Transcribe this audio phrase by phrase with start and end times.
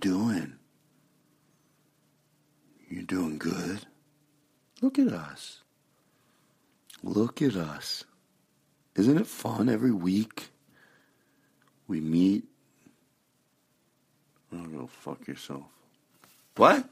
[0.00, 0.54] doing?
[2.88, 3.80] You're doing good?
[4.80, 5.62] Look at us.
[7.02, 8.04] Look at us.
[8.96, 10.50] Isn't it fun every week?
[11.86, 12.44] We meet.
[14.52, 15.64] Oh, go fuck yourself.
[16.56, 16.88] What?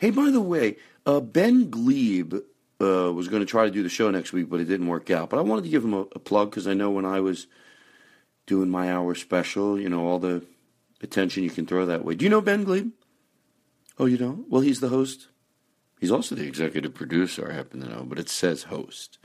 [0.00, 0.76] Hey, by the way,
[1.06, 2.34] uh, Ben Gleib
[2.80, 5.10] uh, was going to try to do the show next week, but it didn't work
[5.10, 5.30] out.
[5.30, 7.46] But I wanted to give him a, a plug because I know when I was
[8.46, 10.42] doing my hour special, you know, all the
[11.02, 12.14] attention you can throw that way.
[12.14, 12.92] Do you know Ben Gleib?
[13.98, 14.48] Oh, you don't?
[14.48, 15.28] Well, he's the host.
[16.00, 19.18] He's also the executive producer, I happen to know, but it says host.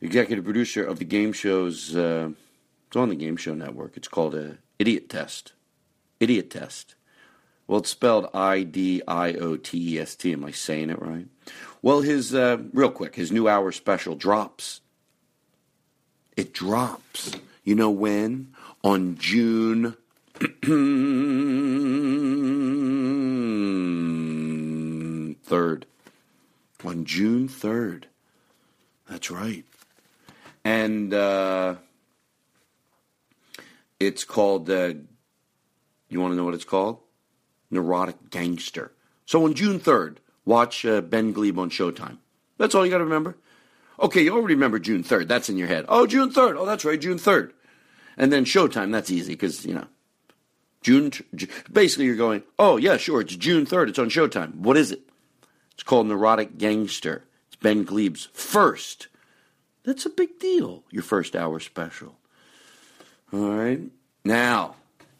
[0.00, 1.96] Executive producer of the game shows.
[1.96, 2.30] Uh,
[2.86, 3.96] it's on the Game Show Network.
[3.96, 5.54] It's called a Idiot Test.
[6.20, 6.94] Idiot Test.
[7.66, 10.32] Well, it's spelled I D I O T E S T.
[10.32, 11.26] Am I saying it right?
[11.82, 14.80] Well, his uh, real quick, his new hour special drops.
[16.36, 17.32] It drops.
[17.64, 18.54] You know when?
[18.84, 19.96] On June
[25.44, 25.86] third.
[26.84, 28.06] On June third.
[29.08, 29.64] That's right.
[30.64, 31.76] And uh,
[33.98, 34.70] it's called.
[34.70, 34.94] Uh,
[36.08, 37.00] you want to know what it's called?
[37.70, 38.92] Neurotic Gangster.
[39.24, 42.18] So on June 3rd, watch uh, Ben Gleib on Showtime.
[42.58, 43.36] That's all you got to remember.
[44.00, 45.28] Okay, you already remember June 3rd.
[45.28, 45.84] That's in your head.
[45.88, 46.56] Oh, June 3rd.
[46.58, 47.52] Oh, that's right, June 3rd.
[48.16, 49.86] And then Showtime, that's easy because, you know,
[50.82, 51.12] June.
[51.72, 53.88] Basically, you're going, oh, yeah, sure, it's June 3rd.
[53.88, 54.56] It's on Showtime.
[54.56, 55.02] What is it?
[55.74, 57.24] It's called Neurotic Gangster.
[57.48, 59.08] It's Ben Gleib's first.
[59.84, 62.16] That's a big deal, your first hour special.
[63.32, 63.80] All right.
[64.24, 64.76] Now,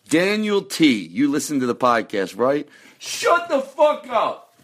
[0.08, 1.06] Daniel T.
[1.06, 2.68] You listen to the podcast, right?
[2.98, 4.54] Shut the fuck up.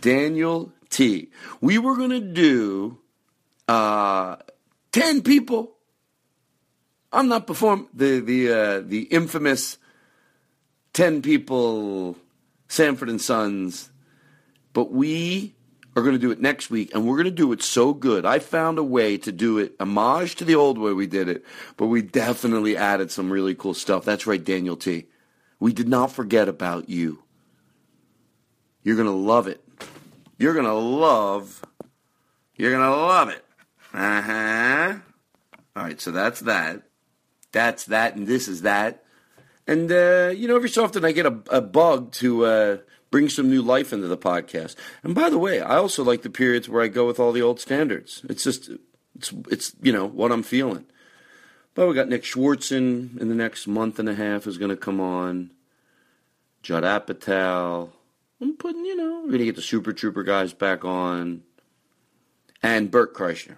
[0.00, 1.30] Daniel T.
[1.60, 2.98] We were going to do
[3.68, 4.36] uh,
[4.92, 5.72] 10 people.
[7.12, 9.78] I'm not performing the the uh, the infamous
[10.96, 12.16] 10 people
[12.68, 13.90] Sanford and Sons,
[14.72, 15.54] but we
[15.94, 18.24] are going to do it next week, and we're going to do it so good.
[18.24, 21.44] I found a way to do it homage to the old way we did it,
[21.76, 24.06] but we definitely added some really cool stuff.
[24.06, 25.04] That's right, Daniel T.
[25.60, 27.22] We did not forget about you.
[28.82, 29.62] You're going to love it.
[30.38, 31.62] You're going to love.
[32.54, 33.44] You're going to love it.
[33.92, 34.94] Uh huh.
[35.76, 36.84] All right, so that's that.
[37.52, 39.02] that's that and this is that.
[39.66, 42.76] And, uh, you know, every so often I get a, a bug to uh,
[43.10, 44.76] bring some new life into the podcast.
[45.02, 47.42] And by the way, I also like the periods where I go with all the
[47.42, 48.22] old standards.
[48.28, 48.70] It's just,
[49.16, 50.86] it's, it's you know, what I'm feeling.
[51.74, 54.76] But we got Nick Swardson in the next month and a half is going to
[54.76, 55.50] come on.
[56.62, 57.90] Judd Apatow.
[58.40, 61.42] I'm putting, you know, we're going to get the Super Trooper guys back on.
[62.62, 63.56] And Bert Kreischer.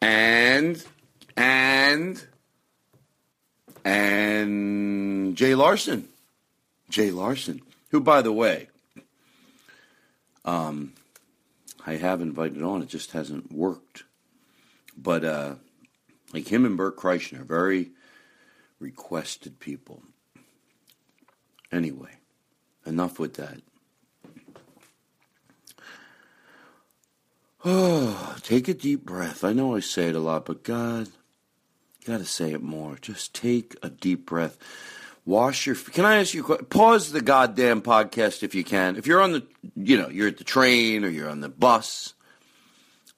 [0.00, 0.84] And,
[1.36, 2.22] and,
[3.84, 6.08] and Jay Larson.
[6.88, 7.60] Jay Larson,
[7.90, 8.68] who, by the way,
[10.44, 10.92] um,
[11.86, 12.82] I have invited on.
[12.82, 14.04] It just hasn't worked.
[14.96, 15.54] But uh,
[16.32, 17.90] like him and Bert Kreischer, very
[18.78, 20.02] requested people.
[21.72, 22.12] Anyway,
[22.86, 23.58] enough with that.
[27.64, 29.42] Oh, take a deep breath.
[29.42, 31.08] I know I say it a lot, but God,
[32.04, 32.96] got to say it more.
[33.00, 34.58] Just take a deep breath.
[35.24, 35.74] Wash your.
[35.74, 36.44] Can I ask you?
[36.44, 38.96] Pause the goddamn podcast if you can.
[38.96, 42.14] If you're on the, you know, you're at the train or you're on the bus,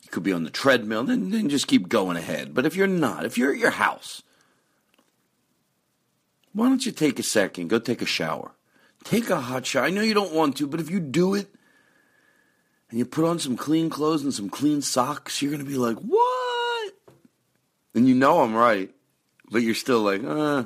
[0.03, 1.05] you could be on the treadmill.
[1.05, 2.55] Then, then just keep going ahead.
[2.55, 4.23] But if you're not, if you're at your house,
[6.53, 7.69] why don't you take a second?
[7.69, 8.53] Go take a shower.
[9.03, 9.85] Take a hot shower.
[9.85, 11.49] I know you don't want to, but if you do it,
[12.89, 15.97] and you put on some clean clothes and some clean socks, you're to be like,
[15.99, 16.46] what?
[17.97, 18.91] And you know I'm right,
[19.51, 20.65] but you're still like, uh,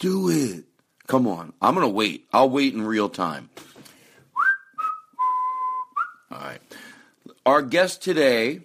[0.00, 0.64] do it.
[1.06, 1.52] Come on.
[1.62, 2.26] I'm going to wait.
[2.32, 3.50] I'll wait in real time.
[6.32, 6.60] All right.
[7.46, 8.62] Our guest today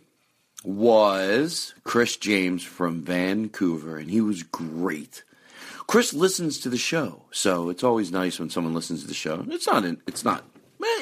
[0.63, 5.23] was Chris James from Vancouver, and he was great.
[5.85, 9.45] Chris listens to the show, so it's always nice when someone listens to the show.
[9.49, 9.83] It's not.
[10.07, 10.43] It's not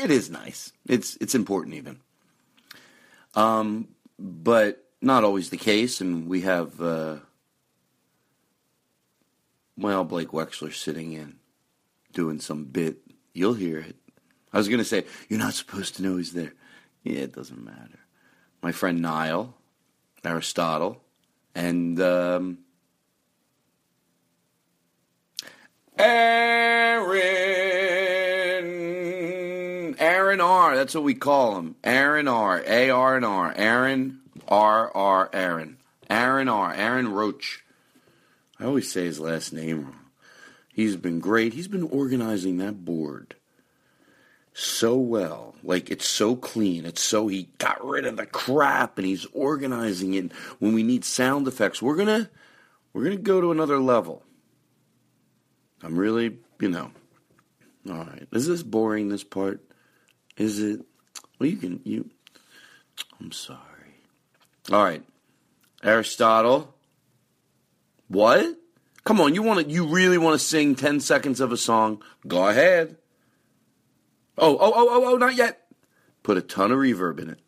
[0.05, 0.71] it is nice.
[0.87, 1.99] It's it's important even.
[3.33, 3.89] Um,
[4.19, 7.17] but not always the case, and we have uh,
[9.77, 11.35] well Blake Wexler sitting in
[12.11, 12.97] doing some bit.
[13.31, 13.95] You'll hear it.
[14.51, 16.53] I was gonna say you're not supposed to know he's there.
[17.03, 17.99] Yeah, it doesn't matter.
[18.63, 19.53] My friend Niall,
[20.23, 21.01] Aristotle,
[21.53, 22.57] and um,
[25.99, 27.45] Aaron.
[29.99, 30.75] Aaron R.
[30.75, 31.75] That's what we call him.
[31.83, 32.63] Aaron R.
[32.65, 33.53] A R and R.
[33.55, 35.29] Aaron R R.
[35.33, 35.77] Aaron.
[36.09, 36.73] Aaron R.
[36.73, 37.63] Aaron Roach.
[38.59, 39.99] I always say his last name wrong.
[40.73, 41.53] He's been great.
[41.53, 43.35] He's been organizing that board
[44.55, 45.53] so well.
[45.63, 46.85] Like it's so clean.
[46.85, 50.31] It's so he got rid of the crap and he's organizing it.
[50.59, 52.29] When we need sound effects, we're gonna
[52.93, 54.23] we're gonna go to another level.
[55.83, 56.91] I'm really, you know.
[57.89, 58.27] All right.
[58.31, 59.09] Is this boring?
[59.09, 59.61] This part?
[60.37, 60.81] Is it?
[61.37, 62.09] Well, you can you.
[63.19, 63.59] I'm sorry.
[64.71, 65.03] All right,
[65.83, 66.73] Aristotle.
[68.07, 68.57] What?
[69.03, 69.71] Come on, you want to?
[69.71, 72.01] You really want to sing ten seconds of a song?
[72.27, 72.97] Go ahead.
[74.37, 75.67] Oh, oh, oh, oh, oh, not yet.
[76.23, 77.39] Put a ton of reverb in it.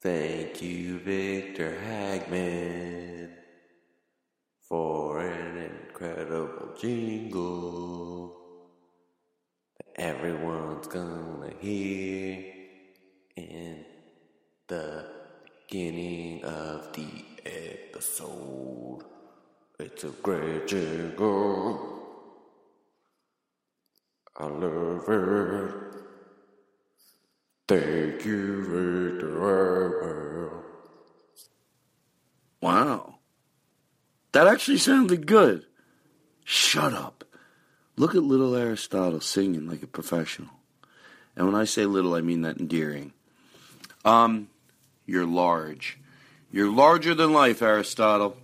[0.00, 3.30] Thank you, Victor Hagman,
[4.62, 8.36] for an incredible jingle
[9.76, 12.44] that everyone's gonna hear
[13.36, 13.84] in
[14.66, 15.17] the
[15.68, 17.06] beginning of the
[17.44, 19.00] episode.
[19.78, 21.78] It's a great jingle.
[24.36, 25.74] I love it.
[27.68, 30.50] Thank you, Victor.
[32.62, 33.16] Wow.
[34.32, 35.66] That actually sounded good.
[36.44, 37.24] Shut up.
[37.96, 40.48] Look at little Aristotle singing like a professional.
[41.36, 43.12] And when I say little, I mean that endearing.
[44.04, 44.48] Um,
[45.08, 45.98] you're large.
[46.52, 48.36] You're larger than life, Aristotle.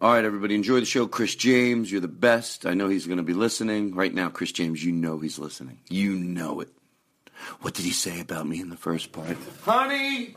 [0.00, 1.08] All right, everybody, enjoy the show.
[1.08, 2.64] Chris James, you're the best.
[2.64, 3.94] I know he's going to be listening.
[3.94, 5.80] Right now, Chris James, you know he's listening.
[5.90, 6.68] You know it.
[7.62, 9.36] What did he say about me in the first part?
[9.64, 10.36] Honey,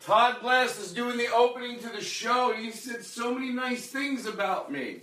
[0.00, 2.54] Todd Glass is doing the opening to the show.
[2.56, 5.00] He said so many nice things about me.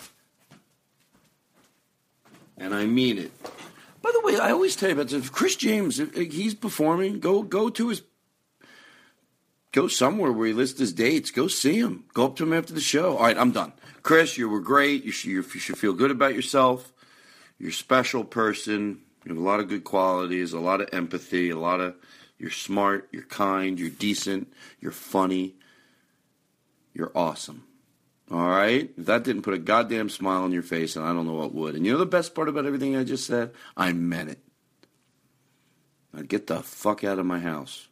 [2.58, 3.32] And I mean it.
[4.02, 5.30] By the way, I always tell you about this.
[5.30, 8.02] Chris James, uh, uh, he's performing, go go to his
[9.72, 11.32] go somewhere where he lists his dates.
[11.32, 12.06] Go see him.
[12.14, 13.18] Go up to him after the show.
[13.18, 13.74] All right, I'm done.
[14.04, 15.04] Chris, you were great.
[15.04, 16.92] You should, you should feel good about yourself.
[17.60, 19.02] You're a special person.
[19.24, 21.96] You have a lot of good qualities, a lot of empathy, a lot of.
[22.40, 23.08] You're smart.
[23.12, 23.80] You're kind.
[23.80, 24.52] You're decent.
[24.80, 25.54] You're funny.
[26.94, 27.64] You're awesome.
[28.32, 28.90] All right?
[28.98, 31.54] If that didn't put a goddamn smile on your face, and I don't know what
[31.54, 31.76] would.
[31.76, 33.52] And you know the best part about everything I just said?
[33.76, 34.40] I meant it.
[36.14, 37.88] Now get the fuck out of my house.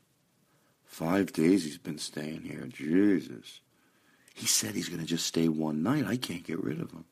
[0.86, 2.68] Five days he's been staying here.
[2.68, 3.60] Jesus.
[4.34, 6.06] He said he's going to just stay one night.
[6.06, 7.06] I can't get rid of him.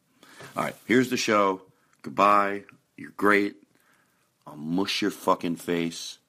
[0.56, 1.62] All right, here's the show.
[2.02, 2.64] Goodbye.
[2.96, 3.56] You're great.
[4.46, 6.20] I'll mush your fucking face.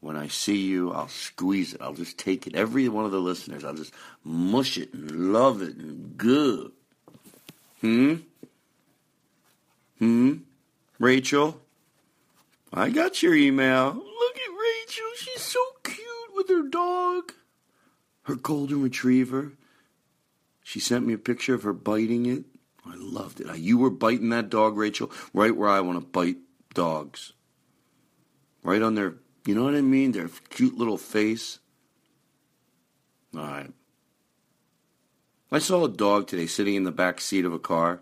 [0.00, 1.82] When I see you, I'll squeeze it.
[1.82, 2.54] I'll just take it.
[2.54, 3.92] Every one of the listeners, I'll just
[4.24, 6.72] mush it and love it and good.
[7.80, 8.14] Hmm?
[9.98, 10.36] Hmm?
[10.98, 11.60] Rachel?
[12.72, 13.94] I got your email.
[13.94, 15.06] Look at Rachel.
[15.16, 17.32] She's so cute with her dog.
[18.22, 19.52] Her golden retriever.
[20.62, 22.44] She sent me a picture of her biting it.
[22.86, 23.58] I loved it.
[23.58, 26.38] You were biting that dog, Rachel, right where I want to bite
[26.72, 27.32] dogs.
[28.62, 29.14] Right on their,
[29.50, 30.12] you know what I mean?
[30.12, 31.58] Their cute little face.
[33.36, 33.72] All right.
[35.50, 38.00] I saw a dog today sitting in the back seat of a car,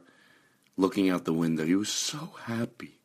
[0.77, 1.65] looking out the window.
[1.65, 2.99] He was so happy.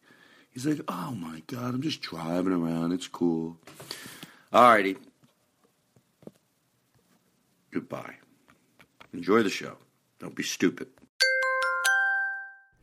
[0.51, 2.91] He's like, oh my God, I'm just driving around.
[2.91, 3.59] It's cool.
[4.51, 4.97] All righty.
[7.71, 8.15] Goodbye.
[9.13, 9.77] Enjoy the show.
[10.19, 10.89] Don't be stupid.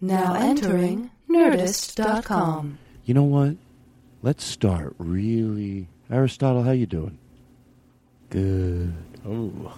[0.00, 2.78] Now entering Nerdist.com.
[3.04, 3.56] You know what?
[4.22, 5.88] Let's start really.
[6.10, 7.18] Aristotle, how you doing?
[8.28, 8.92] Good.
[9.26, 9.74] Oh.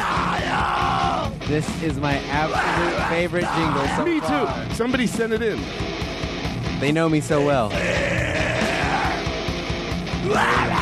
[0.00, 1.36] Aristotle!
[1.46, 4.66] This is my absolute favorite jingle so Me far.
[4.68, 4.74] too.
[4.74, 5.60] Somebody send it in.
[6.78, 7.70] They know me so well.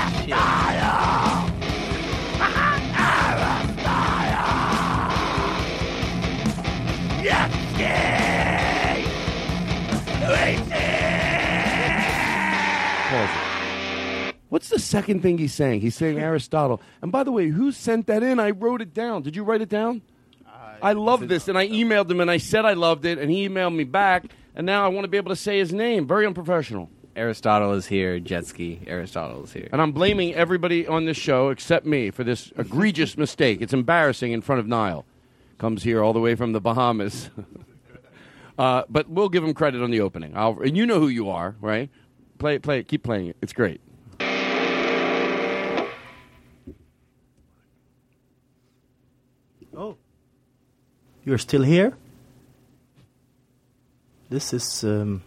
[14.48, 15.80] What's the second thing he's saying?
[15.80, 16.80] He's saying Aristotle.
[17.02, 18.40] And by the way, who sent that in?
[18.40, 19.22] I wrote it down.
[19.22, 20.02] Did you write it down?
[20.80, 23.48] I love this, and I emailed him, and I said I loved it, and he
[23.48, 26.06] emailed me back, and now I want to be able to say his name.
[26.06, 26.88] Very unprofessional.
[27.16, 28.20] Aristotle is here.
[28.20, 28.80] Jet ski.
[28.86, 29.68] Aristotle is here.
[29.72, 33.60] And I'm blaming everybody on this show except me for this egregious mistake.
[33.60, 35.04] It's embarrassing in front of Niall.
[35.58, 37.30] Comes here all the way from the Bahamas.
[38.58, 40.36] uh, but we'll give him credit on the opening.
[40.36, 41.90] I'll, and you know who you are, right?
[42.38, 43.36] Play it, play it, keep playing it.
[43.42, 43.80] It's great.
[51.28, 51.92] You're still here?
[54.30, 55.22] This is um,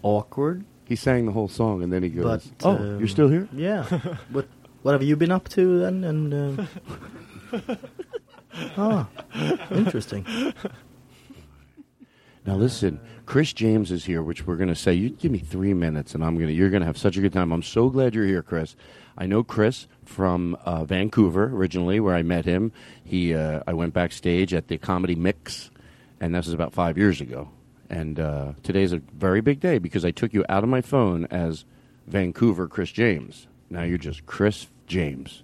[0.00, 0.64] awkward.
[0.84, 3.48] He sang the whole song, and then he goes, But, "Oh, um, you're still here?"
[3.52, 3.82] Yeah.
[4.30, 4.46] what
[4.82, 6.04] What have you been up to then?
[6.04, 6.66] And uh,
[8.76, 9.08] ah,
[9.72, 10.24] interesting.
[12.46, 14.92] Now listen, Chris James is here, which we're going to say.
[14.94, 16.52] You give me three minutes, and I'm going to.
[16.52, 17.50] You're going to have such a good time.
[17.50, 18.76] I'm so glad you're here, Chris.
[19.18, 22.70] I know Chris from uh, Vancouver originally, where I met him.
[23.02, 25.70] He, uh, I went backstage at the Comedy Mix,
[26.20, 27.50] and this was about five years ago.
[27.90, 31.24] And uh, today's a very big day because I took you out of my phone
[31.26, 31.64] as
[32.06, 33.48] Vancouver Chris James.
[33.70, 35.42] Now you're just Chris James.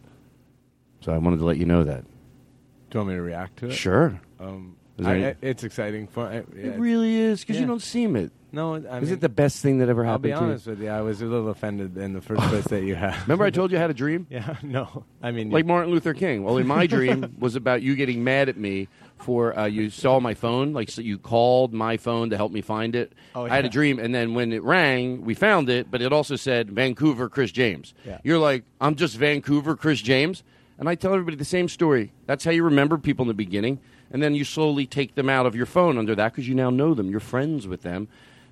[1.00, 2.04] So I wanted to let you know that.
[2.04, 3.73] Do you want me to react to it?
[3.73, 4.21] Sure.
[4.38, 6.06] Um, I, I- it's exciting.
[6.09, 8.30] For, yeah, It really is because you don't seem it.
[8.54, 10.66] No, I is mean- it the best thing that ever I'll happened be to honest
[10.66, 10.73] you?
[10.73, 10.88] with you.
[10.90, 13.18] I was a little offended in the first place that you had.
[13.23, 14.26] Remember I told you I had a dream?
[14.30, 15.04] Yeah, no.
[15.23, 16.42] I mean, Like Martin Luther King.
[16.44, 20.21] Well, in my dream was about you getting mad at me for uh, you saw
[20.21, 23.12] my phone, like so you called my phone to help me find it.
[23.35, 26.12] Oh, I had a dream, and then when it rang, we found it, but it
[26.12, 27.94] also said Vancouver Chris James.
[28.04, 28.18] Yeah.
[28.25, 30.42] You're like, I'm just Vancouver Chris James,
[30.76, 32.12] and I tell everybody the same story.
[32.26, 33.78] That's how you remember people in the beginning,
[34.12, 36.71] and then you slowly take them out of your phone under that because you now
[36.71, 37.11] know them.
[37.11, 38.09] You're friends with them.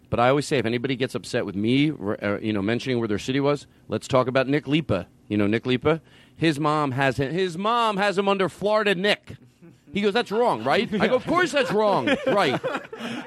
[0.08, 3.06] But I always say, if anybody gets upset with me, uh, you know, mentioning where
[3.06, 5.06] their city was, let's talk about Nick Lipa.
[5.28, 6.00] You know, Nick Lipa.
[6.34, 7.32] His mom has him.
[7.32, 9.36] His mom has him under Florida Nick.
[9.92, 12.60] He goes, "That's wrong, right?" I go, "Of course that's wrong, right?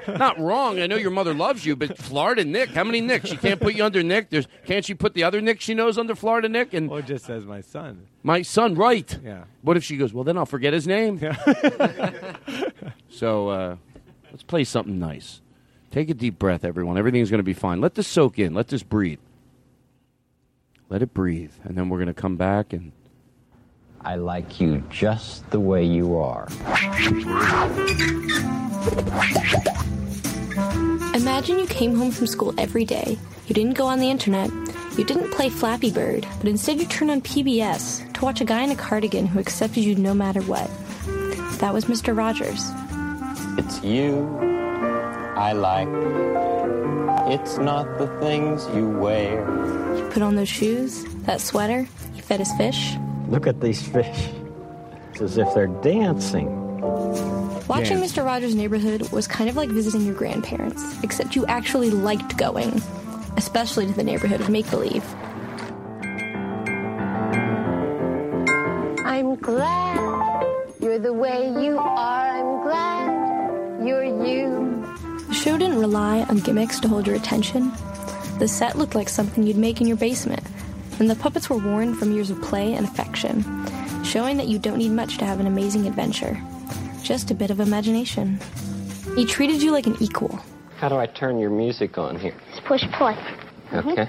[0.08, 0.80] Not wrong.
[0.80, 2.70] I know your mother loves you, but Florida Nick.
[2.70, 3.28] How many Nicks?
[3.28, 4.30] She can't put you under Nick.
[4.30, 6.72] There's can't she put the other Nick she knows under Florida Nick?
[6.72, 8.06] And Or just as my son.
[8.22, 9.18] my son, right?
[9.22, 9.44] Yeah.
[9.62, 10.12] What if she goes?
[10.14, 11.18] Well, then I'll forget his name.
[11.20, 12.36] Yeah.
[13.10, 13.76] so uh,
[14.30, 15.40] let's play something nice.
[15.90, 16.96] Take a deep breath, everyone.
[16.98, 17.80] Everything's going to be fine.
[17.80, 18.54] Let this soak in.
[18.54, 19.20] Let this breathe.
[20.88, 22.92] Let it breathe, and then we're going to come back and.
[24.04, 26.46] I like you just the way you are.
[31.14, 33.16] Imagine you came home from school every day.
[33.46, 34.50] You didn't go on the internet.
[34.98, 38.62] You didn't play Flappy Bird, but instead you turned on PBS to watch a guy
[38.62, 40.70] in a cardigan who accepted you no matter what.
[41.60, 42.16] That was Mr.
[42.16, 42.62] Rogers.
[43.58, 44.28] It's you
[45.36, 45.88] I like.
[47.32, 49.40] It's not the things you wear.
[49.96, 52.96] You put on those shoes, that sweater, you fed his fish.
[53.28, 54.30] Look at these fish.
[55.10, 56.48] It's as if they're dancing.
[57.66, 58.24] Watching Mr.
[58.24, 62.82] Rogers' Neighborhood was kind of like visiting your grandparents, except you actually liked going.
[63.36, 65.04] especially to the neighborhood of make believe.
[69.04, 70.46] I'm glad
[70.80, 72.28] you're the way you are.
[72.28, 74.86] I'm glad you're you.
[75.28, 77.72] The show didn't rely on gimmicks to hold your attention.
[78.38, 80.42] The set looked like something you'd make in your basement,
[80.98, 83.42] and the puppets were worn from years of play and affection,
[84.04, 86.40] showing that you don't need much to have an amazing adventure.
[87.02, 88.38] Just a bit of imagination.
[89.16, 90.40] He treated you like an equal.
[90.78, 92.34] How do I turn your music on here?
[92.50, 93.14] Just push play.
[93.70, 93.88] Mm-hmm.
[93.88, 94.08] Okay.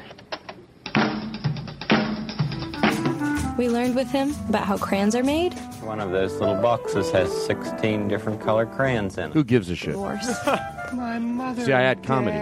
[3.57, 5.53] We learned with him about how crayons are made.
[5.81, 9.33] One of those little boxes has 16 different colored crayons in it.
[9.33, 9.91] Who gives a shit?
[9.93, 10.27] Divorce.
[10.93, 11.63] My mother.
[11.63, 12.37] See, I had comedy.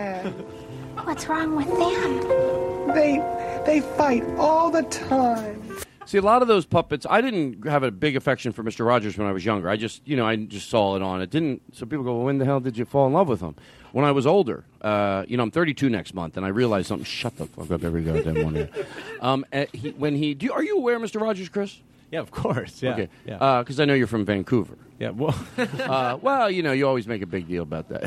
[1.03, 2.95] What's wrong with them?
[2.95, 3.17] They
[3.65, 5.61] they fight all the time.
[6.05, 8.85] See, a lot of those puppets, I didn't have a big affection for Mr.
[8.85, 9.69] Rogers when I was younger.
[9.69, 11.21] I just, you know, I just saw it on.
[11.21, 11.61] It didn't.
[11.73, 13.55] So people go, well, when the hell did you fall in love with him?
[13.93, 17.05] When I was older, uh, you know, I'm 32 next month, and I realized something.
[17.05, 18.69] Shut the fuck up, every goddamn morning.
[19.21, 21.21] Um, uh, he, when he, do you, are you aware, Mr.
[21.21, 21.79] Rogers, Chris?
[22.13, 22.83] Yeah, of course.
[22.83, 22.91] Yeah.
[22.91, 23.09] Okay.
[23.25, 23.59] Yeah.
[23.63, 24.77] Because I know you're from Vancouver.
[24.99, 25.09] yeah.
[25.09, 28.03] Well, uh, well, you know, you always make a big deal about that.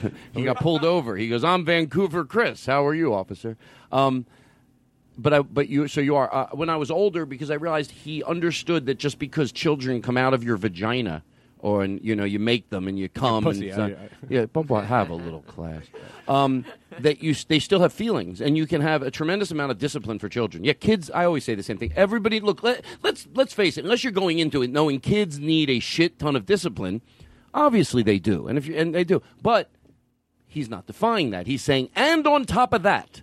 [0.32, 1.14] he got pulled over.
[1.14, 2.64] He goes, "I'm Vancouver, Chris.
[2.64, 3.58] How are you, officer?"
[3.92, 4.24] Um,
[5.18, 6.34] but I, but you, so you are.
[6.34, 10.16] Uh, when I was older, because I realized he understood that just because children come
[10.16, 11.22] out of your vagina,
[11.62, 14.46] or and you know you make them and you come pussy, and I- I- yeah,
[14.46, 15.84] but have a little class.
[16.28, 16.64] Um,
[16.98, 20.18] that you they still have feelings, and you can have a tremendous amount of discipline
[20.18, 20.64] for children.
[20.64, 21.10] Yeah, kids.
[21.10, 21.92] I always say the same thing.
[21.96, 22.62] Everybody, look.
[22.62, 23.84] Let, let's let's face it.
[23.84, 27.00] Unless you're going into it knowing kids need a shit ton of discipline,
[27.54, 29.70] obviously they do, and if you, and they do, but
[30.46, 31.46] he's not defying that.
[31.46, 33.22] He's saying, and on top of that,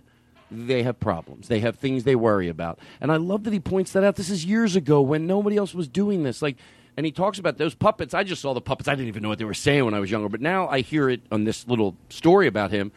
[0.50, 1.48] they have problems.
[1.48, 2.78] They have things they worry about.
[3.00, 4.16] And I love that he points that out.
[4.16, 6.40] This is years ago when nobody else was doing this.
[6.40, 6.56] Like,
[6.98, 8.12] and he talks about those puppets.
[8.12, 8.88] I just saw the puppets.
[8.88, 10.28] I didn't even know what they were saying when I was younger.
[10.28, 12.90] But now I hear it on this little story about him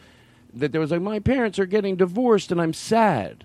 [0.52, 3.44] that there was like, my parents are getting divorced and I'm sad.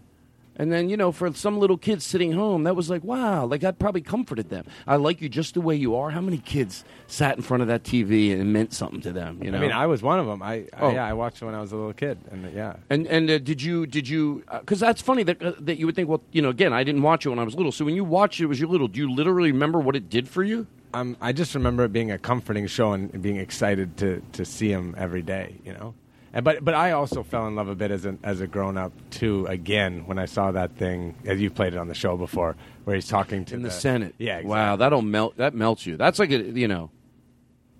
[0.60, 3.62] And then, you know, for some little kids sitting home, that was like, wow, like
[3.62, 4.66] that probably comforted them.
[4.88, 6.10] I like you just the way you are.
[6.10, 9.40] How many kids sat in front of that TV and it meant something to them?
[9.44, 10.42] You know, I mean, I was one of them.
[10.42, 10.90] I, Oh.
[10.90, 12.76] I yeah, I watched it when I was a little kid, and uh, yeah.
[12.90, 15.96] And and uh, did you did you because that's funny that uh, that you would
[15.96, 17.96] think well you know again I didn't watch it when I was little so when
[17.96, 20.66] you watched it was you little do you literally remember what it did for you?
[20.94, 24.46] Um, I just remember it being a comforting show and and being excited to, to
[24.46, 25.94] see him every day, you know.
[26.34, 28.78] And, but but I also fell in love a bit as a as a grown
[28.78, 29.46] up too.
[29.48, 32.96] Again, when I saw that thing, as you played it on the show before, where
[32.96, 34.50] he's talking to In the Senate, Yeah, exactly.
[34.50, 35.98] Wow, that'll melt that melts you.
[35.98, 36.92] That's like a you know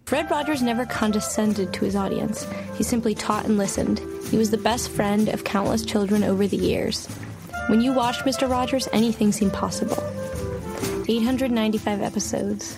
[0.06, 2.48] Fred Rogers never condescended to his audience.
[2.76, 4.02] He simply taught and listened.
[4.30, 7.08] He was the best friend of countless children over the years.
[7.68, 8.50] When you watched Mr.
[8.50, 10.02] Rogers, anything seemed possible.
[11.10, 12.78] 895 episodes,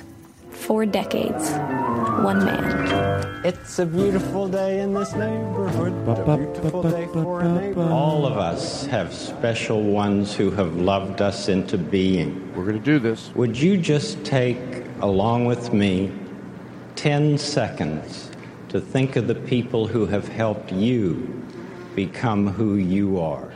[0.59, 1.51] four decades,
[2.21, 3.45] one man.
[3.45, 5.93] It's a beautiful day in this neighborhood.
[6.07, 7.89] A beautiful day for a neighbor.
[7.89, 12.53] All of us have special ones who have loved us into being.
[12.55, 13.31] We're going to do this.
[13.35, 14.59] Would you just take,
[15.01, 16.11] along with me,
[16.97, 18.29] 10 seconds
[18.67, 21.41] to think of the people who have helped you
[21.95, 23.48] become who you are?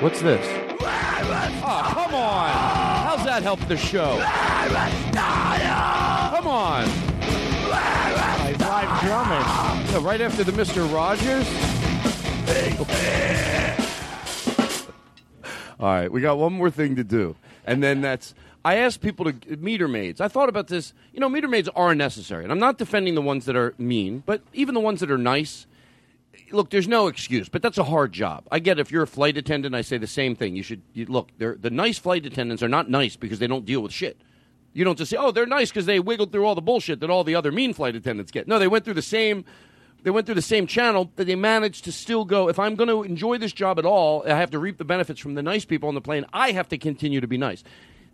[0.00, 0.44] What's this?
[0.80, 2.50] Oh come on!
[2.50, 4.18] How's that help the show?
[6.36, 6.84] Come on!
[7.68, 9.92] Like live drumming.
[9.92, 11.46] Yeah, right after the Mister Rogers.
[15.78, 18.34] All right, we got one more thing to do, and then that's.
[18.64, 20.20] I asked people to meter maids.
[20.20, 20.92] I thought about this.
[21.12, 24.22] You know, meter maids are necessary, and I'm not defending the ones that are mean,
[24.26, 25.66] but even the ones that are nice.
[26.52, 28.44] Look, there's no excuse, but that's a hard job.
[28.52, 30.54] I get if you're a flight attendant, I say the same thing.
[30.54, 31.30] You should you, look.
[31.38, 34.20] The nice flight attendants are not nice because they don't deal with shit.
[34.72, 37.10] You don't just say, "Oh, they're nice because they wiggled through all the bullshit that
[37.10, 39.44] all the other mean flight attendants get." No, they went through the same.
[40.02, 42.48] They went through the same channel, but they managed to still go.
[42.48, 45.18] If I'm going to enjoy this job at all, I have to reap the benefits
[45.18, 46.24] from the nice people on the plane.
[46.32, 47.64] I have to continue to be nice.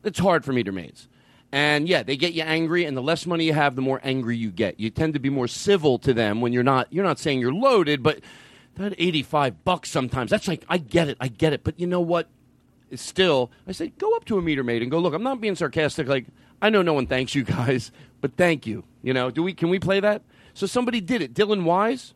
[0.03, 1.09] It's hard for meter maids.
[1.52, 4.36] And yeah, they get you angry, and the less money you have, the more angry
[4.38, 4.80] you get.
[4.80, 6.90] You tend to be more civil to them when you're not.
[6.90, 8.20] You're not saying you're loaded, but
[8.76, 10.30] that eighty-five bucks sometimes.
[10.30, 11.62] That's like I get it, I get it.
[11.62, 12.28] But you know what?
[12.90, 13.50] It's still.
[13.66, 15.12] I say go up to a meter maid and go look.
[15.12, 16.08] I'm not being sarcastic.
[16.08, 16.24] Like
[16.62, 18.84] I know no one thanks you guys, but thank you.
[19.02, 19.52] You know, do we?
[19.52, 20.22] Can we play that?
[20.54, 21.34] So somebody did it.
[21.34, 22.14] Dylan Wise.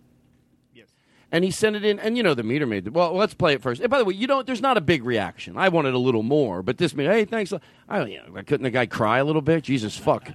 [1.33, 2.87] And he sent it in, and you know the meter maid.
[2.89, 3.81] Well, let's play it first.
[3.81, 4.47] And by the way, you don't.
[4.47, 5.57] There's not a big reaction.
[5.59, 7.53] I wanted a little more, but this mean, hey, thanks.
[7.89, 9.65] I, you know, couldn't the guy cry a little bit?
[9.65, 10.31] Jesus fuck.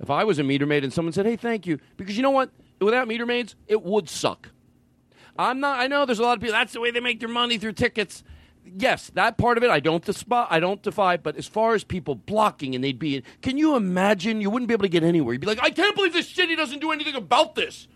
[0.00, 2.30] If I was a meter maid and someone said, hey, thank you, because you know
[2.30, 2.50] what?
[2.80, 4.48] Without meter maids, it would suck.
[5.38, 5.78] I'm not.
[5.78, 6.54] I know there's a lot of people.
[6.54, 8.24] That's the way they make their money through tickets.
[8.64, 11.16] yes, that part of it I don't despise, I don't defy.
[11.16, 14.40] But as far as people blocking and they'd be, can you imagine?
[14.40, 15.34] You wouldn't be able to get anywhere.
[15.34, 17.88] You'd be like, I can't believe this city doesn't do anything about this.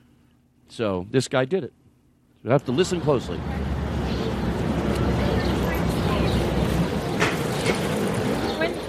[0.69, 1.73] So this guy did it.
[2.45, 3.39] You have to listen closely.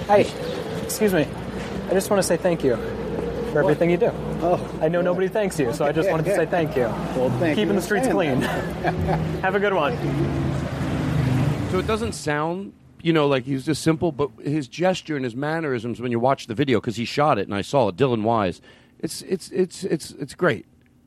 [0.07, 0.29] Hey,
[0.83, 1.25] excuse me.
[1.87, 2.75] I just want to say thank you
[3.53, 4.11] for everything you do.
[4.41, 6.83] Oh, I know nobody thanks you, so I just wanted to say thank you.
[6.83, 8.41] Well, thank Keeping you the streets clean.
[9.41, 9.93] Have a good one.
[11.71, 15.35] So it doesn't sound, you know, like he's just simple, but his gesture and his
[15.35, 18.23] mannerisms when you watch the video, because he shot it and I saw it, Dylan
[18.23, 18.59] Wise,
[18.99, 20.65] it's it's it's it's it's great.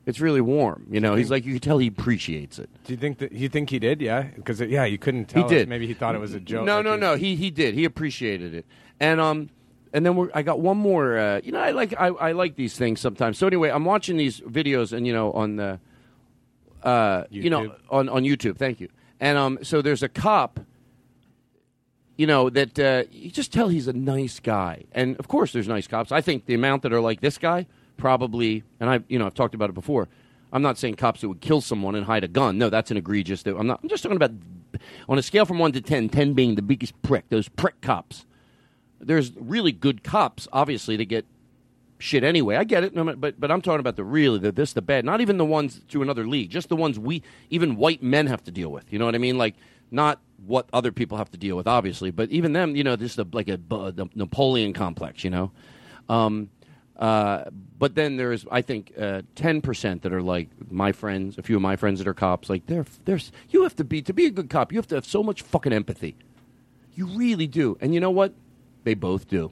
[0.09, 0.87] It's really warm.
[0.89, 2.67] You know, he's like you can tell he appreciates it.
[2.83, 4.01] Do you think that you think he did?
[4.01, 5.43] Yeah, because yeah, you couldn't tell.
[5.43, 5.69] He did.
[5.69, 6.65] Maybe he thought it was a joke.
[6.65, 7.15] No, like no, he- no.
[7.15, 7.75] He he did.
[7.75, 8.65] He appreciated it.
[8.99, 9.49] And um,
[9.93, 11.17] and then we're, I got one more.
[11.17, 13.37] Uh, you know, I like I, I like these things sometimes.
[13.37, 15.79] So anyway, I'm watching these videos, and you know, on the,
[16.83, 18.57] uh, you know, on on YouTube.
[18.57, 18.89] Thank you.
[19.19, 20.59] And um, so there's a cop.
[22.17, 25.67] You know that uh, you just tell he's a nice guy, and of course there's
[25.67, 26.11] nice cops.
[26.11, 27.67] I think the amount that are like this guy
[27.99, 30.07] probably, and I, you know, I've talked about it before.
[30.51, 32.57] I'm not saying cops that would kill someone and hide a gun.
[32.57, 33.45] No, that's an egregious.
[33.45, 33.81] I'm not.
[33.83, 34.31] I'm just talking about
[35.07, 37.29] on a scale from one to 10, 10 being the biggest prick.
[37.29, 38.25] Those prick cops.
[38.99, 41.25] There's really good cops, obviously, that get
[41.99, 42.55] shit anyway.
[42.55, 45.05] I get it, but but I'm talking about the really the this the bad.
[45.05, 46.49] Not even the ones to another league.
[46.49, 48.91] Just the ones we even white men have to deal with.
[48.91, 49.37] You know what I mean?
[49.37, 49.55] Like
[49.91, 52.75] not what other people have to deal with, obviously, but even them.
[52.75, 55.23] You know, just a, like a, the Napoleon complex.
[55.23, 55.51] You know.
[56.07, 56.49] Um,
[56.99, 57.45] uh,
[57.79, 61.55] but then there's, I think, uh, ten percent that are like my friends, a few
[61.55, 62.49] of my friends that are cops.
[62.49, 64.71] Like they're, there's, you have to be to be a good cop.
[64.71, 66.15] You have to have so much fucking empathy.
[66.93, 67.77] You really do.
[67.79, 68.33] And you know what?
[68.83, 69.51] They both do.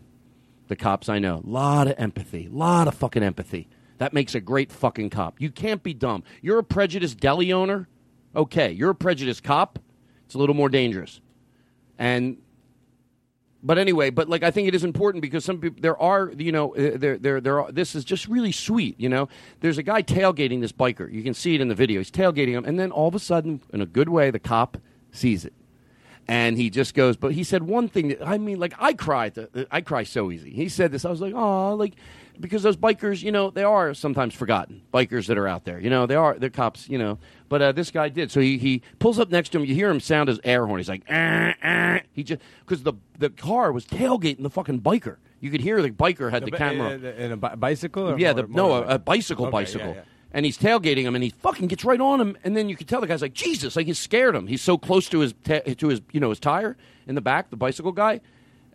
[0.67, 3.69] The cops I know, a lot of empathy, a lot of fucking empathy.
[3.99, 5.39] That makes a great fucking cop.
[5.39, 6.23] You can't be dumb.
[6.41, 7.88] You're a prejudiced deli owner.
[8.36, 9.79] Okay, you're a prejudiced cop.
[10.25, 11.21] It's a little more dangerous.
[11.97, 12.38] And
[13.63, 16.51] but anyway, but like I think it is important because some people there are you
[16.51, 18.99] know uh, there there there are, this is just really sweet.
[18.99, 19.29] You know,
[19.61, 21.11] there's a guy tailgating this biker.
[21.11, 21.99] You can see it in the video.
[21.99, 24.77] He's tailgating him, and then all of a sudden, in a good way, the cop
[25.11, 25.53] sees it,
[26.27, 27.17] and he just goes.
[27.17, 28.09] But he said one thing.
[28.09, 29.37] That, I mean, like I cried.
[29.71, 30.51] I cry so easy.
[30.51, 31.03] He said this.
[31.03, 31.93] I was like, oh, like
[32.39, 34.82] because those bikers, you know, they are sometimes forgotten.
[34.93, 37.17] Bikers that are out there, you know, they are they're cops, you know.
[37.50, 38.32] But uh, this guy did.
[38.32, 39.65] So he, he pulls up next to him.
[39.65, 40.80] You hear him sound his air horn.
[40.80, 45.17] He's like, "Ah, ah." he just because the the car was tailgating the fucking biker.
[45.39, 46.89] You could hear the biker had the, bi- camera.
[46.91, 48.10] uh, in a bi- bicycle.
[48.10, 49.89] Or yeah, more- the, more no, a, a bicycle, Okay, bicycle.
[49.89, 50.02] yeah, yeah.
[50.34, 52.86] And he's tailgating him, and he fucking gets right on him, and then you can
[52.86, 54.47] tell the guy's like Jesus, like he scared him.
[54.47, 56.76] He's so close to his ta- to his you know his tire
[57.08, 58.19] in the back, the bicycle guy,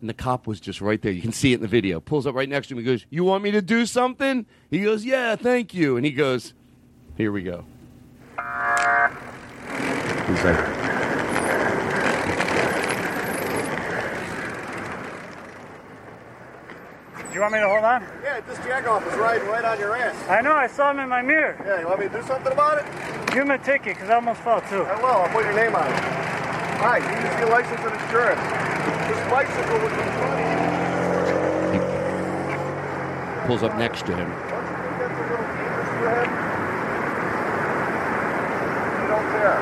[0.03, 1.13] and the cop was just right there.
[1.13, 2.01] You can see it in the video.
[2.01, 2.79] Pulls up right next to him.
[2.79, 6.11] He goes, "You want me to do something?" He goes, "Yeah, thank you." And he
[6.11, 6.53] goes,
[7.15, 7.63] "Here we go."
[10.27, 10.59] He's like,
[17.29, 18.03] Do you want me to hold on?
[18.21, 20.15] Yeah, this Jagoff is riding right on your ass.
[20.29, 21.57] I know, I saw him in my mirror.
[21.65, 22.85] Yeah, you want me to do something about it?
[23.33, 24.83] Give him a ticket, because I almost fell too.
[24.83, 25.05] I will.
[25.05, 26.23] I'll put your name on it.
[26.83, 28.39] All right, you need to see a license and insurance.
[29.07, 30.63] This bicycle was in front of you.
[33.45, 34.29] pulls up next to him.
[34.29, 34.35] You
[39.09, 39.59] don't care.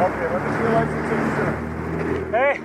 [0.00, 2.34] Okay, let me see your license and.
[2.34, 2.60] Hey,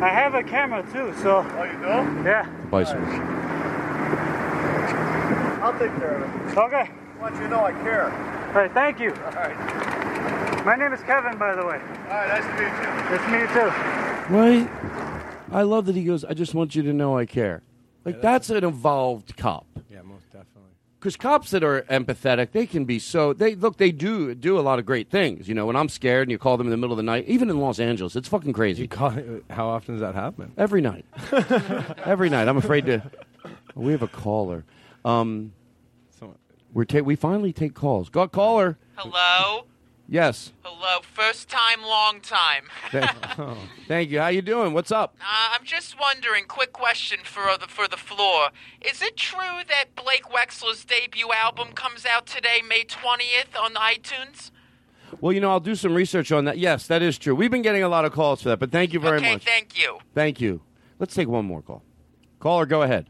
[0.00, 1.44] I have a camera too, so.
[1.44, 2.28] Oh, you do?
[2.28, 2.44] Yeah.
[2.44, 3.04] The bicycle.
[5.62, 6.58] I'll take care of it.
[6.58, 6.90] Okay.
[6.90, 8.12] I want you to know I care.
[8.48, 9.10] All right, thank you.
[9.10, 9.56] All right.
[10.64, 11.80] My name is Kevin, by the way.
[11.80, 12.88] All right, nice to meet you.
[13.10, 14.13] Nice to meet you too.
[14.30, 14.68] Right?
[15.50, 17.62] I love that he goes, I just want you to know I care.
[18.04, 19.66] Like, that's an evolved cop.
[19.90, 20.50] Yeah, most definitely.
[20.98, 23.34] Because cops that are empathetic, they can be so.
[23.34, 25.48] They look, they do do a lot of great things.
[25.48, 27.26] You know, when I'm scared and you call them in the middle of the night,
[27.28, 28.88] even in Los Angeles, it's fucking crazy.
[28.90, 30.52] How often does that happen?
[30.56, 31.04] Every night.
[32.04, 32.48] Every night.
[32.48, 33.02] I'm afraid to.
[33.74, 34.64] We have a caller.
[35.04, 35.52] Um,
[36.72, 38.08] we're ta- we finally take calls.
[38.08, 38.78] Go caller.
[38.96, 39.66] Hello?
[40.08, 40.52] Yes.
[40.62, 41.00] Hello.
[41.02, 42.64] First time, long time.
[42.90, 43.10] Thank,
[43.88, 44.20] thank you.
[44.20, 44.74] How you doing?
[44.74, 45.16] What's up?
[45.20, 45.24] Uh,
[45.58, 48.48] I'm just wondering, quick question for the, for the floor.
[48.80, 54.50] Is it true that Blake Wexler's debut album comes out today, May 20th, on iTunes?
[55.20, 56.58] Well, you know, I'll do some research on that.
[56.58, 57.34] Yes, that is true.
[57.34, 59.24] We've been getting a lot of calls for that, but thank you very much.
[59.24, 59.44] okay, much.
[59.44, 59.98] thank you.
[60.14, 60.60] Thank you.
[60.98, 61.82] Let's take one more call.
[62.40, 63.08] Caller, go ahead.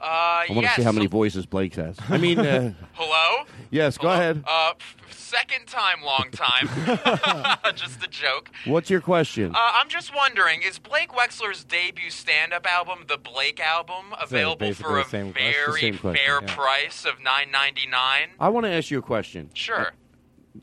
[0.00, 0.76] Uh, I want yes.
[0.76, 1.96] to see how many voices Blake has.
[2.08, 3.44] I mean, uh, Hello?
[3.70, 4.42] Yes, go ahead.
[4.46, 6.68] Uh, f- second time, long time.
[7.74, 8.50] just a joke.
[8.64, 9.52] What's your question?
[9.54, 14.90] Uh, I'm just wondering, is Blake Wexler's debut stand-up album, the Blake album, available basically
[14.92, 16.54] for a the same- that's the very same question, fair yeah.
[16.54, 18.30] price of nine ninety nine?
[18.40, 19.50] I want to ask you a question.
[19.54, 19.92] Sure.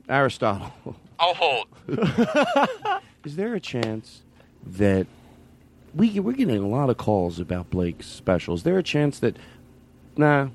[0.09, 0.73] Aristotle.
[1.19, 1.67] I'll hold.
[3.23, 4.23] is there a chance
[4.65, 5.07] that
[5.93, 8.55] we we're getting a lot of calls about Blake's special?
[8.55, 9.37] Is there a chance that
[10.17, 10.49] nah?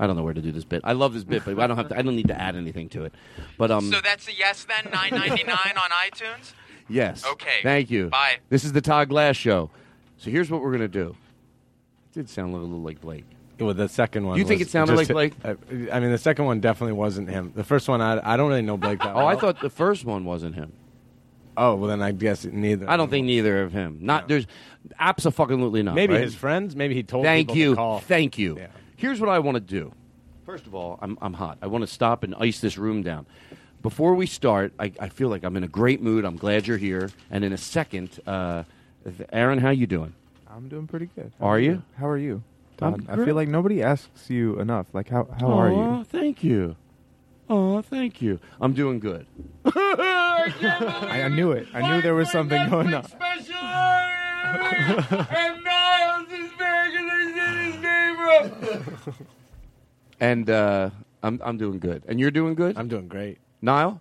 [0.00, 0.80] I don't know where to do this bit.
[0.82, 1.98] I love this bit, but I don't have to.
[1.98, 3.14] I don't need to add anything to it.
[3.58, 4.90] But um, so that's a yes then.
[4.90, 6.54] Nine ninety nine on iTunes.
[6.88, 7.22] yes.
[7.24, 7.60] Okay.
[7.62, 8.08] Thank you.
[8.08, 8.38] Bye.
[8.48, 9.70] This is the Todd Glass show.
[10.16, 11.14] So here's what we're gonna do.
[12.10, 13.26] It did sound a little like Blake.
[13.58, 14.38] Well, the second one.
[14.38, 15.50] You think was it sounded just- like I,
[15.92, 17.52] I mean, the second one definitely wasn't him.
[17.54, 19.26] The first one, I, I don't really know Blake that well.
[19.26, 20.72] Oh, I thought the first one wasn't him.
[21.58, 22.88] Oh, well, then I guess neither.
[22.88, 23.98] I don't think neither of him.
[24.00, 24.46] Not there's
[24.98, 25.94] absolutely not.
[25.94, 26.22] Maybe right?
[26.22, 26.74] his friends.
[26.74, 27.26] Maybe he told.
[27.26, 27.70] Thank people you.
[27.70, 28.00] To call.
[28.00, 28.58] Thank you.
[29.00, 29.92] Here's what I want to do.
[30.44, 31.56] First of all, I'm, I'm hot.
[31.62, 33.24] I want to stop and ice this room down.
[33.80, 36.26] Before we start, I, I feel like I'm in a great mood.
[36.26, 37.08] I'm glad you're here.
[37.30, 38.64] And in a second, uh,
[39.32, 40.12] Aaron, how you doing?
[40.46, 41.32] I'm doing pretty good.
[41.40, 41.82] Are you?
[41.96, 42.42] How are you?
[42.76, 43.06] Todd?
[43.08, 44.86] I feel like nobody asks you enough.
[44.92, 46.04] Like, how how are Aw, you?
[46.04, 46.76] Thank you.
[47.48, 48.38] Oh, thank you.
[48.60, 49.26] I'm doing good.
[49.64, 51.68] I, I knew it.
[51.72, 53.06] I knew there was something going on.
[58.30, 58.82] name
[60.20, 60.90] And uh,
[61.22, 62.02] I'm I'm doing good.
[62.06, 62.76] And you're doing good.
[62.76, 63.38] I'm doing great.
[63.62, 64.00] Niall,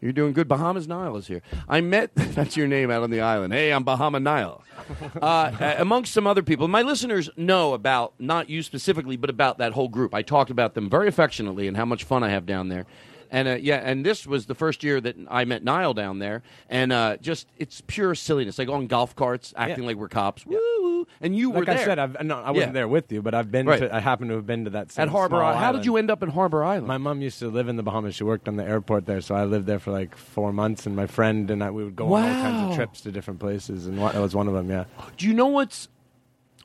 [0.00, 0.48] you're doing good.
[0.48, 1.42] Bahamas Niall is here.
[1.68, 3.52] I met that's your name out on the island.
[3.52, 4.64] Hey, I'm Bahama Niall.
[5.20, 9.58] Uh, uh, amongst some other people, my listeners know about not you specifically, but about
[9.58, 10.12] that whole group.
[10.12, 12.86] I talked about them very affectionately and how much fun I have down there.
[13.34, 16.42] And uh, yeah, and this was the first year that I met Niall down there,
[16.68, 20.44] and uh, just it's pure silliness, like on golf carts, acting like we're cops.
[20.44, 21.06] Woo woo!
[21.22, 21.80] And you were like.
[21.80, 22.72] I said, I've, no, I wasn't Yeah.
[22.72, 23.64] there with you, but I've been.
[23.66, 23.80] Right.
[23.80, 25.60] To, I happen to have been to that same At Harbour Island.
[25.60, 26.86] How did you end up in Harbour Island?
[26.86, 28.14] My mom used to live in the Bahamas.
[28.14, 30.84] She worked on the airport there, so I lived there for like four months.
[30.84, 33.40] And my friend and I, we would go on all kinds of trips to different
[33.40, 34.68] places, and that was one of them.
[34.68, 34.84] Yeah.
[35.16, 35.88] Do you know what's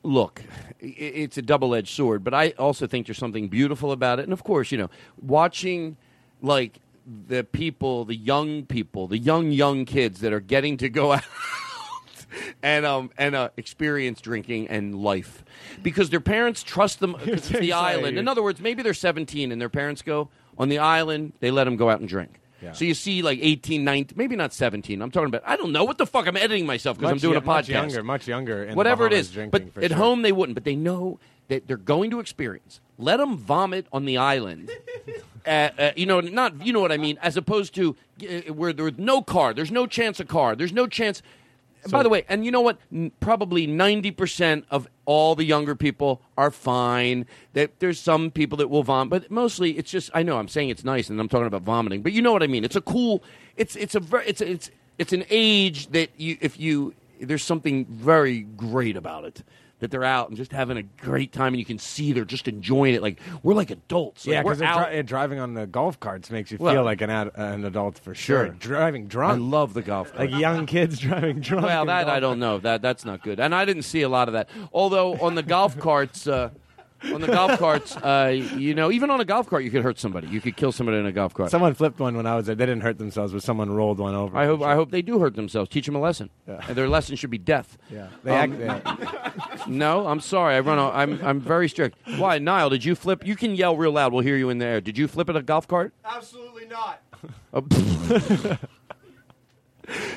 [0.02, 0.42] look?
[0.80, 4.24] It's a double-edged sword, but I also think there's something beautiful about it.
[4.24, 4.90] And of course, you know,
[5.22, 5.96] watching
[6.42, 11.12] like the people, the young people, the young young kids that are getting to go
[11.14, 11.24] out.
[12.62, 15.42] And um and uh, experience drinking and life
[15.82, 18.18] because their parents trust them it's the island.
[18.18, 21.32] In other words, maybe they're 17 and their parents go on the island.
[21.40, 22.40] They let them go out and drink.
[22.60, 22.72] Yeah.
[22.72, 25.00] So you see like 18, 19, maybe not 17.
[25.00, 27.34] I'm talking about I don't know what the fuck I'm editing myself because I'm doing
[27.34, 27.46] yo- a podcast.
[27.46, 29.96] much younger, much younger Whatever it is, drinking, but at sure.
[29.96, 30.54] home they wouldn't.
[30.54, 32.80] But they know that they're going to experience.
[32.98, 34.70] Let them vomit on the island.
[35.46, 37.16] uh, uh, you know, not you know what I mean.
[37.22, 40.86] As opposed to uh, where there's no car, there's no chance of car, there's no
[40.86, 41.22] chance.
[41.90, 42.76] By the way, and you know what?
[42.92, 47.24] N- Probably ninety percent of all the younger people are fine.
[47.52, 50.10] That there's some people that will vomit, but mostly it's just.
[50.12, 52.42] I know I'm saying it's nice, and I'm talking about vomiting, but you know what
[52.42, 52.64] I mean.
[52.64, 53.22] It's a cool.
[53.56, 57.84] It's it's a ver- it's it's it's an age that you if you there's something
[57.86, 59.44] very great about it.
[59.80, 62.48] That they're out and just having a great time, and you can see they're just
[62.48, 63.02] enjoying it.
[63.02, 64.26] Like we're like adults.
[64.26, 65.06] Like, yeah, because out.
[65.06, 68.12] driving on the golf carts makes you Well- feel like an ad, an adult for
[68.14, 68.46] sure.
[68.46, 68.54] Sure.
[68.58, 69.34] Driving drunk.
[69.34, 70.32] I love the golf carts.
[70.32, 71.66] like young kids driving drunk.
[71.66, 72.58] Well, that I don't know.
[72.58, 73.38] That that's not good.
[73.38, 74.48] And I didn't see a lot of that.
[74.72, 76.50] Although on the golf carts, uh,
[77.12, 79.98] on the golf carts, uh, you know, even on a golf cart, you could hurt
[79.98, 80.26] somebody.
[80.28, 81.50] You could kill somebody in a golf cart.
[81.50, 82.54] Someone flipped one when I was there.
[82.54, 84.36] They didn't hurt themselves, but someone rolled one over.
[84.36, 85.68] I hope I hope they do hurt themselves.
[85.70, 86.30] Teach them a lesson.
[86.46, 86.60] Yeah.
[86.66, 87.78] And their lesson should be death.
[87.90, 88.08] Yeah.
[88.24, 90.54] They Um, act, No, I'm sorry.
[90.56, 90.78] I run.
[90.78, 91.96] A, I'm I'm very strict.
[92.16, 92.70] Why, Niall?
[92.70, 93.26] Did you flip?
[93.26, 94.12] You can yell real loud.
[94.12, 94.80] We'll hear you in there.
[94.80, 95.92] Did you flip at a golf cart?
[96.04, 97.02] Absolutely not.
[97.52, 97.64] Oh,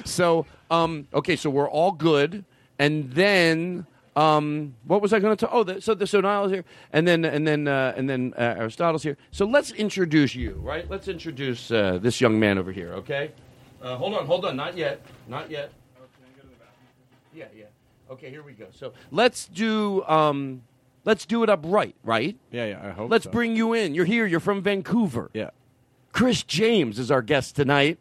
[0.06, 2.44] so, um, okay, so we're all good,
[2.78, 5.54] and then, um, what was I going to talk?
[5.54, 8.56] Oh, the, so the so Niall's here, and then and then uh, and then uh,
[8.58, 9.18] Aristotle's here.
[9.32, 10.90] So let's introduce you, right?
[10.90, 12.94] Let's introduce uh, this young man over here.
[12.94, 13.32] Okay.
[13.82, 15.72] Uh, hold on, hold on, not yet, not yet.
[17.34, 17.66] Yeah, yeah.
[18.12, 18.68] Okay, here we go.
[18.72, 20.64] So let's do um,
[21.06, 22.38] let's do it upright, right?
[22.52, 22.88] Yeah, yeah.
[22.88, 23.10] I hope.
[23.10, 23.32] Let's so.
[23.32, 23.96] bring you in.
[23.96, 24.26] You're here.
[24.26, 25.32] You're from Vancouver.
[25.34, 25.52] Yeah.
[26.12, 27.98] Chris James is our guest tonight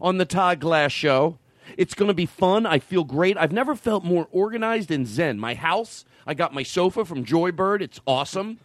[0.00, 1.38] on the Todd Glass Show.
[1.76, 2.66] It's going to be fun.
[2.66, 3.36] I feel great.
[3.36, 5.38] I've never felt more organized and zen.
[5.38, 7.80] My house, I got my sofa from Joybird.
[7.80, 8.58] It's awesome.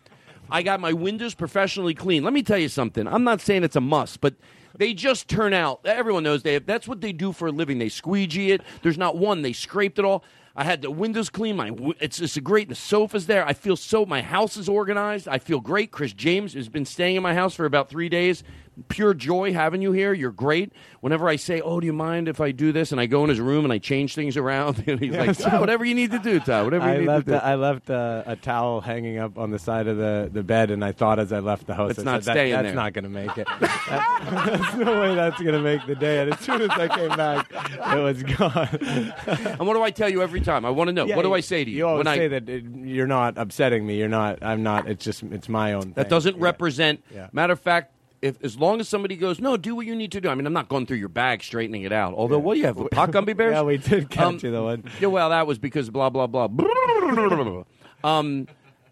[0.49, 2.23] I got my windows professionally clean.
[2.23, 3.07] Let me tell you something.
[3.07, 4.35] I'm not saying it's a must, but
[4.77, 5.81] they just turn out.
[5.85, 7.79] Everyone knows they have, that's what they do for a living.
[7.79, 8.61] They squeegee it.
[8.83, 9.41] There's not one.
[9.41, 10.23] They scraped it all.
[10.57, 11.57] I had the windows clean.
[11.57, 12.69] My it's it's a great.
[12.69, 13.45] The sofa's there.
[13.45, 14.05] I feel so.
[14.05, 15.27] My house is organized.
[15.27, 15.91] I feel great.
[15.91, 18.41] Chris James has been staying in my house for about three days.
[18.89, 20.11] Pure joy having you here.
[20.13, 20.73] You're great.
[20.99, 23.29] Whenever I say, "Oh, do you mind if I do this?" and I go in
[23.29, 26.11] his room and I change things around, and he's like, so- "Oh, "Whatever you need
[26.11, 26.65] to do, Todd.
[26.65, 29.51] Whatever you I need left, to do." I left uh, a towel hanging up on
[29.51, 32.03] the side of the, the bed, and I thought as I left the house, It's
[32.03, 33.47] not said, staying that, there." That's not going to make it.
[33.59, 36.21] That's, there's no way that's going to make the day.
[36.23, 38.67] And as soon as I came back, it was gone.
[39.59, 40.65] and what do I tell you every time?
[40.65, 41.05] I want to know.
[41.05, 41.77] Yeah, what do I say to you?
[41.77, 43.97] You always when I, say that it, you're not upsetting me.
[43.97, 44.39] You're not.
[44.43, 44.87] I'm not.
[44.87, 45.23] It's just.
[45.23, 45.93] It's my own.
[45.93, 46.09] That thing.
[46.09, 46.43] doesn't Yeah.
[46.43, 47.03] represent.
[47.13, 47.27] Yeah.
[47.31, 50.21] Matter of fact, if as long as somebody goes, no, do what you need to
[50.21, 50.29] do.
[50.29, 52.13] I mean, I'm not going through your bag straightening it out.
[52.13, 53.11] Although, what do you have?
[53.11, 53.51] Gummy bears?
[53.55, 54.83] Yeah, we did catch Um, you the one.
[54.99, 56.47] Yeah, well, that was because blah blah blah.
[58.03, 58.47] um,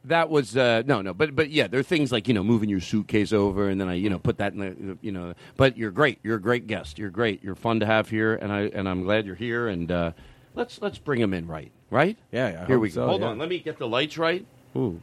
[0.05, 2.69] that was uh, no, no, but but yeah, there are things like you know moving
[2.69, 5.33] your suitcase over, and then I you know put that in the you know.
[5.55, 6.19] But you're great.
[6.23, 6.99] You're a great guest.
[6.99, 7.43] You're great.
[7.43, 9.67] You're fun to have here, and I and I'm glad you're here.
[9.69, 10.11] And uh,
[10.55, 12.17] let's let's bring him in right, right?
[12.31, 12.95] Yeah, yeah, I Here we go.
[12.95, 13.27] so, Hold yeah.
[13.27, 13.37] on.
[13.37, 14.45] Let me get the lights right.
[14.75, 15.01] Ooh.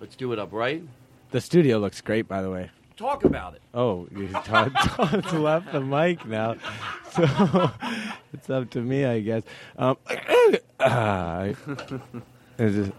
[0.00, 0.82] Let's do it up right.
[1.30, 2.70] The studio looks great, by the way.
[2.98, 3.62] Talk about it.
[3.72, 6.56] Oh, you- Todd, Todd's left the mic now,
[7.12, 7.70] so
[8.32, 9.44] it's up to me, I guess.
[9.78, 9.96] Um,
[12.58, 12.92] just-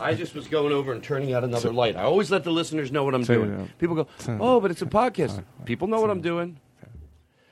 [0.00, 1.96] I just was going over and turning out another light.
[1.96, 3.68] I always let the listeners know what I'm doing.
[3.78, 4.06] People go,
[4.40, 6.58] "Oh, but it's a podcast." People know what I'm doing.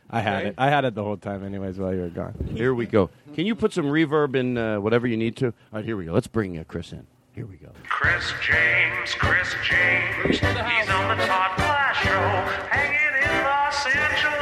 [0.09, 0.49] I had Okay.
[0.51, 0.55] it.
[0.57, 2.35] I had it the whole time, anyways, while you were gone.
[2.55, 3.11] Here we go.
[3.35, 5.47] Can you put some reverb in uh, whatever you need to?
[5.47, 6.13] All right, here we go.
[6.13, 7.07] Let's bring uh, Chris in.
[7.37, 7.69] Here we go.
[7.87, 10.41] Chris James, Chris James.
[10.41, 12.19] He's on the Todd Glass Show,
[12.73, 14.36] hanging in Los Angeles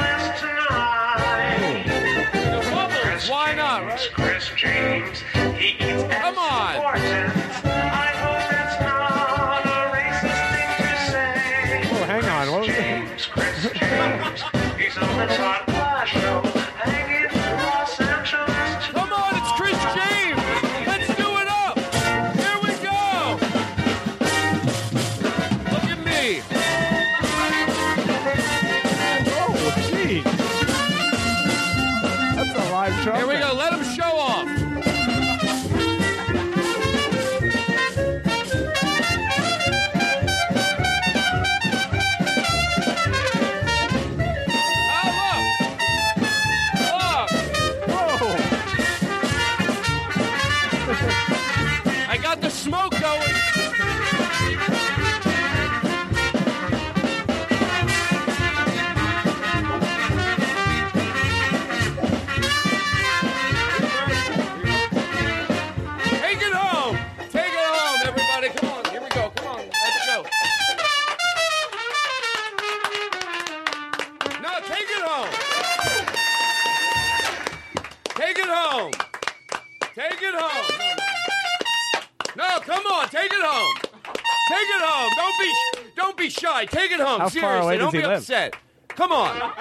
[86.25, 86.65] be shy.
[86.65, 87.19] Take it home.
[87.21, 87.59] How far Seriously.
[87.61, 88.17] away don't does he be live?
[88.19, 88.55] upset.
[88.89, 89.51] Come on.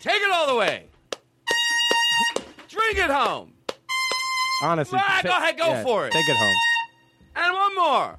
[0.00, 0.86] Take it all the way.
[2.72, 3.52] Bring it home.
[4.62, 6.12] Honestly, Ah, ta- go ahead, go yeah, for it.
[6.12, 6.56] Take it home.
[7.36, 8.18] And one more.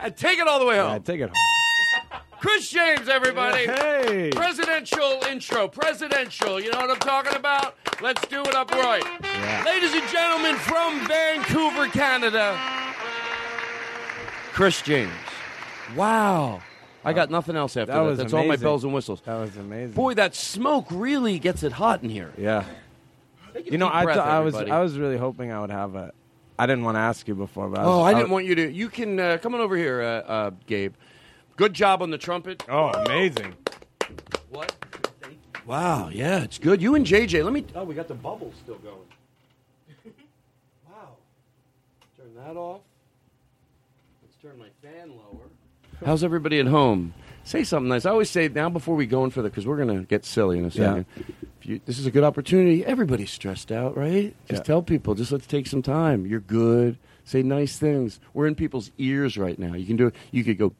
[0.00, 0.92] And take it all the way home.
[0.92, 2.20] Yeah, take it home.
[2.40, 3.66] Chris James, everybody.
[3.66, 4.30] Hey.
[4.34, 5.68] Presidential intro.
[5.68, 6.60] Presidential.
[6.60, 7.76] You know what I'm talking about?
[8.00, 9.04] Let's do it upright.
[9.64, 12.58] Ladies and gentlemen from Vancouver, Canada,
[14.52, 15.12] Chris James.
[15.96, 16.60] Wow.
[17.04, 18.04] I got nothing else after That that.
[18.04, 18.62] was That's all my amazing.
[18.64, 19.20] bells and whistles.
[19.22, 19.92] That was amazing.
[19.94, 22.32] Boy, that smoke really gets it hot in here.
[22.38, 22.64] Yeah.
[23.64, 24.54] You know, I, breath, thought I was.
[24.54, 26.12] I was really hoping I would have a.
[26.58, 28.44] I didn't want to ask you before, but I Oh, was, I didn't was- want
[28.46, 28.70] you to.
[28.72, 30.94] You can uh, come on over here, uh, uh, Gabe.
[31.56, 32.62] Good job on the trumpet.
[32.68, 33.54] Oh, amazing!
[34.48, 34.74] What?
[35.66, 36.80] Wow, yeah, it's good.
[36.80, 37.44] You and JJ.
[37.44, 37.64] Let me.
[37.74, 38.96] Oh, we got the bubbles still going.
[40.88, 41.10] wow.
[42.16, 42.80] Turn that off.
[44.22, 45.44] Let's turn my fan lower.
[46.04, 47.14] How's everybody at home?
[47.44, 48.06] Say something nice.
[48.06, 50.58] I always say now before we go in for the because we're gonna get silly
[50.58, 51.06] in a second.
[51.60, 52.84] If you, this is a good opportunity.
[52.84, 54.34] Everybody's stressed out, right?
[54.48, 55.14] Just tell people.
[55.14, 56.26] Just let's take some time.
[56.26, 56.98] You're good.
[57.24, 58.20] Say nice things.
[58.34, 59.74] We're in people's ears right now.
[59.74, 60.14] You can do it.
[60.30, 60.74] You could go.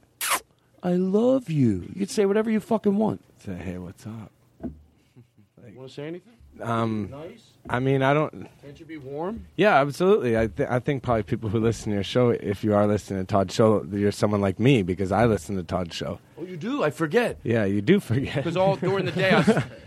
[0.82, 1.88] I love you.
[1.92, 3.22] You could say whatever you fucking want.
[3.44, 4.32] Say, hey, what's up?
[4.62, 6.32] You want to say anything?
[6.60, 7.44] Um, Nice.
[7.70, 8.48] I mean, I don't.
[8.60, 9.46] Can't you be warm?
[9.56, 10.36] Yeah, absolutely.
[10.36, 13.24] I th- I think probably people who listen to your show, if you are listening
[13.24, 16.18] to Todd's show, you're someone like me because I listen to Todd's show.
[16.36, 16.82] Oh, you do.
[16.82, 17.38] I forget.
[17.44, 18.34] Yeah, you do forget.
[18.34, 19.40] Because all during the day,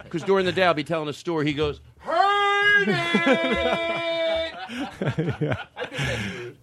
[0.04, 1.46] because during the day I'll be telling a story.
[1.48, 4.56] He goes, "Heard it."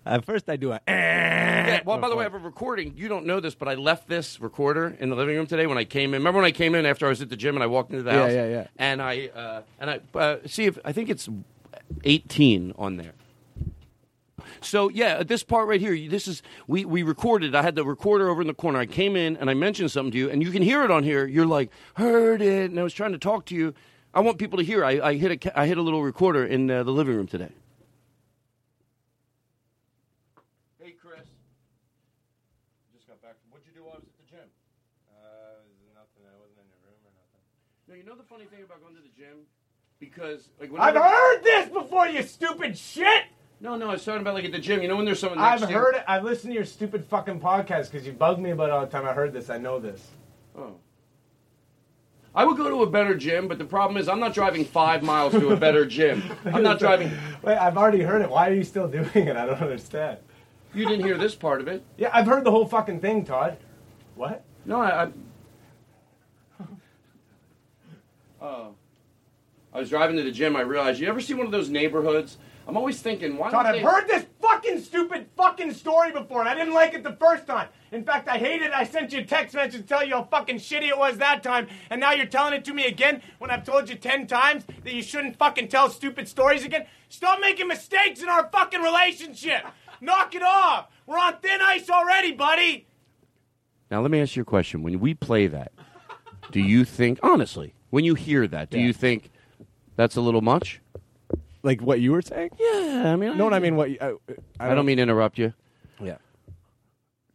[0.06, 0.80] At first, I do a.
[1.72, 2.94] Yeah, well, by the way, I have a recording.
[2.96, 5.78] You don't know this, but I left this recorder in the living room today when
[5.78, 6.20] I came in.
[6.20, 8.02] Remember when I came in after I was at the gym and I walked into
[8.02, 8.32] the Yeah, house?
[8.32, 8.66] yeah, yeah.
[8.78, 11.28] And I uh, and I uh, see if I think it's
[12.04, 13.12] 18 on there.
[14.60, 17.54] So yeah, at this part right here, this is we we recorded.
[17.54, 18.78] I had the recorder over in the corner.
[18.78, 21.02] I came in and I mentioned something to you, and you can hear it on
[21.02, 21.26] here.
[21.26, 23.74] You're like, heard it, and I was trying to talk to you.
[24.14, 24.84] I want people to hear.
[24.84, 27.50] I, I hit a I hit a little recorder in uh, the living room today.
[30.80, 31.26] Hey, Chris.
[32.94, 33.36] Just got back.
[33.50, 34.46] What'd you do while I was at the gym?
[35.10, 35.64] Uh,
[35.94, 36.22] nothing.
[36.26, 37.42] I wasn't in your room or nothing.
[37.88, 39.46] No, you know the funny thing about going to the gym
[40.02, 43.22] because like when I've heard this before, you stupid shit!
[43.60, 44.82] No, no, I was talking about like at the gym.
[44.82, 45.74] You know when there's someone I've to you?
[45.74, 46.02] heard it.
[46.08, 48.90] I've listened to your stupid fucking podcast because you bug me about it all the
[48.90, 49.06] time.
[49.06, 49.48] I heard this.
[49.48, 50.04] I know this.
[50.58, 50.74] Oh.
[52.34, 55.04] I would go to a better gym, but the problem is I'm not driving five
[55.04, 56.24] miles to a better gym.
[56.46, 57.12] I'm not driving.
[57.42, 58.30] Wait, I've already heard it.
[58.30, 59.36] Why are you still doing it?
[59.36, 60.18] I don't understand.
[60.74, 61.84] You didn't hear this part of it.
[61.96, 63.56] Yeah, I've heard the whole fucking thing, Todd.
[64.16, 64.42] What?
[64.64, 65.04] No, I.
[65.04, 65.08] I
[66.60, 66.66] oh.
[68.40, 68.74] oh.
[69.72, 70.56] I was driving to the gym.
[70.56, 71.00] I realized.
[71.00, 72.38] You ever see one of those neighborhoods?
[72.68, 73.82] I'm always thinking, why Todd, don't I've they?
[73.82, 77.68] heard this fucking stupid fucking story before, and I didn't like it the first time.
[77.90, 78.72] In fact, I hated it.
[78.72, 81.42] I sent you a text message to tell you how fucking shitty it was that
[81.42, 84.64] time, and now you're telling it to me again when I've told you ten times
[84.84, 86.86] that you shouldn't fucking tell stupid stories again.
[87.08, 89.64] Stop making mistakes in our fucking relationship.
[90.00, 90.86] Knock it off.
[91.06, 92.86] We're on thin ice already, buddy.
[93.90, 94.82] Now let me ask you a question.
[94.84, 95.72] When we play that,
[96.52, 98.86] do you think honestly, when you hear that, do Yeah.
[98.86, 99.30] you think
[99.96, 100.80] that's a little much?
[101.62, 102.50] Like what you were saying?
[102.58, 103.90] Yeah, I mean, no, what I mean what?
[103.90, 104.14] you- I,
[104.58, 105.52] I, don't, mean to interrupt you.
[106.00, 106.16] Yeah.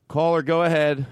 [0.07, 1.05] Caller, go ahead.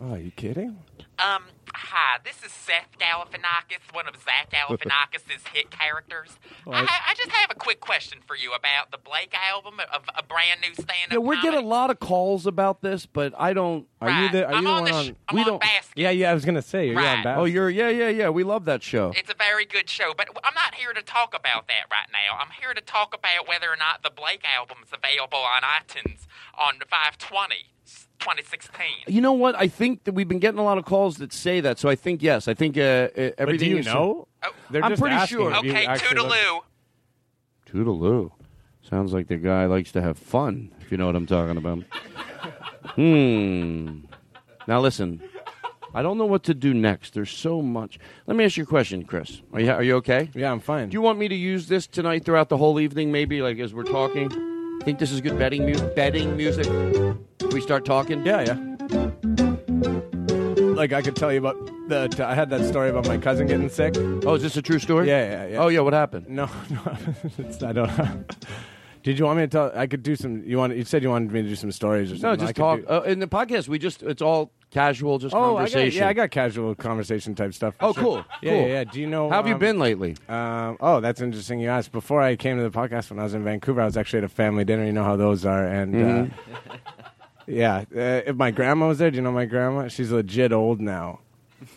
[0.00, 0.78] Oh, are you kidding?
[1.18, 1.42] Um,
[1.76, 6.38] hi, this is Seth Galifianakis, one of Zach Galifianakis' hit characters.
[6.66, 10.02] Oh, I, I just have a quick question for you about the Blake album of
[10.16, 13.52] a brand new stand-up Yeah, we're getting a lot of calls about this, but I
[13.52, 13.86] don't.
[14.00, 14.46] Are you the?
[14.46, 15.16] Are you the one on?
[15.32, 15.62] we don't.
[15.94, 16.30] Yeah, yeah.
[16.30, 17.40] I was gonna say, are you on Basket?
[17.40, 18.28] Oh, you're yeah, yeah, yeah.
[18.30, 19.12] We love that show.
[19.14, 22.38] It's a very good show, but I'm not here to talk about that right now.
[22.38, 26.26] I'm here to talk about whether or not the Blake album is available on iTunes
[26.56, 27.75] on 520
[28.18, 28.86] 2016.
[29.08, 29.54] You know what?
[29.56, 31.94] I think that we've been getting a lot of calls that say that, so I
[31.96, 32.48] think yes.
[32.48, 32.80] I think uh,
[33.16, 33.70] uh, everything.
[33.70, 34.28] you is- know?
[34.70, 35.52] They're I'm just pretty asking sure.
[35.54, 36.60] if you Okay, actually look- toodaloo.
[37.70, 38.30] Toodaloo.
[38.82, 41.82] Sounds like the guy likes to have fun, if you know what I'm talking about.
[42.94, 44.00] hmm.
[44.68, 45.20] Now listen,
[45.94, 47.14] I don't know what to do next.
[47.14, 47.98] There's so much.
[48.26, 49.42] Let me ask you a question, Chris.
[49.52, 50.30] Are you, are you okay?
[50.34, 50.88] Yeah, I'm fine.
[50.90, 53.74] Do you want me to use this tonight throughout the whole evening, maybe, like as
[53.74, 54.30] we're talking?
[54.80, 56.66] I think this is good betting, mu- betting music?
[57.52, 58.24] We start talking?
[58.24, 58.54] Yeah, yeah.
[60.74, 61.56] Like I could tell you about
[61.88, 62.24] the.
[62.26, 63.94] I had that story about my cousin getting sick.
[63.96, 65.08] Oh, is this a true story?
[65.08, 65.58] Yeah, yeah, yeah.
[65.58, 65.80] Oh, yeah.
[65.80, 66.28] What happened?
[66.28, 66.96] No, no.
[67.38, 67.90] It's, I don't.
[69.02, 69.72] Did you want me to tell?
[69.74, 70.42] I could do some.
[70.44, 70.76] You want?
[70.76, 72.30] You said you wanted me to do some stories or something.
[72.30, 72.80] No, just talk.
[72.80, 76.00] do- Uh, in the podcast, we just, it's all casual, just Oh, I got, conversation.
[76.02, 77.74] yeah, I got casual conversation type stuff.
[77.80, 78.02] Oh, sure.
[78.02, 78.60] cool, Yeah, cool.
[78.62, 78.84] yeah, yeah.
[78.84, 79.30] Do you know?
[79.30, 80.16] How have you um, been lately?
[80.28, 81.60] Um, oh, that's interesting.
[81.60, 81.92] You asked.
[81.92, 84.24] Before I came to the podcast, when I was in Vancouver, I was actually at
[84.24, 84.84] a family dinner.
[84.84, 86.30] You know how those are, and Mhm.
[86.70, 86.76] uh,
[87.46, 87.84] yeah.
[87.94, 89.88] Uh, if my grandma was there, do you know my grandma?
[89.88, 91.20] She's legit old now.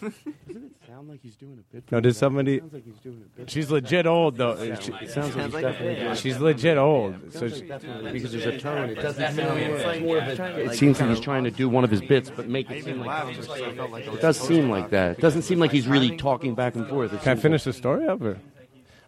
[0.01, 0.13] Doesn't
[0.47, 1.89] it sound like he's doing a bit?
[1.91, 2.59] No, did somebody?
[2.59, 3.49] Sounds like he's doing a bit.
[3.49, 4.55] She's legit old though.
[4.57, 7.15] Sounds She- like- it sounds like he's definitely- she's legit old.
[7.31, 8.89] So Sounds she, like definitely because there's a tone.
[8.89, 9.61] It doesn't Definitely.
[9.61, 9.73] sound.
[9.75, 12.01] It's like- more of a- It seems like he's trying to do one of his
[12.01, 13.37] bits, but make it seem like.
[13.37, 15.11] It does seem like that.
[15.17, 17.13] It doesn't seem like he's really talking back and forth.
[17.13, 18.21] It Can I seems finish the story up?
[18.21, 18.37] Or?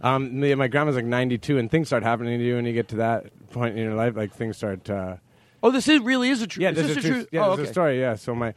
[0.02, 2.88] Um, me- my grandma's like 92, and things start happening to you when you get
[2.90, 4.16] to that point in your life.
[4.16, 4.90] Like things start.
[4.90, 5.18] Uh,
[5.64, 6.64] Oh, this is really is a true.
[6.64, 7.28] yeah, is this this is a true?
[7.32, 7.70] Yeah, oh, this is okay.
[7.70, 8.00] a story.
[8.00, 8.16] Yeah.
[8.16, 8.54] So my.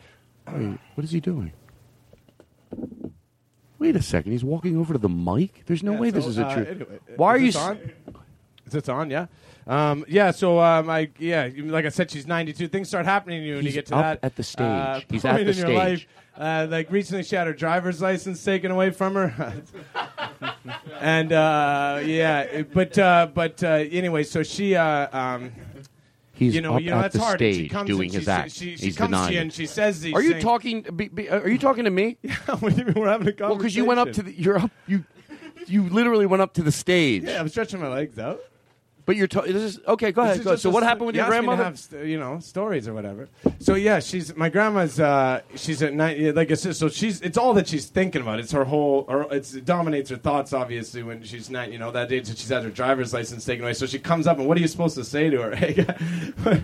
[0.53, 1.53] Wait, what is he doing?
[3.79, 4.33] Wait a second.
[4.33, 5.65] He's walking over to the mic.
[5.67, 6.65] There's no Yeah, way so, this is a uh, true.
[6.67, 7.47] anyway, Why are is you?
[7.53, 7.79] this on?
[8.67, 9.11] Is this on?
[9.11, 9.27] Yeah.
[9.67, 10.31] Um, yeah.
[10.31, 12.69] So um, I yeah, like I said, she's 92.
[12.69, 14.65] Things start happening to you when He's you get to up that at the stage.
[14.65, 16.07] uh, He's at point the in your life.
[16.37, 19.63] Uh, like recently, she had her driver's license taken away from her.
[21.01, 24.75] and uh, yeah, but uh, but uh, anyway, so she.
[24.75, 25.53] Uh, um,
[26.35, 27.39] He's you know, up you know at that's the hard.
[27.39, 28.51] Stage comes doing and his she, act.
[28.53, 30.15] She, she He's comes to you and she says these.
[30.15, 30.43] Are you things.
[30.43, 30.83] talking?
[30.83, 32.19] Be, be, are you talking to me?
[32.59, 33.49] what do you mean we're having a conversation?
[33.49, 34.33] Well, because you went up to the.
[34.33, 34.71] You're up.
[34.87, 35.05] You.
[35.67, 37.25] You literally went up to the stage.
[37.25, 38.41] Yeah, I'm stretching my legs out.
[39.07, 39.27] But you're.
[39.27, 40.13] Ta- this is okay.
[40.13, 40.43] Go ahead.
[40.43, 40.57] Go.
[40.57, 41.65] So what happened with you your to grandmother?
[41.65, 43.29] have, st- you know, stories or whatever.
[43.59, 44.99] So yeah, she's my grandma's.
[44.99, 46.35] Uh, she's at night.
[46.35, 47.21] Like I said, so she's.
[47.21, 48.41] It's all that she's thinking about.
[48.41, 49.05] It's her whole.
[49.07, 50.55] Or it's, it dominates her thoughts.
[50.55, 51.71] Obviously, when she's not.
[51.71, 53.75] You know, that age that she's had her driver's license taken away.
[53.75, 55.55] So she comes up, and what are you supposed to say to her?
[55.65, 55.85] Hey,
[56.43, 56.59] what,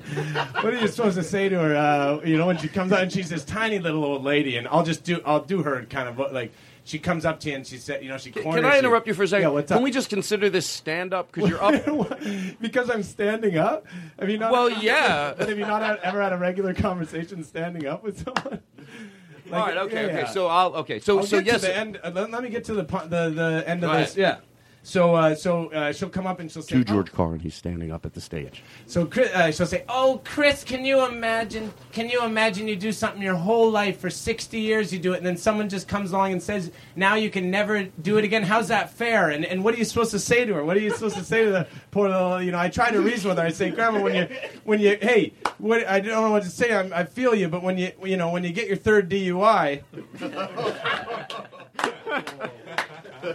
[0.64, 1.76] what are you supposed to say to her?
[1.76, 4.66] Uh, you know, when she comes out, and she's this tiny little old lady, and
[4.68, 5.20] I'll just do.
[5.26, 6.52] I'll do her kind of like.
[6.84, 9.06] She comes up to you and she said, you know, she corners Can I interrupt
[9.06, 9.48] you for a second?
[9.48, 12.20] Yeah, what's Can we just consider this stand up because you're up?
[12.60, 13.86] because I'm standing up.
[14.18, 14.52] Have you not?
[14.52, 15.34] Well, yeah.
[15.36, 18.60] But have you not had, ever had a regular conversation standing up with someone?
[19.52, 19.76] All right.
[19.76, 19.94] Okay.
[19.94, 20.18] yeah, okay.
[20.20, 20.30] yeah.
[20.30, 20.74] So I'll.
[20.76, 21.00] Okay.
[21.00, 21.64] So I'll so yes.
[21.64, 24.16] End, uh, let, let me get to the the, the end Go of this.
[24.16, 24.40] ahead.
[24.40, 24.49] Yeah.
[24.82, 27.92] So uh, so uh, she'll come up and she'll say, To George Carlin, he's standing
[27.92, 28.62] up at the stage.
[28.86, 31.72] So Chris, uh, she'll say, "Oh, Chris, can you imagine?
[31.92, 34.92] Can you imagine you do something your whole life for sixty years?
[34.92, 37.84] You do it, and then someone just comes along and says, now you can never
[38.02, 38.42] do it again.
[38.42, 39.30] How's that fair?
[39.30, 40.64] And and what are you supposed to say to her?
[40.64, 42.42] What are you supposed to say to the poor little?
[42.42, 43.44] You know, I try to reason with her.
[43.44, 44.28] I say, Grandma, when you
[44.64, 46.74] when you hey, what I don't know what to say.
[46.74, 49.82] I'm, I feel you, but when you you know when you get your third DUI."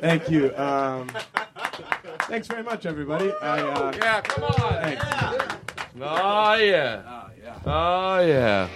[0.01, 0.55] Thank you.
[0.57, 1.09] Um,
[2.27, 3.31] Thanks very much, everybody.
[3.41, 4.53] I, uh, yeah, come on.
[6.01, 7.01] Oh yeah.
[7.05, 7.59] Oh yeah.
[7.65, 8.67] Oh yeah.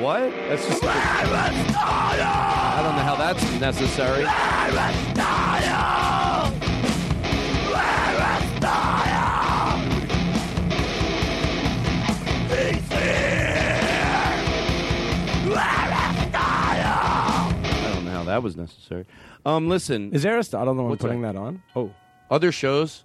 [0.00, 0.30] What?
[0.48, 0.84] That's just.
[0.84, 4.24] I don't know how that's necessary.
[18.36, 19.06] That was necessary.
[19.46, 20.12] Um, listen.
[20.12, 21.32] Is Aristotle the one What's putting that?
[21.34, 21.62] that on?
[21.74, 21.90] Oh.
[22.30, 23.04] Other shows,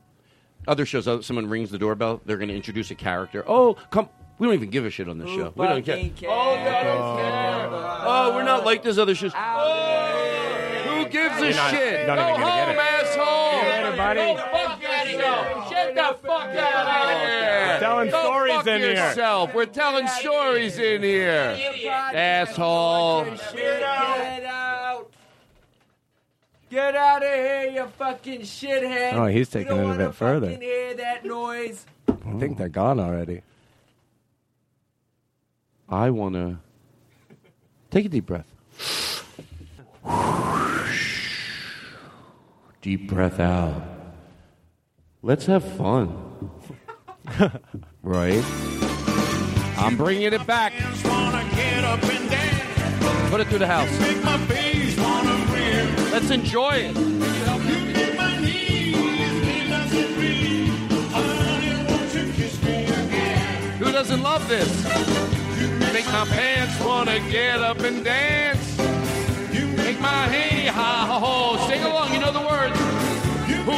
[0.68, 1.08] other shows.
[1.08, 2.20] uh, Someone rings the doorbell.
[2.26, 3.44] They're going to introduce a character.
[3.48, 4.10] Oh, come.
[4.40, 5.54] We don't even give a shit on this show.
[5.56, 5.96] We don't care.
[5.98, 7.70] Oh, yeah, I don't care.
[8.08, 9.32] Oh, we're not like those other shows.
[9.36, 12.00] Oh, who gives a not- shit?
[12.00, 12.80] you're not Go even gonna get home, it.
[12.80, 13.52] asshole.
[13.52, 14.20] See you later, buddy.
[14.20, 15.70] Go fuck yourself.
[15.70, 17.68] Get the fuck out of here.
[17.68, 18.92] We're telling Go stories fuck in here.
[18.94, 19.54] yourself.
[19.54, 21.58] We're telling stories in here.
[22.14, 23.26] Asshole.
[23.54, 25.11] Get out!
[26.72, 29.14] Get out of here, you fucking shithead!
[29.16, 30.48] Oh, he's taking it a bit further.
[30.48, 31.86] fucking hear that noise?
[32.08, 33.42] I think they're gone already.
[35.90, 36.60] I want to
[37.90, 38.48] take a deep breath.
[42.82, 43.84] Deep breath out.
[45.22, 46.50] Let's have fun.
[48.02, 48.44] right?
[49.78, 50.72] I'm bringing it back.
[53.30, 55.51] Put it through the house.
[56.12, 56.98] Let's enjoy it.
[63.78, 64.68] Who doesn't love this?
[65.94, 68.78] Make my pants wanna get up and dance.
[69.78, 71.58] Make my hey ha ho.
[71.70, 72.78] Sing along, you know the words.
[73.68, 73.72] Ooh,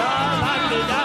[0.00, 1.02] la la li, da,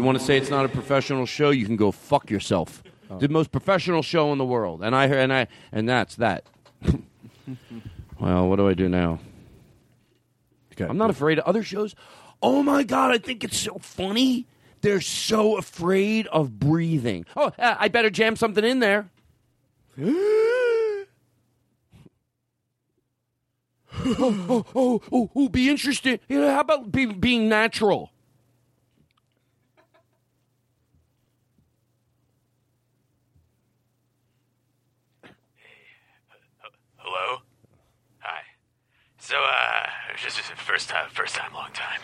[0.00, 1.50] You want to say it's not a professional show?
[1.50, 2.82] You can go fuck yourself.
[3.18, 6.44] The most professional show in the world, and I and I and that's that.
[8.18, 9.18] well, what do I do now?
[10.72, 10.86] Okay.
[10.86, 11.94] I'm not afraid of other shows.
[12.40, 14.46] Oh my god, I think it's so funny.
[14.80, 17.26] They're so afraid of breathing.
[17.36, 19.10] Oh, uh, I better jam something in there.
[20.00, 21.04] oh,
[23.98, 26.20] oh, oh, oh, oh, be interested.
[26.26, 28.12] You know, how about be, being natural?
[37.12, 37.40] Hello?
[38.20, 38.42] Hi.
[39.18, 41.98] So, uh, this is first time, first time, long time.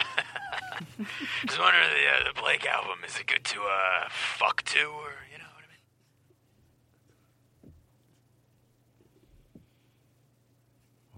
[1.46, 5.14] Just wondering, the, uh, the Blake album, is it good to, uh, fuck to, or,
[5.30, 5.44] you know?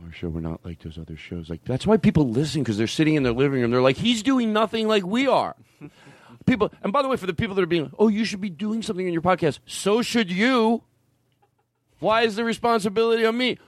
[0.05, 1.49] We're sure we're not like those other shows.
[1.49, 3.70] Like that's why people listen because they're sitting in their living room.
[3.70, 5.57] They're like, he's doing nothing like we are.
[6.47, 8.51] people, and by the way, for the people that are being, oh, you should be
[8.51, 9.61] doing something in your podcast.
[9.64, 10.82] So should you.
[12.01, 13.59] Why is the responsibility on me?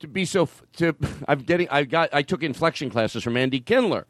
[0.00, 0.96] To be so, to
[1.28, 4.06] I'm getting, I got, I took inflection classes from Andy Kindler.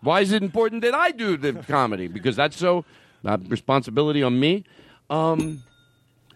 [0.00, 2.08] Why is it important that I do the comedy?
[2.08, 2.84] Because that's so
[3.24, 4.64] uh, responsibility on me.
[5.10, 5.62] Um,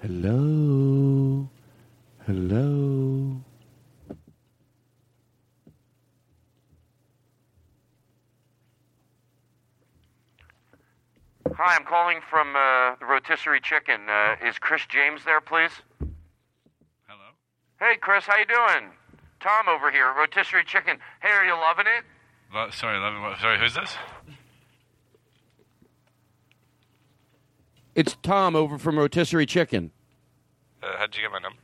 [0.00, 1.48] hello,
[2.26, 3.40] hello.
[11.54, 14.08] Hi, I'm calling from uh, the Rotisserie Chicken.
[14.08, 15.70] Uh, is Chris James there, please?
[17.82, 17.92] Hello.
[17.92, 18.92] Hey, Chris, how you doing?
[19.40, 20.98] Tom over here, Rotisserie Chicken.
[21.20, 22.04] Hey, are you loving it?
[22.54, 23.96] Lo- sorry, love, what- sorry, who's this?
[27.96, 29.90] It's Tom over from Rotisserie Chicken.
[30.80, 31.58] Uh, how'd you get my number?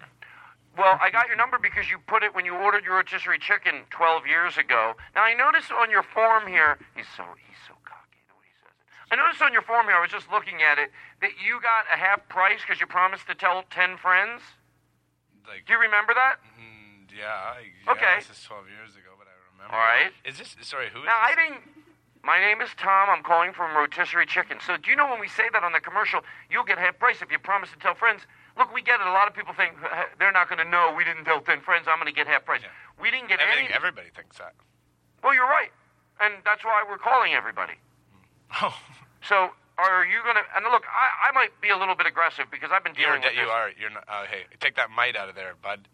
[0.76, 3.82] Well, I got your number because you put it when you ordered your rotisserie chicken
[3.90, 4.94] 12 years ago.
[5.14, 8.54] Now, I noticed on your form here, he's so he's so cocky the way he
[8.62, 9.14] says it.
[9.14, 10.90] I noticed on your form here, I was just looking at it,
[11.20, 14.42] that you got a half price because you promised to tell 10 friends.
[15.48, 16.36] Like, Do you remember that?
[16.60, 18.14] mm, yeah, I, yeah, Okay.
[18.20, 19.72] This is 12 years ago, but I remember.
[19.74, 20.12] All right.
[20.28, 21.40] Is this, sorry, who is Now, I this?
[21.48, 21.64] didn't.
[22.22, 23.08] My name is Tom.
[23.08, 24.58] I'm calling from Rotisserie Chicken.
[24.60, 26.20] So, do you know when we say that on the commercial,
[26.50, 28.22] you'll get half price if you promise to tell friends?
[28.58, 29.06] Look, we get it.
[29.06, 31.60] A lot of people think uh, they're not going to know we didn't tell 10
[31.62, 31.86] friends.
[31.88, 32.60] I'm going to get half price.
[33.00, 33.74] We didn't get Everything, any.
[33.74, 34.52] everybody thinks that.
[35.22, 35.70] Well, you're right.
[36.20, 37.74] And that's why we're calling everybody.
[38.62, 38.74] Oh.
[39.22, 40.42] So, are you going to.
[40.56, 43.22] And look, I, I might be a little bit aggressive because I've been You're, dealing
[43.22, 43.50] with you this.
[43.50, 45.86] are, you're not, uh, hey, take that mite out of there, bud.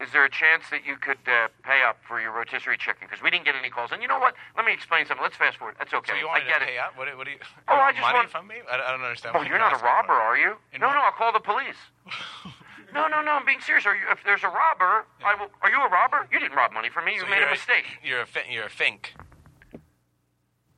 [0.00, 3.04] Is there a chance that you could uh, pay up for your rotisserie chicken?
[3.04, 3.92] Because we didn't get any calls.
[3.92, 4.32] And you know what?
[4.56, 5.20] Let me explain something.
[5.22, 5.76] Let's fast forward.
[5.78, 6.12] That's okay.
[6.12, 6.68] So you get to it.
[6.72, 6.96] pay up?
[6.96, 7.38] What, what do you?
[7.68, 8.64] Oh, I just money want- from me?
[8.64, 9.36] I, I don't understand.
[9.36, 10.56] Oh, you're not a robber, are you?
[10.72, 11.76] In No, what- no, I'll call the police.
[12.94, 13.84] no, no, no, I'm being serious.
[13.84, 15.50] Are you, if there's a robber, I will.
[15.60, 16.26] Are you a robber?
[16.32, 17.14] You didn't rob money from me.
[17.14, 17.84] You So made you're a mistake.
[18.02, 19.12] You're a you're a fink.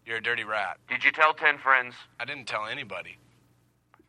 [0.07, 0.79] You're a dirty rat.
[0.89, 1.95] Did you tell ten friends?
[2.19, 3.19] I didn't tell anybody.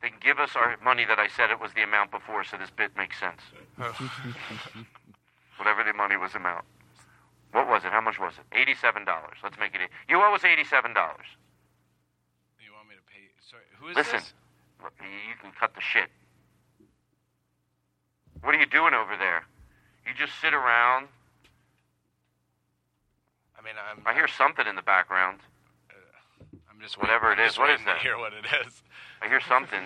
[0.02, 2.70] Then give us our money that I said it was the amount before, so this
[2.72, 3.40] bit makes sense.
[5.58, 6.66] Whatever the money was amount.
[7.52, 7.92] What was it?
[7.92, 8.46] How much was it?
[8.58, 9.38] Eighty-seven dollars.
[9.44, 9.82] Let's make it.
[9.84, 11.28] eight- You owe us eighty-seven dollars.
[12.60, 13.30] you want me to pay?
[13.50, 14.34] Sorry, who is Listen, this?
[15.00, 16.10] you can cut the shit.
[18.42, 19.46] What are you doing over there?
[20.06, 21.08] You just sit around.
[23.58, 24.02] I mean, I'm.
[24.06, 25.40] I hear something in the background.
[26.84, 27.58] Just Whatever it is.
[27.58, 28.00] What is that?
[28.00, 28.84] Hear what it is.
[29.22, 29.80] I hear something.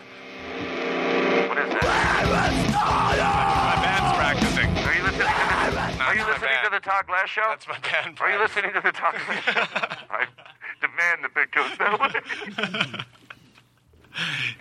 [1.47, 2.73] What is that?
[2.73, 4.65] My band's practicing.
[4.81, 7.45] Are you listening to the, are you listening to the Todd Glass show?
[7.49, 8.17] That's my band.
[8.19, 9.61] Are you listening to the Todd Glass show?
[10.09, 10.25] I
[10.81, 12.09] demand the bit goes that way.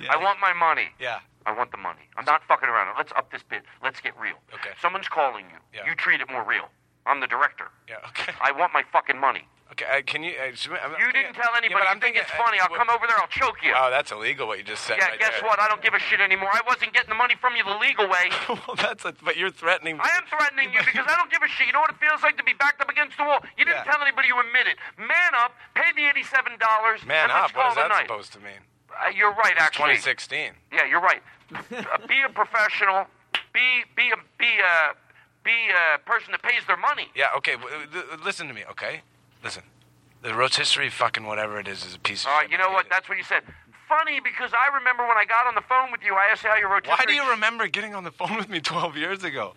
[0.10, 0.88] I want my money.
[1.00, 1.20] Yeah.
[1.46, 2.04] I want the money.
[2.18, 2.94] I'm not fucking around.
[2.98, 3.62] Let's up this bit.
[3.82, 4.36] Let's get real.
[4.52, 4.76] Okay.
[4.82, 5.56] Someone's calling you.
[5.72, 5.88] Yeah.
[5.88, 6.68] You treat it more real.
[7.06, 7.70] I'm the director.
[7.88, 7.96] Yeah.
[8.10, 8.34] Okay.
[8.42, 9.48] I want my fucking money.
[9.72, 9.84] Okay.
[9.84, 10.32] Uh, can you?
[10.38, 10.46] Uh,
[10.78, 11.74] I'm- You didn't tell yeah, anybody.
[11.74, 12.58] but you I'm think thinking, it's uh, funny.
[12.62, 13.18] I'll come over there.
[13.18, 13.74] I'll choke you.
[13.74, 14.46] Oh, that's illegal.
[14.46, 14.96] What you just said.
[14.98, 15.44] yeah, right guess there.
[15.48, 15.58] what?
[15.58, 16.48] I don't give a shit anymore.
[16.54, 18.30] I wasn't getting the money from you the legal way.
[18.48, 19.04] well, that's.
[19.04, 19.98] A, but you're threatening.
[19.98, 20.02] me.
[20.06, 21.66] I am threatening you because I don't give a shit.
[21.66, 23.42] You know what it feels like to be backed up against the wall?
[23.58, 23.90] You didn't Yeah.
[23.92, 24.78] tell anybody you admitted.
[24.96, 27.04] Man up, pay the $87.
[27.04, 27.50] Man and up.
[27.56, 28.06] What is that night.
[28.06, 28.62] supposed to mean?
[28.94, 29.98] Uh, you're right, It's actually.
[29.98, 30.52] 2016.
[30.72, 31.20] Yeah, you're right.
[31.54, 33.06] Uh, be a professional.
[33.52, 34.94] Be be a be a
[35.44, 37.10] be a person that pays their money.
[37.14, 37.28] Yeah.
[37.36, 37.56] Okay.
[38.24, 38.64] listen to me.
[38.70, 39.02] Okay.
[39.46, 39.62] Listen.
[40.22, 42.86] The rotisserie fucking whatever it is is a piece of All right, you know what?
[42.90, 43.44] That's what you said.
[43.88, 46.50] Funny because I remember when I got on the phone with you, I asked you
[46.50, 46.98] how your rotisserie.
[46.98, 49.54] Why do you remember getting on the phone with me 12 years ago?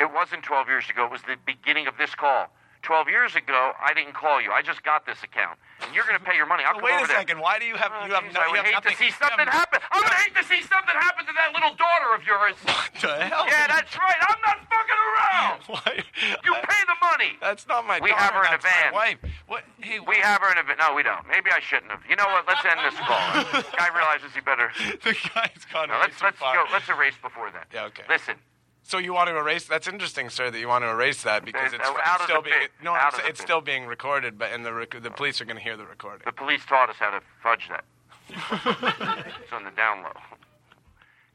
[0.00, 1.04] It wasn't 12 years ago.
[1.06, 2.50] It was the beginning of this call.
[2.82, 4.50] 12 years ago, I didn't call you.
[4.50, 6.62] I just got this account, and you're going to pay your money.
[6.62, 7.18] I'll come Wait over a there.
[7.18, 7.38] second.
[7.42, 8.40] Why do you have you have Jeez, no?
[8.42, 9.78] I would have hate to nothing- see you something have- happen.
[9.90, 12.54] I would hate to see something happen to that little daughter of yours.
[12.70, 13.46] What the hell?
[13.50, 14.18] Yeah, that's right.
[14.30, 15.60] I'm not fucking around.
[15.66, 16.02] Why?
[16.44, 17.32] You pay the money.
[17.40, 18.22] That's not my We daughter.
[18.22, 18.92] have her in a van.
[18.92, 19.18] wife.
[19.46, 19.64] What?
[19.80, 20.76] Hey, We have her in a van.
[20.78, 21.26] No, we don't.
[21.28, 22.00] Maybe I shouldn't have.
[22.08, 22.46] You know what?
[22.46, 23.18] Let's end this call.
[23.62, 24.70] The guy realizes he better.
[25.04, 26.54] the guy's gone No, let's let's far.
[26.54, 26.64] go.
[26.72, 27.66] Let's erase before that.
[27.72, 28.02] Yeah, okay.
[28.08, 28.36] Listen.
[28.82, 29.66] So you want to erase?
[29.66, 30.50] That's interesting, sir.
[30.50, 32.70] That you want to erase that because it's, it's still being bit.
[32.82, 35.62] no, it's, it's still being recorded, but and the rec- the police are going to
[35.62, 36.22] hear the recording.
[36.24, 37.84] The police taught us how to fudge that.
[38.30, 40.12] it's on the down low.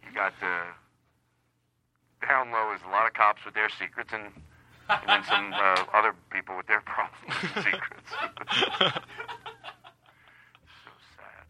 [0.08, 0.48] You got the
[2.28, 4.26] down low is a lot of cops with their secrets and
[4.90, 9.00] and then some uh, other people with their problems and secrets.
[10.86, 11.46] So sad.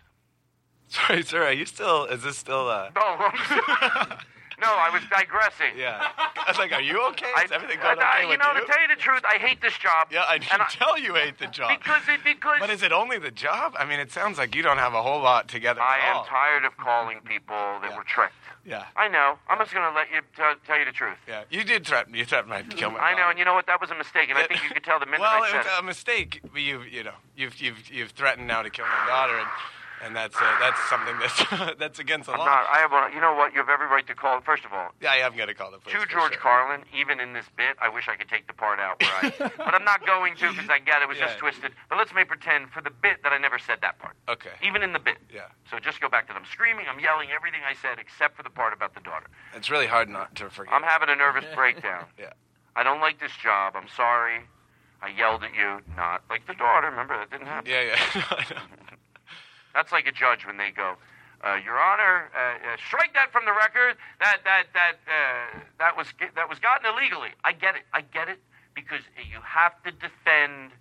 [1.08, 1.44] Sorry, sir.
[1.44, 2.06] Are you still?
[2.06, 2.68] Is this still?
[2.70, 4.18] Uh, no, I'm-
[4.64, 5.78] no, I was digressing.
[5.78, 6.08] yeah.
[6.18, 7.28] I was like, are you okay?
[7.44, 8.62] Is everything going I- okay you with know, you?
[8.62, 10.08] to tell you the truth, I hate this job.
[10.12, 11.78] Yeah, I can tell you hate the job.
[11.78, 13.76] Because it because But is it only the job?
[13.78, 15.82] I mean, it sounds like you don't have a whole lot together.
[15.82, 16.26] I am all.
[16.26, 18.34] tired of calling people that were tricked.
[18.66, 18.86] Yeah.
[18.96, 19.38] I know.
[19.50, 21.18] I'm just going to let you t- tell you the truth.
[21.28, 22.14] Yeah, you did threaten.
[22.14, 23.00] You threatened to kill my.
[23.00, 23.68] I know, and you know what?
[23.68, 25.52] That was a mistake, and I think you could tell the minute Well, I it
[25.52, 26.40] said was a mistake.
[26.52, 29.48] but You you know you've you've you've threatened now to kill my daughter, and
[30.04, 32.46] and that's uh, that's something that's that's against the I'm law.
[32.46, 32.66] not.
[32.70, 32.92] I have.
[32.92, 33.54] A, you know what?
[33.54, 34.38] You have every right to call.
[34.40, 34.44] it.
[34.46, 35.96] First of all, Yeah, I am gonna call the police.
[36.00, 36.42] to George sure.
[36.42, 39.52] Carlin, even in this bit, I wish I could take the part out where I,
[39.58, 41.72] but I'm not going to because I get it was just twisted.
[41.90, 44.16] But let's make pretend for the bit that I never said that part.
[44.28, 44.52] Okay.
[44.62, 45.18] Even in the bit.
[45.34, 45.48] Yeah.
[45.70, 46.86] So just go back to them screaming.
[46.90, 49.28] I'm yelling everything I said except for the part about the daughter.
[49.56, 50.74] It's really hard not to forget.
[50.74, 52.06] I'm having a nervous breakdown.
[52.20, 52.34] Yeah.
[52.76, 53.74] I don't like this job.
[53.76, 54.42] I'm sorry.
[55.02, 55.80] I yelled at you.
[55.98, 56.88] Not like the daughter.
[56.90, 57.70] Remember that didn't happen.
[57.70, 57.82] Yeah,
[58.16, 58.60] yeah.
[59.74, 60.96] That's like a judge when they go,
[61.44, 63.98] uh, Your Honor, uh, uh, strike that from the record.
[64.20, 67.30] That that that uh, that was that was gotten illegally.
[67.44, 67.84] I get it.
[67.94, 68.40] I get it
[68.76, 70.72] because you have to defend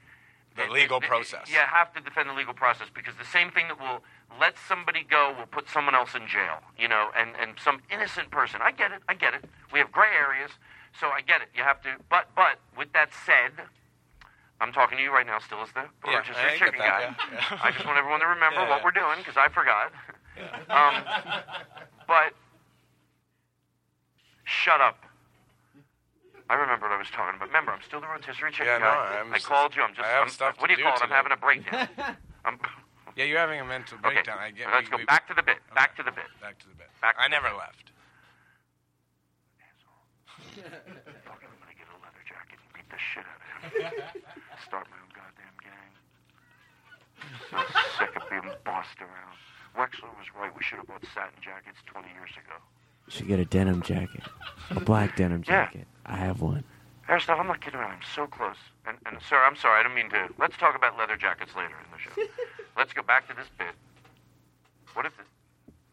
[0.56, 1.50] The legal process.
[1.50, 4.02] You have to defend the legal process because the same thing that will
[4.40, 6.60] let somebody go will put someone else in jail.
[6.78, 8.60] You know, and and some innocent person.
[8.62, 9.02] I get it.
[9.08, 9.44] I get it.
[9.72, 10.52] We have gray areas,
[11.00, 11.48] so I get it.
[11.56, 11.96] You have to.
[12.08, 13.66] But but with that said.
[14.62, 17.10] I'm talking to you right now, still as the Yeah, rotisserie I chicken guy.
[17.10, 17.58] yeah, yeah.
[17.66, 19.90] I just want everyone to remember what we're doing because I forgot.
[20.70, 21.02] Um,
[22.06, 22.30] but
[24.44, 25.02] shut up.
[26.48, 27.48] I remember what I was talking about.
[27.48, 29.18] Remember, I'm still the rotisserie chicken no, guy.
[29.18, 29.82] I'm I just- called you.
[29.82, 30.06] I'm just.
[30.06, 31.02] I have I'm, stuff what do you do call it?
[31.02, 31.88] I'm having a breakdown.
[32.46, 32.60] I'm,
[33.16, 34.14] yeah, you're having a mental okay.
[34.22, 34.38] breakdown.
[34.38, 34.70] I get.
[34.70, 35.58] Let's we- go we- back to the bit.
[35.74, 36.30] Back to the bit.
[36.40, 36.86] Back to the bit.
[37.02, 37.58] Back I never bit.
[37.58, 37.90] left.
[40.54, 44.22] Fucking, I'm gonna get a leather jacket and beat the shit out of him.
[44.66, 45.92] Start my own goddamn gang.
[47.50, 47.58] So
[47.98, 49.36] sick of being bossed around.
[49.76, 50.54] Wexler was right.
[50.56, 52.56] We should have bought satin jackets 20 years ago.
[53.06, 54.22] You Should get a denim jacket,
[54.70, 55.52] a black denim jacket.
[55.52, 55.64] Yeah.
[55.66, 55.86] jacket.
[56.06, 56.64] I have one.
[57.08, 57.92] Aristotle, I'm not kidding around.
[57.92, 58.56] I'm so close.
[58.86, 59.80] And, and sir, I'm sorry.
[59.80, 60.28] I don't mean to.
[60.38, 62.32] Let's talk about leather jackets later in the show.
[62.76, 63.74] Let's go back to this bit.
[64.94, 65.26] What if this?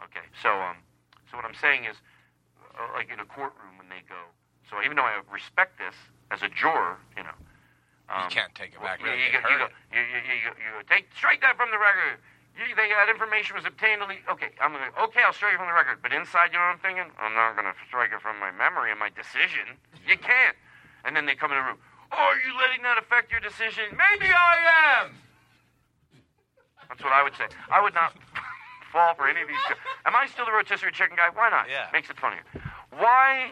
[0.04, 0.78] Okay, so um,
[1.32, 1.96] so what I'm saying is,
[2.78, 4.22] uh, like in a courtroom when they go.
[4.70, 5.96] So even though I respect this
[6.32, 7.36] as a juror, you know.
[8.10, 9.00] Um, you can't take it back.
[9.00, 11.56] you, Really, you, go, you, go, you, you, you, go- you go, take strike that
[11.56, 12.18] from the record.
[12.58, 14.02] You, they, that information was obtained.
[14.02, 14.90] ille- Okay, I'm gonna.
[15.08, 16.02] Okay, I'll strike it from the record.
[16.02, 17.08] But inside, you know what I'm thinking?
[17.22, 19.78] I'm not gonna strike it from my memory and my decision.
[20.04, 20.58] You can't.
[21.06, 21.78] And then they come in the room.
[22.12, 23.94] Oh, are you letting that affect your decision?
[23.94, 25.14] Maybe I am.
[26.90, 27.46] That's what I would say.
[27.72, 28.14] I would not
[28.92, 29.62] fall for any of these.
[30.06, 31.30] Am I still the rotisserie chicken guy?
[31.32, 31.70] Why not?
[31.70, 31.88] Yeah.
[31.94, 32.42] Makes it funnier.
[32.98, 33.52] Why?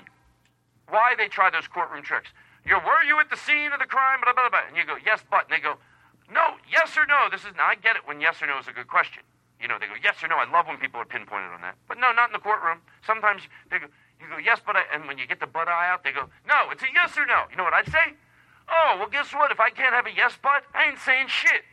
[0.89, 2.29] Why they try those courtroom tricks?
[2.67, 4.19] You were you at the scene of the crime?
[4.21, 4.67] Blah blah blah.
[4.67, 5.47] And you go yes, but.
[5.47, 5.79] And they go,
[6.27, 7.31] no, yes or no.
[7.31, 7.71] This is now.
[7.71, 9.23] I get it when yes or no is a good question.
[9.63, 10.35] You know, they go yes or no.
[10.35, 11.79] I love when people are pinpointed on that.
[11.87, 12.83] But no, not in the courtroom.
[13.07, 13.41] Sometimes
[13.71, 13.87] they go,
[14.19, 14.75] you go yes, but.
[14.75, 17.15] I, and when you get the but eye out, they go, no, it's a yes
[17.15, 17.47] or no.
[17.49, 18.19] You know what I'd say?
[18.67, 19.49] Oh, well, guess what?
[19.49, 21.63] If I can't have a yes, but, I ain't saying shit.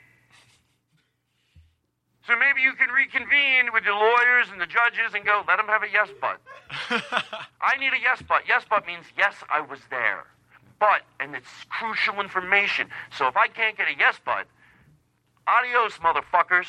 [2.27, 5.67] So maybe you can reconvene with your lawyers and the judges and go, let them
[5.67, 6.41] have a yes, but.
[7.61, 8.43] I need a yes, but.
[8.47, 10.25] Yes, but means yes, I was there.
[10.85, 12.93] But, and it's crucial information.
[13.09, 14.45] So if I can't get a yes, but,
[15.49, 16.69] adios, motherfuckers.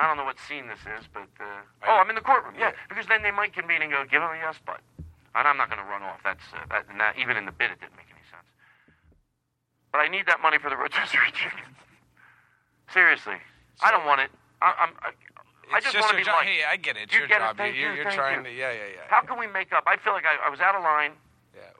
[0.00, 2.54] I don't know what scene this is, but, uh, oh, I'm in the courtroom.
[2.58, 4.80] Yeah, because then they might convene and go, give them a yes, but.
[5.36, 6.24] And I'm not going to run off.
[6.24, 8.48] That's, uh, that, and that, even in the bid, it didn't make any sense.
[9.92, 11.68] But I need that money for the rotisserie chicken.
[12.96, 13.36] Seriously.
[13.84, 14.30] I don't want it.
[14.62, 15.12] I, I'm, I,
[15.68, 16.40] I just, want to be job.
[16.40, 16.48] liked.
[16.48, 17.04] Hey, I get it.
[17.04, 17.56] It's you your get job.
[17.56, 17.58] It?
[17.58, 18.50] Thank you're you, you're trying you.
[18.50, 18.56] to.
[18.56, 19.12] Yeah, yeah, yeah.
[19.12, 19.84] How can we make up?
[19.86, 21.12] I feel like I, I was out of line.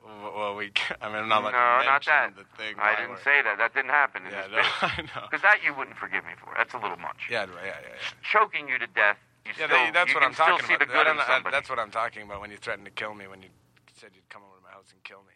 [0.05, 0.71] Well, we.
[1.01, 2.33] I mean, I'm not no, like to not that.
[2.37, 3.57] The thing I didn't say that.
[3.57, 4.87] That didn't happen in Yeah, this no.
[4.87, 5.25] I know.
[5.29, 6.53] Because that you wouldn't forgive me for.
[6.55, 7.25] That's a little much.
[7.29, 8.09] Yeah, yeah, yeah, yeah.
[8.21, 9.17] Choking you to death.
[9.45, 10.85] You Yeah, still, they, that's you what can I'm talking see about.
[10.87, 11.53] the I good don't in know, somebody.
[11.53, 13.49] That's what I'm talking about when you threatened to kill me when you
[13.97, 15.33] said you'd come over to my house and kill me.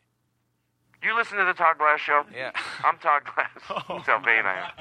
[1.02, 2.24] You listen to the Todd Glass show?
[2.36, 2.52] Yeah.
[2.84, 3.50] I'm Todd Glass.
[3.88, 4.72] That's how vain I am.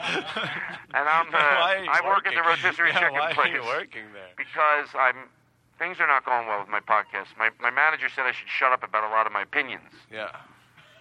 [0.93, 2.65] And I'm, uh, Why I work at the working?
[2.67, 3.55] rotisserie Yeah, chicken why place.
[3.55, 4.35] are you working there?
[4.37, 5.31] Because I'm,
[5.79, 7.29] things are not going well with my podcast.
[7.39, 9.95] My, my manager said I should shut up about a lot of my opinions.
[10.13, 10.31] Yeah.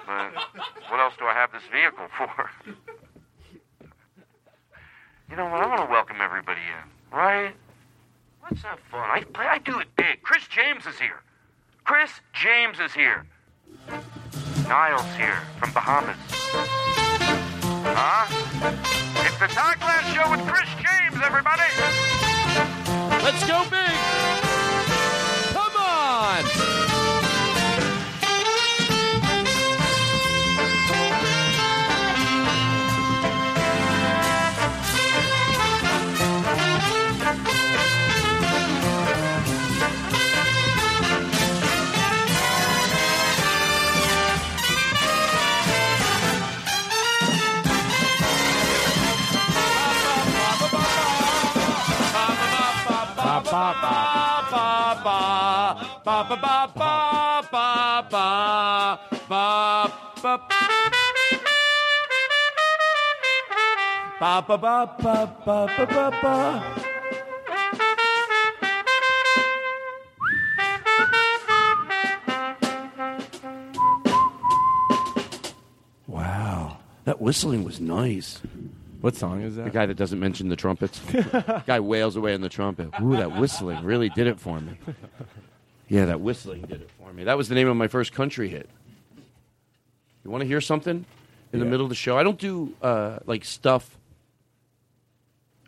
[0.06, 0.34] But
[0.90, 2.50] what else do I have this vehicle for?
[5.30, 5.62] You know what?
[5.62, 7.54] I want to welcome everybody in, right?
[8.44, 9.10] Let's have fun.
[9.12, 9.46] I play.
[9.46, 10.22] I do it big.
[10.24, 11.22] Chris James is here.
[11.84, 13.26] Chris James is here.
[14.68, 16.16] Niall's here from Bahamas.
[17.90, 18.28] Huh?
[19.26, 21.64] It's the Todd Glass Show with Chris James, everybody.
[23.24, 24.37] Let's go big.
[26.38, 26.87] Yeah.
[56.08, 58.28] Ba ba ba ba ba ba
[59.28, 59.48] ba
[60.24, 60.40] ba
[64.20, 66.64] ba ba ba ba ba ba ba ba
[76.08, 78.40] Wow, that whistling was nice.
[79.02, 79.66] What song is that?
[79.66, 81.02] The guy that doesn't mention the trumpets.
[81.68, 82.92] guy wails away on the trumpet.
[83.02, 84.78] Ooh, that whistling really did it for me.
[85.90, 87.24] Yeah, that whistling did it for me.
[87.24, 88.70] That was the name of my first country hit.
[90.24, 91.06] You want to hear something
[91.54, 92.18] in the middle of the show?
[92.18, 93.98] I don't do uh, like stuff.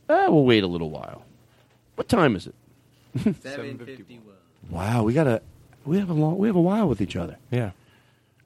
[0.09, 1.24] Uh, we'll wait a little while.
[1.95, 2.55] What time is it?
[3.41, 4.24] Seven fifty-one.
[4.70, 5.41] Wow, we got to
[5.86, 7.38] we have a long we have a while with each other.
[7.49, 7.72] Yeah.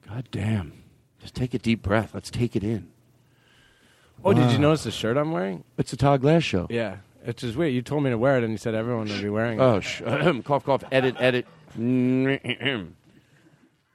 [0.08, 0.72] God damn.
[1.20, 2.12] Just take a deep breath.
[2.14, 2.88] Let's take it in.
[4.24, 5.64] Oh, did you notice the shirt I'm wearing?
[5.76, 6.66] It's a Todd Glass show.
[6.70, 6.98] Yeah.
[7.26, 7.74] It's just weird.
[7.74, 9.80] You told me to wear it, and you said everyone would be wearing Oh, it.
[9.82, 10.00] sh-
[10.44, 11.46] cough, cough, edit, edit.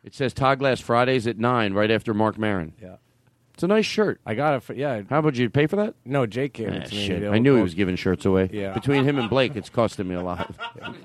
[0.01, 2.73] It says Todd Glass Fridays at 9, right after Marc Maron.
[2.81, 2.95] Yeah.
[3.53, 4.21] It's a nice shirt.
[4.25, 5.01] I got it for, yeah.
[5.09, 5.93] How about you pay for that?
[6.05, 7.05] No, Jake gave Ah, it to me.
[7.05, 7.23] shit.
[7.29, 8.49] I knew he was giving shirts away.
[8.53, 8.71] Yeah.
[8.73, 10.55] Between him and Blake, it's costing me a lot.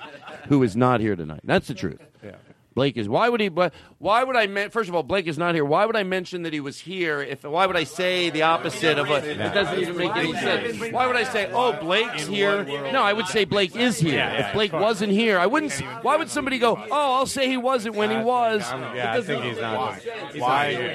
[0.48, 1.40] Who is not here tonight.
[1.42, 2.00] That's the truth.
[2.22, 2.36] Yeah.
[2.74, 3.08] Blake is.
[3.08, 3.48] Why would he?
[3.48, 4.46] Why, why would I?
[4.46, 5.64] Men- First of all, Blake is not here.
[5.64, 7.22] Why would I mention that he was here?
[7.22, 9.24] If why would I say the opposite of what?
[9.24, 10.92] It doesn't even make any sense.
[10.92, 12.64] Why would I say, "Oh, Blake's here"?
[12.64, 14.28] No, I would say Blake is here.
[14.38, 15.72] If Blake wasn't here, I wouldn't.
[16.02, 18.62] Why would somebody go, "Oh, I'll say he wasn't when he was"?
[18.94, 19.76] Yeah, I think he's not.
[19.78, 20.00] Why?
[20.32, 20.72] He's Why?
[20.72, 20.94] not here.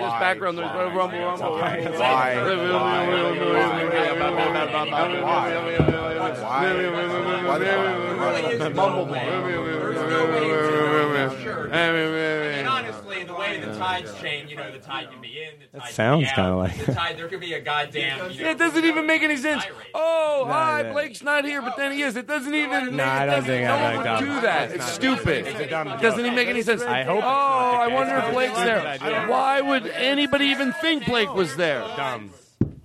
[10.39, 10.88] There's
[11.27, 11.45] background noise.
[11.45, 12.49] Rumble, rumble, rumble.
[12.59, 14.49] And honestly, the way the tides change.
[14.51, 15.53] You know, the tide can be in.
[15.71, 17.17] The tide sounds can be kinda like- the tide.
[17.17, 18.31] There could be a goddamn.
[18.31, 19.63] You know, It doesn't even make any sense.
[19.93, 20.93] Oh, No, hi, no.
[20.93, 22.15] Blake's not here, but then he is.
[22.15, 22.95] It doesn't even.
[22.95, 24.19] No, I don't think no I one like would that.
[24.35, 24.71] do that.
[24.71, 25.47] It's It's stupid.
[25.47, 26.81] it's dumb doesn't even make any sense.
[26.83, 28.97] I hope Oh, I wonder if Blake's there.
[29.27, 31.79] Why would anybody even think Blake was there?
[31.97, 32.31] Dumb.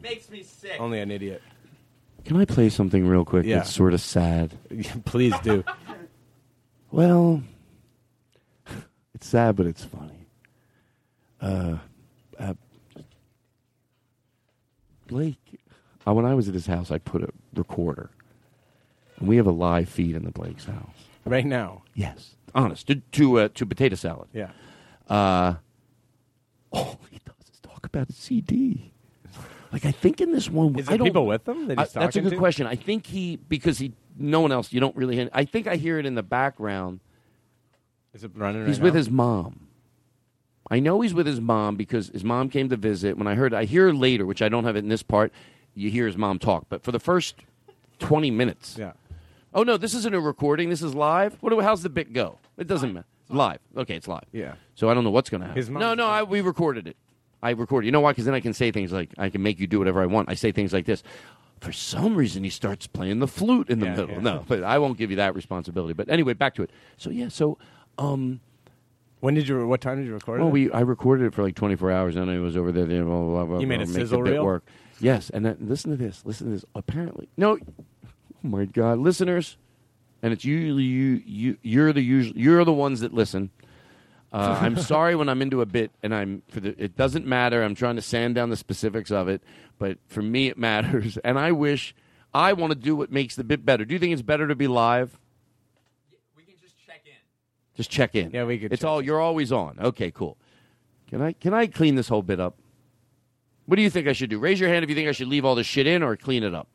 [0.02, 0.76] makes me sick.
[0.78, 1.40] Only an idiot.
[2.26, 3.56] Can I play something real quick Yeah.
[3.58, 4.52] that's sort of sad?
[5.04, 5.64] Please do.
[6.90, 7.42] Well,
[9.24, 10.26] it's sad, but it's funny.
[11.40, 11.78] Uh,
[12.38, 12.52] uh,
[15.06, 15.60] Blake,
[16.06, 18.10] uh, when I was at his house, I put a recorder,
[19.18, 20.94] and we have a live feed in the Blake's house
[21.24, 21.84] Right now.
[21.94, 24.28] Yes, honest to to, uh, to potato salad.
[24.34, 24.50] Yeah.
[25.08, 25.54] Uh,
[26.70, 28.92] all he does is talk about a CD.
[29.72, 31.96] Like I think in this one, Is I there don't- people with him that he's
[31.96, 32.36] I- that's a talking good to?
[32.36, 32.66] question.
[32.66, 34.70] I think he because he no one else.
[34.70, 35.16] You don't really.
[35.16, 37.00] hear- I think I hear it in the background.
[38.14, 39.68] Is it running right He's with his mom.
[40.70, 43.18] I know he's with his mom because his mom came to visit.
[43.18, 45.32] When I heard, I hear later, which I don't have it in this part.
[45.74, 47.34] You hear his mom talk, but for the first
[47.98, 48.92] twenty minutes, yeah.
[49.52, 50.70] Oh no, this isn't a recording.
[50.70, 51.36] This is live.
[51.40, 51.60] What do?
[51.60, 52.38] How's the bit go?
[52.56, 53.06] It doesn't matter.
[53.28, 53.58] Live.
[53.76, 54.24] Okay, it's live.
[54.32, 54.54] Yeah.
[54.74, 55.56] So I don't know what's going to happen.
[55.56, 56.96] His mom- no, no, I, we recorded it.
[57.42, 57.86] I recorded.
[57.86, 58.12] You know why?
[58.12, 60.28] Because then I can say things like I can make you do whatever I want.
[60.30, 61.02] I say things like this.
[61.60, 64.10] For some reason, he starts playing the flute in the Yeah, middle.
[64.10, 64.20] yeah.
[64.20, 65.94] No, but I won't give you that responsibility.
[65.94, 66.70] But anyway, back to it.
[66.96, 67.58] So yeah, so
[67.98, 68.40] um,
[69.20, 69.66] when did you?
[69.66, 70.52] What time did you record well, it?
[70.52, 72.86] we I recorded it for like 24 hours, and I was over there.
[72.86, 74.44] Blah, blah, blah, blah, You made a make sizzle reel?
[74.44, 74.64] work.
[75.00, 76.22] Yes, and then listen to this.
[76.24, 76.64] Listen to this.
[76.74, 77.58] Apparently, no.
[77.58, 78.06] Oh
[78.42, 79.56] my God, listeners,
[80.22, 81.22] and it's usually you.
[81.24, 82.36] You you're the usual.
[82.36, 83.50] You're the ones that listen.
[84.32, 86.74] Uh, I'm sorry when I'm into a bit, and I'm for the.
[86.82, 87.62] It doesn't matter.
[87.62, 89.42] I'm trying to sand down the specifics of it,
[89.78, 91.16] but for me, it matters.
[91.24, 91.94] And I wish
[92.34, 93.84] I want to do what makes the bit better.
[93.84, 95.18] Do you think it's better to be live?
[97.76, 98.30] Just check in.
[98.30, 99.78] Yeah, we could It's check all you're always on.
[99.80, 100.36] Okay, cool.
[101.08, 102.56] Can I can I clean this whole bit up?
[103.66, 104.38] What do you think I should do?
[104.38, 106.42] Raise your hand if you think I should leave all this shit in or clean
[106.42, 106.68] it up.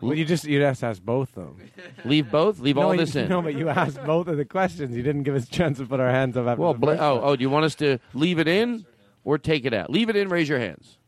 [0.00, 1.70] Well, you just you just ask both of them.
[2.04, 2.58] Leave both.
[2.58, 3.28] Leave no, all you- this in.
[3.28, 4.94] No, but you asked both of the questions.
[4.94, 6.92] You didn't give us a chance to put our hands up after well, the Bla-
[6.94, 8.84] first oh, oh, do you want us to leave it in
[9.24, 9.90] or take it out?
[9.90, 10.28] Leave it in.
[10.28, 10.98] Raise your hands.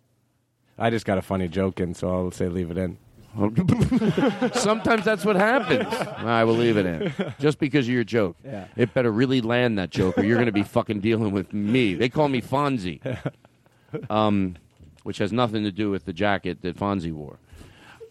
[0.79, 2.97] I just got a funny joke in, so I'll say leave it in.
[4.55, 5.93] Sometimes that's what happens.
[6.19, 8.37] I will leave it in just because of your joke.
[8.45, 8.67] Yeah.
[8.77, 11.95] It better really land that joke, or you're going to be fucking dealing with me.
[11.95, 13.01] They call me Fonzie,
[14.09, 14.57] um,
[15.03, 17.39] which has nothing to do with the jacket that Fonzie wore.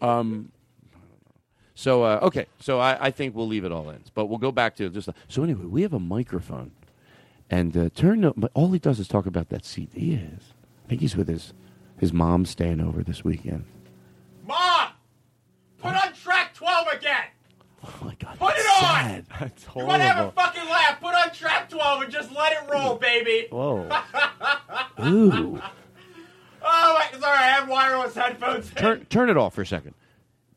[0.00, 0.52] Um,
[1.74, 4.52] so uh, okay, so I, I think we'll leave it all in, but we'll go
[4.52, 5.08] back to just.
[5.28, 6.70] So anyway, we have a microphone,
[7.50, 8.34] and uh, turn up.
[8.36, 10.14] But all he does is talk about that CD.
[10.14, 10.54] Is
[10.84, 11.52] I think he's with his
[11.98, 13.64] his mom staying over this weekend.
[15.82, 17.24] Mom, put on track 12 again.
[17.84, 18.38] Oh my god!
[18.38, 19.26] Put it on.
[19.38, 21.00] That's You want to have a fucking laugh?
[21.00, 23.46] Put on track 12 and just let it roll, baby.
[23.50, 23.88] Whoa.
[25.04, 25.60] Ooh.
[26.68, 28.70] Oh, wait, sorry, I have wireless headphones.
[28.70, 29.94] turn turn it off for a second.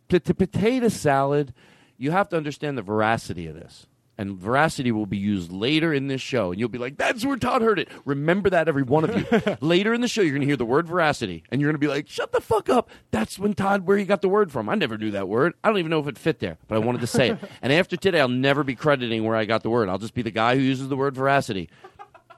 [0.09, 1.53] To, to potato salad,
[1.97, 3.85] you have to understand the veracity of this.
[4.19, 6.51] And veracity will be used later in this show.
[6.51, 7.87] And you'll be like, that's where Todd heard it.
[8.03, 9.55] Remember that, every one of you.
[9.61, 11.45] later in the show, you're going to hear the word veracity.
[11.49, 12.89] And you're going to be like, shut the fuck up.
[13.11, 14.67] That's when Todd, where he got the word from.
[14.67, 15.53] I never knew that word.
[15.63, 17.39] I don't even know if it fit there, but I wanted to say it.
[17.61, 19.87] And after today, I'll never be crediting where I got the word.
[19.87, 21.69] I'll just be the guy who uses the word veracity.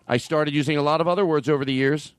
[0.07, 2.13] I started using a lot of other words over the years.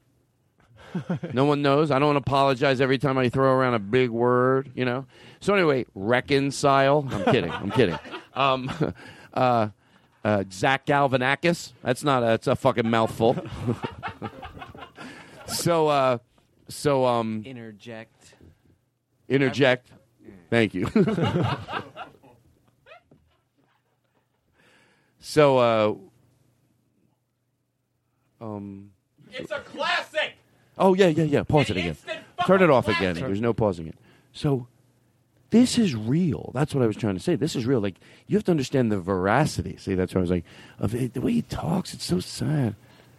[1.33, 1.93] No one knows.
[1.93, 5.07] I don't apologize every time I throw around a big word, you know.
[5.41, 7.09] So anyway, reconcile.
[7.11, 7.51] I'm kidding.
[7.51, 7.99] I'm kidding.
[8.35, 8.95] Um,
[9.35, 9.68] uh,
[10.24, 11.72] uh, Zach Galifianakis.
[11.83, 12.22] That's not.
[12.22, 13.37] A, that's a fucking mouthful.
[15.47, 16.18] so, uh,
[16.68, 18.35] so um, Interject.
[19.28, 19.91] interject.
[20.51, 20.89] Thank you.
[25.20, 25.95] so, uh,
[28.41, 28.91] um.
[29.33, 30.35] It's a classic.
[30.78, 31.43] Oh yeah, yeah, yeah.
[31.43, 31.97] Pause it again.
[32.47, 33.14] Turn it off again.
[33.14, 33.97] There's no pausing it.
[34.33, 34.66] So
[35.53, 36.51] this is real.
[36.55, 37.37] That's what I was trying to say.
[37.37, 37.79] This is real.
[37.81, 37.97] Like
[38.27, 39.77] you have to understand the veracity.
[39.77, 40.45] See, that's what I was like.
[40.81, 42.75] Of it, the way he talks, it's so sad.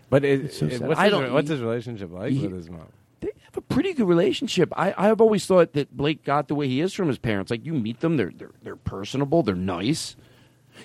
[0.10, 0.88] But it, It's so it- sad.
[0.88, 1.34] what's, I his, don't.
[1.34, 2.88] what's his relationship like he- with his mom?
[3.22, 4.74] They have a pretty good relationship.
[4.76, 7.50] I, I've always thought that Blake got the way he is from his parents.
[7.52, 10.16] Like you meet them, they're they're they're personable, they're nice.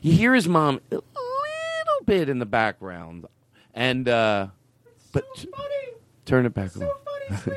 [0.03, 3.27] You hear his mom a little bit in the background,
[3.75, 4.49] and uh,
[5.13, 5.25] but
[6.27, 6.83] turn it back on.
[6.83, 7.39] funny.
[7.41, 7.57] funny.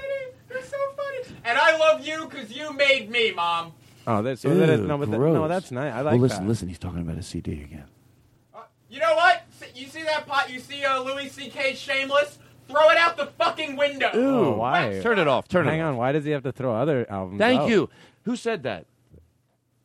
[1.43, 3.73] And I love you because you made me, Mom.
[4.07, 5.33] Oh, that's so that is, Ew, no, but that, gross.
[5.33, 5.93] no, that's nice.
[5.93, 6.49] I like well, listen, that.
[6.49, 6.67] listen.
[6.67, 7.85] He's talking about a CD again.
[8.89, 9.43] You know what?
[9.61, 10.49] S- You see that pot?
[10.51, 11.75] You see uh, Louis C.K.
[11.75, 12.39] Shameless?
[12.67, 14.09] Throw it out the fucking window.
[14.13, 14.99] Oh, why?
[15.01, 15.47] Turn it off.
[15.47, 15.89] Turn it Hang off.
[15.93, 15.97] on.
[15.97, 17.39] Why does he have to throw other albums?
[17.39, 17.69] Thank out?
[17.69, 17.89] you.
[18.23, 18.85] Who said that?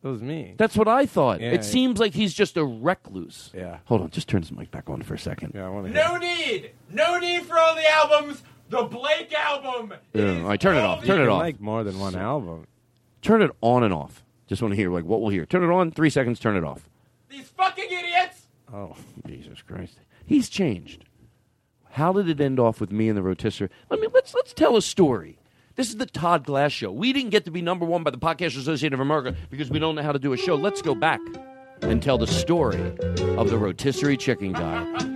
[0.03, 0.55] It was me.
[0.57, 1.41] That's what I thought.
[1.41, 1.61] Yeah, it yeah.
[1.63, 3.51] seems like he's just a recluse.
[3.55, 3.79] Yeah.
[3.87, 5.53] Hold on, just turn his mic back on for a second.
[5.55, 5.93] Yeah, I want to.
[5.93, 6.71] No need!
[6.93, 8.43] No need for all the albums!
[8.71, 9.95] The Blake album!
[10.13, 11.05] Yeah, all right, turn it off.
[11.05, 11.41] Turn it off.
[11.41, 12.67] Like more than one album.
[13.27, 14.25] Turn it on and off.
[14.47, 15.45] Just want to hear like what we'll hear.
[15.45, 15.91] Turn it on.
[15.91, 16.39] Three seconds.
[16.39, 16.89] Turn it off.
[17.29, 18.47] These fucking idiots!
[18.73, 18.95] Oh,
[19.27, 19.99] Jesus Christ.
[20.25, 21.07] He's changed.
[21.91, 23.71] How did it end off with me and the rotisserie?
[23.91, 25.41] Let me let's let's tell a story.
[25.75, 26.93] This is the Todd Glass show.
[26.93, 29.81] We didn't get to be number one by the Podcast Association of America because we
[29.81, 30.55] don't know how to do a show.
[30.55, 31.19] Let's go back
[31.83, 32.81] and tell the story
[33.37, 35.16] of the rotisserie chicken guy.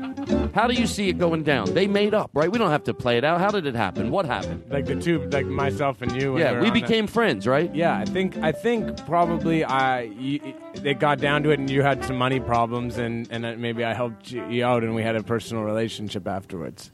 [0.55, 1.73] How do you see it going down?
[1.73, 2.51] They made up, right?
[2.51, 3.41] We don't have to play it out.
[3.41, 4.11] How did it happen?
[4.11, 4.65] What happened?
[4.69, 6.39] Like the two, like myself and you.
[6.39, 7.73] Yeah, we became friends, right?
[7.75, 11.83] Yeah, I think I think probably I you, it got down to it, and you
[11.83, 15.17] had some money problems, and and maybe I helped you you out, and we had
[15.17, 16.91] a personal relationship afterwards.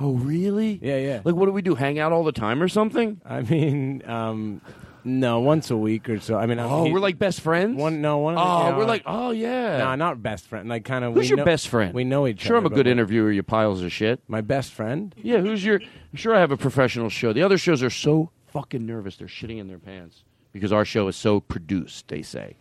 [0.00, 0.80] Oh, really?
[0.82, 1.20] Yeah, yeah.
[1.24, 1.74] Like, what do we do?
[1.74, 3.20] Hang out all the time or something?
[3.24, 4.60] I mean, um,
[5.04, 6.36] no, once a week or so.
[6.36, 7.76] I mean, Oh, we're like best friends.
[7.80, 8.00] one.
[8.00, 8.36] No, one.
[8.38, 9.78] Oh, know, we're like, oh yeah.
[9.78, 10.68] No, not best friend.
[10.68, 11.14] Like kind of.
[11.14, 11.92] Who's we your know- best friend?
[11.94, 12.46] We know each other.
[12.48, 13.30] Sure, I'm a good interviewer.
[13.32, 14.20] You piles of shit.
[14.28, 15.14] My best friend.
[15.16, 15.80] Yeah, who's your?
[15.80, 17.32] I'm sure I have a professional show.
[17.32, 19.16] The other shows are so fucking nervous.
[19.16, 22.08] They're shitting in their pants because our show is so produced.
[22.08, 22.56] They say.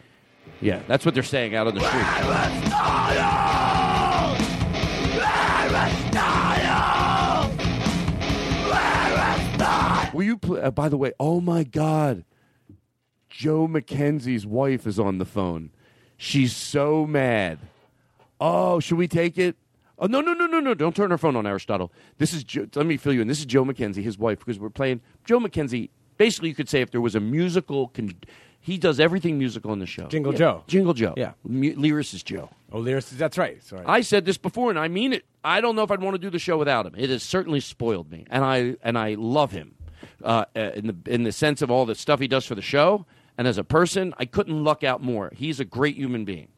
[0.59, 3.11] Yeah, that's what they're saying out on the street.
[10.13, 10.37] Will you?
[10.37, 12.25] Pl- uh, by the way, oh my God,
[13.31, 15.71] Joe McKenzie's wife is on the phone.
[16.17, 17.57] She's so mad.
[18.39, 19.55] Oh, should we take it?
[19.97, 20.73] Oh no no no no no!
[20.73, 21.91] Don't turn her phone on, Aristotle.
[22.17, 22.43] This is
[22.75, 23.27] let me fill you in.
[23.27, 25.89] This is Joe McKenzie, his wife, because we're playing Joe McKenzie.
[26.17, 28.15] Basically, you could say if there was a musical, con-
[28.59, 30.07] he does everything musical in the show.
[30.07, 30.37] Jingle Yeah.
[30.39, 30.63] Joe.
[30.67, 31.13] Jingle Joe.
[31.17, 31.31] Yeah.
[31.43, 32.49] Mu- Lyricist is Joe.
[32.71, 33.17] Oh, lyricist.
[33.17, 33.61] That's right.
[33.63, 33.83] Sorry.
[33.85, 35.23] I said this before, and I mean it.
[35.43, 36.93] I don't know if I'd want to do the show without him.
[36.97, 39.75] It has certainly spoiled me, and I and I love him
[40.23, 42.61] uh, uh, in the in the sense of all the stuff he does for the
[42.63, 43.05] show,
[43.41, 45.31] and as a person, I couldn't luck out more.
[45.35, 46.49] He's a great human being,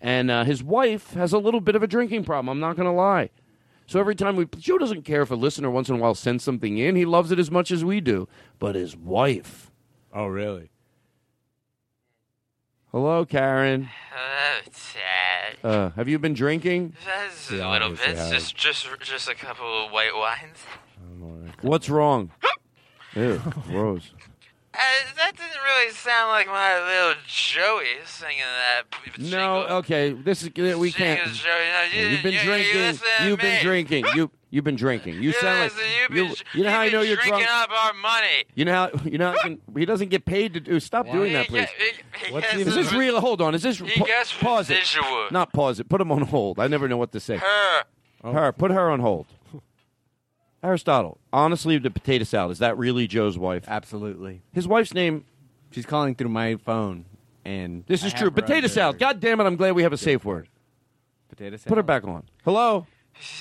[0.00, 2.48] and uh, his wife has a little bit of a drinking problem.
[2.48, 3.30] I'm not going to lie.
[3.88, 6.44] So every time we, Joe doesn't care if a listener once in a while sends
[6.44, 6.94] something in.
[6.94, 8.28] He loves it as much as we do.
[8.60, 9.72] But his wife.
[10.12, 10.70] Oh, really?
[12.92, 13.90] Hello, Karen.
[14.16, 14.60] Oh,
[14.94, 15.68] Dad.
[15.68, 16.94] Uh, have you been drinking?
[17.04, 18.14] That's Yeah, a little bit.
[18.14, 21.54] Just, just, just a couple of white wines.
[21.62, 22.30] What's wrong?
[23.16, 24.12] Ew, gross.
[24.74, 28.82] Uh, that didn't really sound like my little Joey singing that.
[29.16, 30.12] b- No, okay.
[30.12, 31.20] This is we can't.
[31.20, 31.50] Jingle Joey.
[31.72, 32.80] No, you, You've been you, You drinking.
[32.80, 33.62] listen to You've been me.
[33.62, 34.04] drinking.
[34.16, 35.14] You you've been drinking.
[35.14, 36.24] You You sound like listen, you've you.
[36.26, 37.70] been, You know how I you've know you're drinking drunk.
[37.70, 38.44] up our money.
[38.56, 40.80] You know how you know how he doesn't get paid to do.
[40.80, 41.68] Stop doing that, please.
[42.26, 43.20] He What's gets is this a- real?
[43.20, 43.54] Hold on.
[43.54, 44.80] Is this He pa- gets pause it?
[45.30, 45.88] Not pause it.
[45.88, 46.58] Put him on hold.
[46.58, 47.36] I never know what to say.
[47.36, 47.84] Her.
[48.24, 48.52] Her.
[48.52, 49.26] Put her on hold.
[50.64, 53.64] Aristotle, honestly, the potato salad is that really Joe's wife?
[53.68, 54.42] Absolutely.
[54.52, 55.24] His wife's name.
[55.72, 57.04] She's calling through my phone,
[57.44, 58.26] and This I is have true.
[58.28, 58.98] her Potato salad.
[58.98, 59.44] God damn it!
[59.44, 60.48] I'm glad we have a safe word.
[61.28, 61.68] Potato salad.
[61.68, 62.22] Put her back on.
[62.44, 62.86] Hello.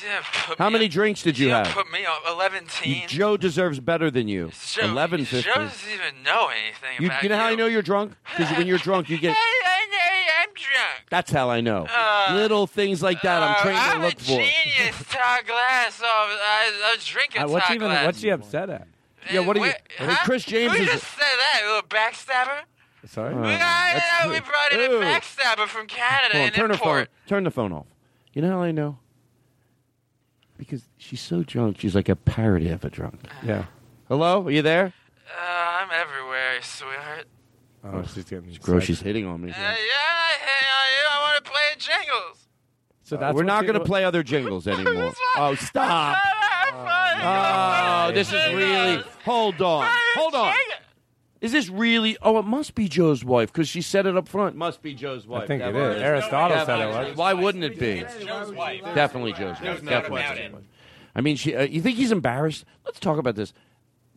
[0.06, 1.68] Yeah, put How many on- drinks did you have?
[1.68, 4.52] Put me on eleven You- Joe deserves better than you.
[4.74, 5.50] Joe, Eleven fifty.
[5.50, 8.14] Joe doesn't even know anything You, about you know how I know you're drunk?
[8.38, 9.36] Because when you're drunk, you get.
[9.64, 11.06] Hey, I know I'm drunk.
[11.10, 11.88] That's how I know.
[11.90, 13.42] Uh, Little things like that.
[13.44, 14.26] I'm Uh, trained I'm to look a for.
[14.26, 15.04] genius.
[15.10, 16.02] Todd Glass.
[16.04, 16.06] Oh,
[16.42, 18.06] I, I was drinking Uh, what's Todd even Glass.
[18.06, 18.88] what's she upset at?
[19.32, 19.66] Yeah, what are you?
[19.68, 20.18] Wait, Hey, huh?
[20.26, 20.90] Chris James Who is.
[20.90, 21.62] just said that?
[21.64, 22.62] A little backstabber?
[23.08, 23.34] Sorry.
[23.34, 24.98] Uh, we, we brought in Ew.
[24.98, 26.88] a backstabber from Canada Hold on, and turn her phone.
[26.90, 27.10] import.
[27.28, 27.86] Turn the phone off.
[28.34, 28.98] You know how I know?
[30.64, 31.78] Because she's so drunk.
[31.80, 33.20] She's like a parody of a drunk.
[33.44, 33.66] Yeah.
[34.08, 34.94] Hello, are you there?
[35.28, 35.42] Uh,
[35.82, 37.26] I'm everywhere, sweetheart.
[37.84, 38.84] Oh, she's getting It's gross.
[38.84, 39.52] She's hitting on me.
[39.52, 42.48] Uh, yeah, I, I, I want to play jingles.
[43.04, 45.14] So Uh, that's we're what not she going to play other jingles anymore.
[45.38, 46.18] oh, stop!
[47.26, 49.02] Oh, this is really.
[49.24, 49.88] Hold on.
[50.16, 50.54] Hold on.
[51.44, 52.16] Is this really?
[52.22, 54.56] Oh, it must be Joe's wife because she said it up front.
[54.56, 55.44] Must be Joe's wife.
[55.44, 56.02] I think it is.
[56.02, 57.18] Aristotle said it was.
[57.18, 58.06] Why wouldn't it be?
[58.26, 58.82] Joe's wife.
[58.96, 59.84] Definitely Joe's wife.
[59.84, 60.64] no Definitely doubt Joe's wife.
[61.14, 61.54] I mean, she.
[61.54, 62.64] Uh, you think he's embarrassed?
[62.86, 63.52] Let's talk about this.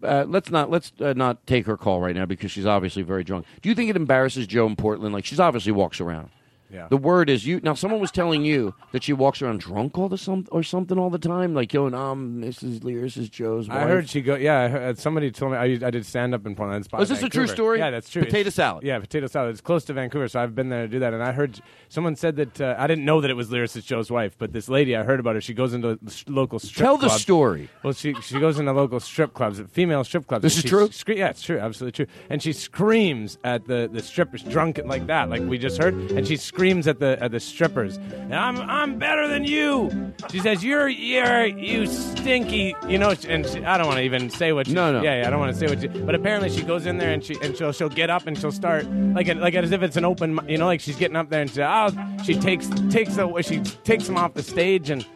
[0.05, 3.25] Uh, let's not let's uh, not take her call right now because she's obviously very
[3.25, 3.45] drunk.
[3.61, 5.13] Do you think it embarrasses Joe in Portland?
[5.13, 6.31] Like she's obviously walks around.
[6.71, 6.89] Yeah.
[6.89, 7.61] The word is you.
[7.63, 10.99] Now, someone was telling you that she walks around drunk all the some or something
[10.99, 12.83] all the time, like going, um, Mrs.
[12.83, 13.79] Lear, this is Joe's wife.
[13.79, 14.35] I heard she go.
[14.35, 15.59] Yeah, I heard, somebody told me.
[15.59, 16.87] I, I did stand up in Portland.
[16.93, 17.79] Oh, is this a true story?
[17.79, 18.23] Yeah, that's true.
[18.23, 18.85] Potato It's- salad.
[18.85, 19.51] Yeah, potato salad.
[19.51, 21.15] It's close to Vancouver, so I've been there to do that.
[21.15, 24.11] And I heard someone said that uh, I didn't know that it was lyricist Joe's
[24.11, 25.41] wife, but this lady I heard about her.
[25.41, 26.85] She goes into local strip.
[26.85, 27.69] Tell the story.
[27.83, 30.43] Well, she she goes into local strip clubs, female strip clubs.
[30.43, 30.91] This is true?
[30.91, 32.13] Scre- yeah, it's true, absolutely true.
[32.29, 35.95] And she screams at the the strippers, drunk and like that, like we just heard.
[36.13, 37.99] And she screams at the at the strippers.
[38.33, 40.15] I'm I'm better than you.
[40.31, 42.75] She says you're you're you stinky.
[42.89, 44.67] You know, and she, I don't want to even say what.
[44.67, 45.03] She, No, no.
[45.03, 45.83] Yeah, yeah, I don't want to say what.
[45.83, 48.39] She, but apparently she goes in there and she and she'll she'll get up and
[48.39, 50.41] she'll start like like as if it's an open.
[50.49, 51.91] You know, like she's getting up there and she oh,
[52.25, 55.07] she takes takes the she takes him off the stage and.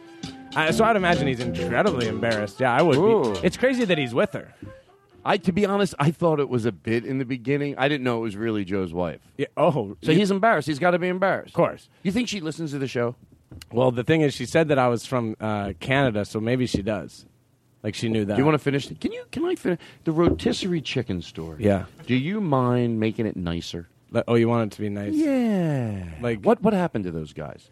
[0.53, 2.59] Uh, so I'd imagine he's incredibly embarrassed.
[2.59, 2.97] Yeah, I would.
[2.97, 3.39] Be.
[3.47, 4.53] It's crazy that he's with her.
[5.23, 7.75] I, to be honest, I thought it was a bit in the beginning.
[7.77, 9.19] I didn't know it was really Joe's wife.
[9.37, 9.47] Yeah.
[9.57, 10.67] Oh, So you- he's embarrassed.
[10.67, 11.49] He's got to be embarrassed.
[11.49, 11.89] Of course.
[12.03, 13.15] You think she listens to the show?
[13.71, 16.81] Well, the thing is, she said that I was from uh, Canada, so maybe she
[16.81, 17.25] does.
[17.83, 18.35] Like she knew that.
[18.35, 18.87] Do you want to finish?
[18.99, 19.23] Can you?
[19.31, 21.63] Can I finish the rotisserie chicken story?
[21.65, 21.85] Yeah.
[22.05, 23.87] Do you mind making it nicer?
[24.27, 25.13] Oh, you want it to be nice?
[25.13, 26.03] Yeah.
[26.21, 26.61] Like what?
[26.61, 27.69] What happened to those guys?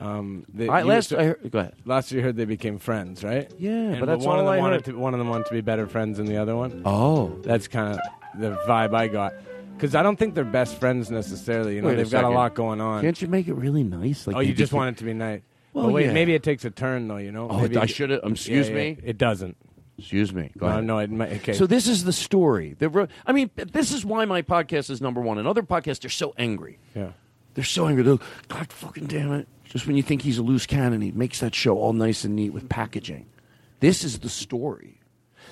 [0.00, 1.74] Um, they, I- last I heard, go ahead.
[1.84, 3.50] Last you heard they became friends, right?
[3.58, 4.94] Yeah, And but that's one all of them I wanted heard.
[4.94, 4.98] to.
[4.98, 6.82] One of them wanted to be better friends than the other one.
[6.84, 9.34] Oh, that's kind of the vibe I got.
[9.76, 11.74] Because I don't think they're best friends necessarily.
[11.76, 12.34] You know, Wait they've got a second.
[12.34, 13.02] lot going on.
[13.02, 14.26] Can't you make it really nice?
[14.26, 15.40] Like oh, you just want it to be nice.
[15.72, 16.12] Well, Well, wait, yeah.
[16.12, 17.16] maybe it takes a turn though.
[17.18, 17.48] You know.
[17.50, 18.20] Oh, maybe I should have.
[18.24, 18.98] Um, excuse Yeah, yeah, me.
[19.04, 19.56] It doesn't.
[19.98, 20.50] Excuse me.
[20.56, 20.84] Go No, ahead.
[20.84, 21.52] no, it might- okay.
[21.52, 22.74] So this is the story.
[22.78, 25.36] The ro- I mean, this is why my podcast is number one.
[25.36, 26.78] And other podcasts, they're so angry.
[26.94, 27.10] Yeah.
[27.52, 28.02] They're so angry.
[28.04, 28.16] They're,
[28.48, 29.48] God fucking damn it.
[29.70, 32.34] Just when you think he's a loose cannon, he makes that show all nice and
[32.34, 33.26] neat with packaging.
[33.78, 35.00] This is the story.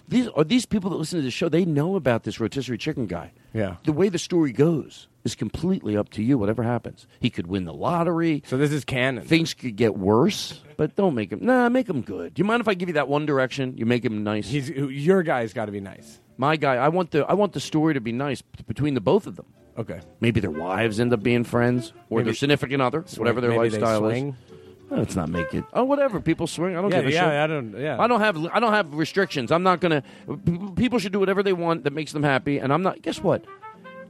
[0.08, 1.48] These are these people that listen to the show.
[1.48, 3.30] They know about this rotisserie chicken guy.
[3.54, 3.76] Yeah.
[3.84, 6.36] The way the story goes is completely up to you.
[6.36, 8.42] Whatever happens, he could win the lottery.
[8.46, 9.24] So this is canon.
[9.24, 11.38] Things could get worse, but don't make him.
[11.42, 12.34] Nah, make him good.
[12.34, 13.76] Do you mind if I give you that one direction?
[13.76, 14.48] You make him nice.
[14.48, 16.20] He's your guy's got to be nice.
[16.36, 16.74] My guy.
[16.74, 19.46] I want the I want the story to be nice between the both of them.
[19.78, 20.00] Okay.
[20.20, 23.68] Maybe their wives end up being friends, or Maybe- their significant other, whatever their maybe
[23.68, 24.28] they lifestyle swing.
[24.50, 24.90] is.
[24.90, 25.64] No, let's not make it.
[25.74, 26.18] Oh, whatever.
[26.18, 26.74] People swing.
[26.76, 27.28] I don't Yeah, give a yeah, shit.
[27.38, 28.02] I don't- yeah.
[28.02, 28.36] I don't have.
[28.46, 29.52] I don't have restrictions.
[29.52, 30.02] I'm not gonna.
[30.46, 33.02] p- People should do whatever they want that makes them happy, and I'm not.
[33.02, 33.44] Guess what?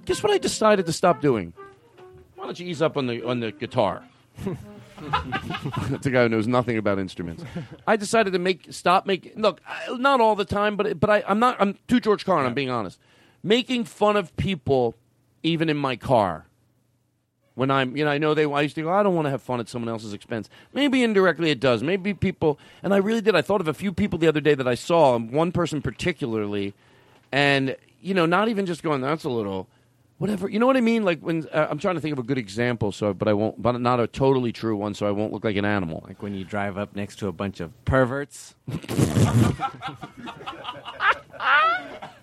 [0.04, 0.32] Guess what?
[0.32, 1.52] I decided to stop doing.
[2.36, 4.04] Why don't you ease up on the on the guitar?
[5.90, 7.44] That's a guy who knows nothing about instruments.
[7.86, 9.32] I decided to make stop making.
[9.36, 11.56] Look, I, not all the time, but but I, I'm not.
[11.60, 12.46] I'm to George Carlin.
[12.46, 12.98] I'm being honest.
[13.42, 14.96] Making fun of people,
[15.42, 16.44] even in my car.
[17.54, 18.44] When I'm, you know, I know they.
[18.44, 18.90] I used to go.
[18.90, 20.48] I don't want to have fun at someone else's expense.
[20.72, 21.82] Maybe indirectly it does.
[21.82, 23.34] Maybe people, and I really did.
[23.34, 25.16] I thought of a few people the other day that I saw.
[25.16, 26.72] and One person particularly,
[27.32, 29.00] and you know, not even just going.
[29.00, 29.66] That's a little
[30.18, 30.48] whatever.
[30.48, 31.04] You know what I mean?
[31.04, 33.60] Like when uh, I'm trying to think of a good example, so but I won't,
[33.60, 36.04] but not a totally true one, so I won't look like an animal.
[36.06, 38.54] Like when you drive up next to a bunch of perverts.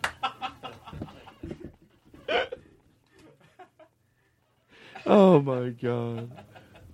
[5.05, 6.31] Oh my god.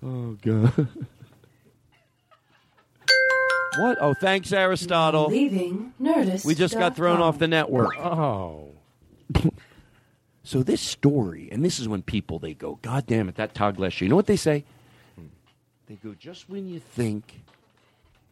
[0.04, 0.88] Oh god.
[3.78, 3.98] what?
[4.02, 5.28] Oh, thanks, Aristotle.
[5.28, 6.46] Leaving Nerdist.
[6.46, 7.98] We just got thrown off the network.
[7.98, 8.70] Oh.
[10.44, 13.78] So this story, and this is when people they go, God damn it, that Todd
[13.78, 14.06] Glass show.
[14.06, 14.66] You know what they say?
[15.16, 15.28] Hmm.
[15.88, 17.42] They go, just when you think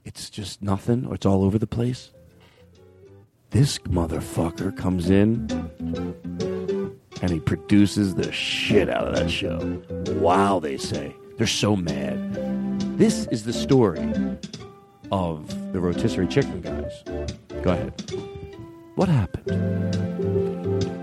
[0.03, 2.09] it's just nothing or it's all over the place,
[3.51, 5.47] this motherfucker comes in
[7.21, 9.81] and he produces the shit out of that show.
[10.19, 11.15] Wow, they say.
[11.37, 12.97] They're so mad.
[12.97, 14.13] This is the story
[15.11, 17.03] of the rotisserie chicken guys.
[17.63, 18.11] Go ahead.
[18.95, 19.49] What happened?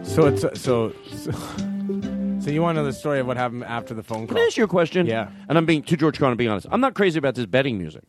[0.07, 1.33] So it's uh, so so,
[2.41, 4.37] so you want to know the story of what happened after the phone call?
[4.37, 4.39] Can?
[4.39, 5.07] I ask you a question?
[5.07, 5.29] Yeah.
[5.49, 6.67] And I'm being to George Carlin, being honest.
[6.71, 8.03] I'm not crazy about this betting music.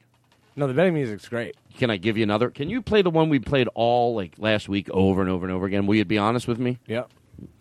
[0.55, 1.55] No, the betting music's great.
[1.77, 2.49] Can I give you another?
[2.49, 5.53] Can you play the one we played all like last week over and over and
[5.53, 5.85] over again?
[5.85, 6.79] Will you be honest with me?
[6.87, 7.11] Yep.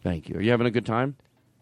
[0.06, 0.36] Thank you.
[0.36, 1.16] Are you having a good time?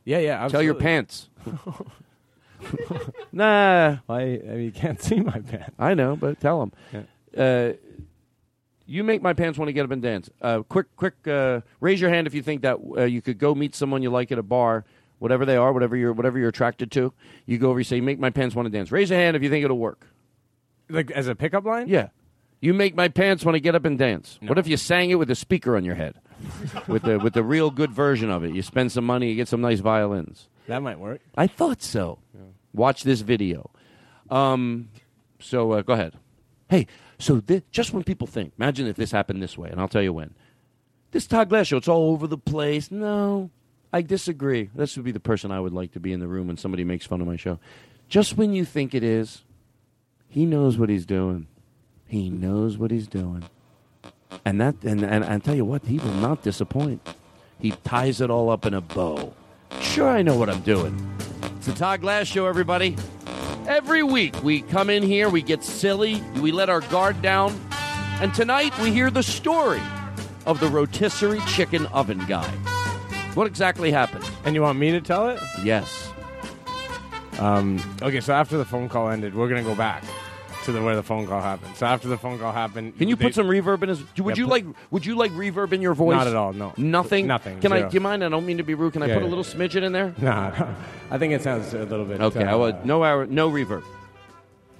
[0.05, 0.47] Yeah, yeah.
[0.49, 1.31] Tell your pants.
[3.33, 3.97] nah.
[4.07, 5.75] I, I mean, you can't see my pants.
[5.79, 7.07] I know, but tell them.
[7.35, 7.73] Uh,
[8.85, 10.29] you make my pants want to get up and dance.
[10.43, 11.27] Uh, quick, quick.
[11.27, 14.11] Uh, raise your hand if you think that uh, you could go meet someone you
[14.11, 14.85] like at a bar,
[15.21, 17.15] whatever they are, whatever you're, whatever you're attracted to.
[17.47, 19.43] You go over, you say, "Make my pants want to dance." Raise your hand if
[19.43, 20.07] you think it'll work.
[20.91, 21.89] Like as a pickup line?
[21.89, 22.09] Yeah.
[22.65, 24.39] You make my pants want to get up and dance.
[24.41, 26.15] What if you sang it with a speaker on your head,
[26.89, 28.55] with the with the real good version of it?
[28.55, 30.49] You spend some money, you get some nice violins.
[30.67, 31.21] That might work.
[31.37, 32.21] I thought so.
[32.73, 33.71] Watch this video.
[34.31, 34.89] Um,
[35.39, 36.15] so uh, go ahead.
[36.71, 36.87] Hey,
[37.19, 40.01] so thi- just when people think, imagine if this happened this way, and I'll tell
[40.03, 40.35] you when.
[41.11, 42.91] This Todd Glass show, it's all over the place.
[42.91, 43.51] No,
[43.93, 44.71] I disagree.
[44.75, 46.83] This would be the person I would like to be in the room when somebody
[46.83, 47.61] makes fun of my show.
[48.09, 49.45] Just when you think it is,
[50.29, 51.47] he knows what he's doing.
[52.15, 53.43] He knows what he's doing.
[54.45, 57.05] And that and, and I tell you what, he will not disappoint.
[57.59, 59.35] He ties it all up in a bow.
[59.81, 60.95] Sure, I know what I'm doing.
[61.57, 62.97] It's the Todd Glass Show, everybody.
[63.67, 67.61] Every week we come in here, we get silly, we let our guard down,
[68.21, 69.83] and tonight we hear the story
[70.47, 72.49] of the rotisserie chicken oven guy.
[73.35, 74.25] What exactly happened?
[74.45, 75.41] And you want me to tell it?
[75.65, 76.13] Yes.
[77.41, 80.05] Um, okay, so after the phone call ended, we're gonna go back
[80.65, 81.77] to the where the phone call happened.
[81.77, 84.01] So after the phone call happened, Can you they- put some reverb in his?
[84.19, 84.65] Would Yeah, you put- like?
[84.91, 86.17] Would you like reverb in your voice?
[86.17, 86.73] Not at all, no.
[86.77, 87.27] Nothing.
[87.27, 87.83] Nothing, Can I?
[87.83, 88.25] Do you mind?
[88.25, 88.93] I don't mean to be rude.
[88.93, 89.35] Can I Yeah, put a yeah.
[89.35, 90.15] little smidgen in there?
[90.23, 90.53] Nah,
[91.11, 92.21] I think it sounds a little bit.
[92.21, 92.45] Okay.
[92.45, 93.83] I uh, would no hour, no reverb.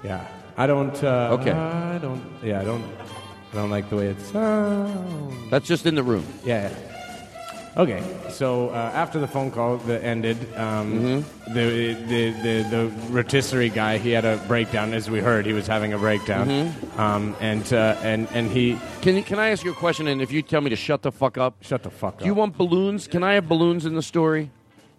[0.03, 1.03] Yeah, I don't.
[1.03, 1.51] Uh, Okay.
[1.53, 2.23] I don't.
[2.43, 2.85] Yeah, I don't.
[3.53, 5.51] I don't like the way it sounds.
[5.51, 6.27] That's just in the room.
[6.45, 6.71] Yeah.
[7.77, 11.55] Okay, so uh, after the phone call that ended, um, Mm-hmm.
[11.55, 14.95] the, the the the rotisserie guy he had a breakdown.
[14.95, 16.99] As we heard, he was having a breakdown, Mhm.
[16.99, 20.07] um, and uh, and and he Can you, Can I ask you a question?
[20.07, 22.21] And if you tell me to shut the fuck up, shut the fuck up.
[22.21, 23.09] Do you want balloons?
[23.09, 24.51] Can I have balloons in the story?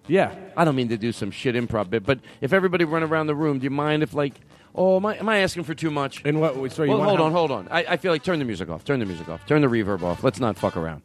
[0.07, 0.35] Yeah.
[0.57, 3.35] I don't mean to do some shit improv bit, but if everybody run around the
[3.35, 4.33] room, do you mind if like,
[4.75, 6.21] oh, am I, am I asking for too much?
[6.25, 6.53] In what?
[6.73, 7.67] So you well, hold on, hold on.
[7.71, 8.83] I, I feel like turn the music off.
[8.83, 9.45] Turn the music off.
[9.47, 10.23] Turn the reverb off.
[10.25, 11.01] Let's not fuck around.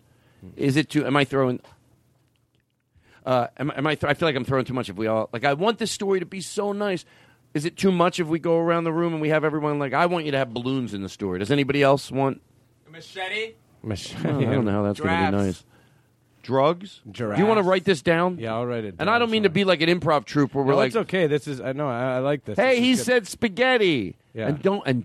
[0.57, 1.05] Is it too?
[1.07, 1.61] Am I throwing?
[3.25, 3.95] Uh, am, am I?
[3.95, 4.89] Th- I feel like I'm throwing too much.
[4.89, 7.05] If we all like, I want this story to be so nice.
[7.53, 9.93] Is it too much if we go around the room and we have everyone like?
[9.93, 11.39] I want you to have balloons in the story.
[11.41, 12.41] Does anybody else want?
[12.87, 13.55] a Machete.
[13.83, 14.29] Machete.
[14.29, 15.47] Oh, I don't know how that's going to be Giraffes.
[15.61, 15.65] nice.
[16.43, 17.01] Drugs?
[17.11, 18.39] Do you want to write this down?
[18.39, 18.95] Yeah, I'll write it.
[18.99, 20.97] And I don't mean to be like an improv troupe where we're No, like, it's
[20.97, 21.27] okay.
[21.27, 22.57] This is I know I, I like this.
[22.57, 23.05] "Hey, This he good.
[23.05, 24.49] said spaghetti," Yeah.
[24.49, 25.05] and don't and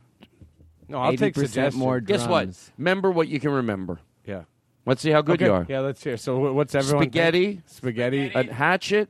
[0.88, 1.76] No, I'll take 80% suggestions.
[1.76, 2.44] more guess what?
[2.45, 2.72] drums.
[2.78, 3.99] Remember what you can remember.
[4.26, 4.44] Yeah.
[4.86, 5.45] Let's see how good okay.
[5.45, 5.66] you are.
[5.68, 6.18] Yeah, let's hear.
[6.18, 7.03] So what's everyone?
[7.03, 7.14] think?
[7.14, 8.32] Spaghetti, Spaghetti.
[8.36, 9.10] a hatchet.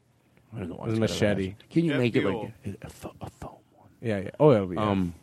[0.54, 1.50] I don't know why With it's got a machete.
[1.50, 1.70] hatchet.
[1.70, 3.90] Can you make it like a, a, a foam one?
[4.02, 4.30] Yeah, yeah.
[4.40, 4.74] Oh, yeah.
[4.74, 4.90] yeah.
[4.90, 5.14] Um,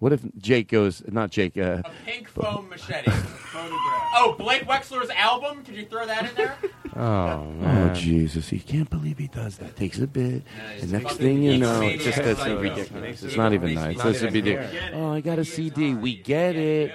[0.00, 1.02] what if Jake goes?
[1.06, 1.56] Not Jake.
[1.56, 3.10] Uh, A pink foam machete.
[3.54, 5.62] Oh, Blake Wexler's album.
[5.64, 6.56] Could you throw that in there?
[6.96, 7.94] oh Oh.
[7.94, 8.48] Jesus!
[8.48, 9.76] He can't believe he does that.
[9.76, 10.42] Takes a bit.
[10.74, 13.22] he's the next thing you know, maniac it's just that's so ridiculous.
[13.22, 14.00] It's not even nice.
[14.02, 14.68] This would be even.
[14.94, 15.94] Oh, I got a CD.
[15.94, 16.92] We get it.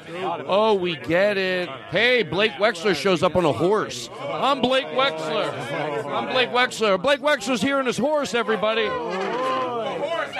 [0.47, 1.69] Oh, we get it.
[1.89, 4.09] Hey, Blake Wexler shows up on a horse.
[4.21, 5.53] I'm Blake Wexler.
[6.11, 7.01] I'm Blake Wexler.
[7.01, 8.33] Blake Wexler's here on his horse.
[8.33, 8.87] Everybody.
[8.87, 10.35] Horse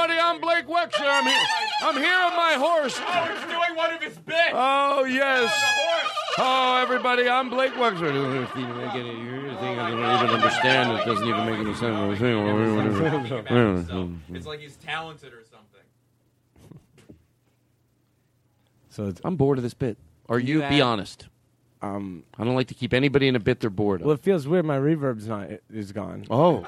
[0.00, 0.20] everybody!
[0.20, 1.08] I'm Blake Wexler.
[1.08, 1.46] I'm here.
[1.82, 2.98] I'm here on my horse.
[3.00, 4.52] Oh, he's doing one of his bits.
[4.52, 5.52] Oh yes.
[6.38, 8.12] Oh, everybody, I'm Blake Wexler.
[8.12, 10.98] Doesn't even make any you I don't even understand.
[10.98, 12.20] It doesn't even make any sense.
[14.30, 15.80] It's like he's talented or something.
[18.88, 19.98] So it's, I'm bored of this bit.
[20.28, 20.62] Are you?
[20.62, 21.28] you Be honest.
[21.82, 22.24] um.
[22.38, 24.06] I don't like to keep anybody in a bit they're bored of.
[24.06, 24.64] Well, it feels weird.
[24.64, 26.24] My reverb's not is gone.
[26.30, 26.66] Oh,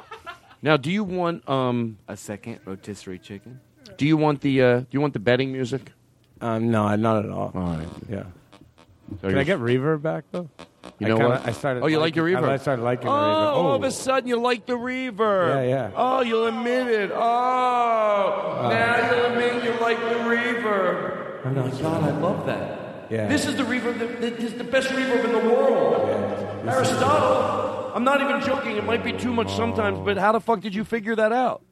[0.62, 1.98] now do you want um?
[2.08, 3.60] A second rotisserie chicken.
[3.96, 4.80] Do you want the uh?
[4.80, 5.92] Do you want the betting music?
[6.40, 6.70] Um.
[6.70, 7.52] No, not at all.
[7.54, 7.86] All right.
[8.08, 8.24] Yeah.
[9.20, 10.48] So Can I get reverb back though?
[10.98, 11.46] You I know kinda- what?
[11.46, 11.82] I started.
[11.82, 12.48] Oh, you like liking- your reverb?
[12.48, 13.54] I started liking Oh, the reverb.
[13.56, 15.48] all of a sudden you like the reverb.
[15.66, 15.90] Yeah, yeah.
[15.94, 17.10] Oh, you'll admit it.
[17.12, 21.40] Oh, now you'll admit you like the reverb.
[21.44, 23.06] Oh my God, I love that.
[23.10, 23.28] Yeah.
[23.28, 26.08] This is the reverb that, that is the best reverb in the world.
[26.66, 27.71] Aristotle.
[27.94, 28.76] I'm not even joking.
[28.76, 31.62] It might be too much sometimes, but how the fuck did you figure that out?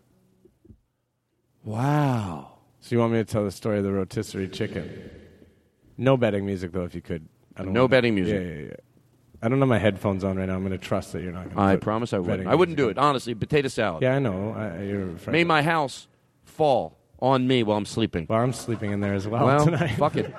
[1.64, 2.52] Wow.
[2.80, 5.10] So you want me to tell the story of the rotisserie chicken?
[5.98, 7.28] No betting music though, if you could.
[7.56, 8.34] I don't No want- betting music.
[8.42, 8.74] Yeah, yeah, yeah.
[9.42, 10.55] I don't have my headphones on right now.
[10.55, 11.62] I'm going to trust that you're not going to.
[11.62, 12.47] I promise I wouldn't.
[12.47, 12.98] I wouldn't do it.
[12.98, 14.02] Honestly, potato salad.
[14.02, 14.52] Yeah, I know.
[14.52, 15.32] I, you're a friend.
[15.32, 16.09] Made my house
[16.44, 18.26] fall on me while I'm sleeping.
[18.28, 19.94] Well, I'm sleeping in there as well, Well, tonight.
[19.97, 20.34] fuck it.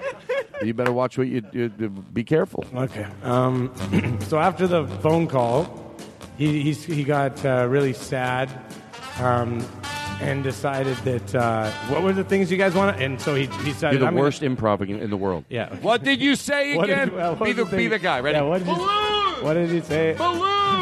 [0.64, 2.64] You better watch what you, you, you be careful.
[2.76, 3.06] Okay.
[3.24, 3.72] Um,
[4.28, 5.96] so after the phone call,
[6.38, 8.50] he he's, he got uh, really sad,
[9.20, 9.66] um,
[10.22, 13.02] and decided that uh, what were the things you guys want?
[13.02, 15.46] And so he he decided You're the I'm gonna- worst improv in the world.
[15.50, 15.74] Yeah.
[15.78, 17.16] What did you say What did- again?
[17.16, 18.20] well, what be, the, the be the guy.
[18.20, 18.38] Ready?
[18.38, 20.14] Yeah, what did you- What did he say?
[20.18, 20.81] Balloons!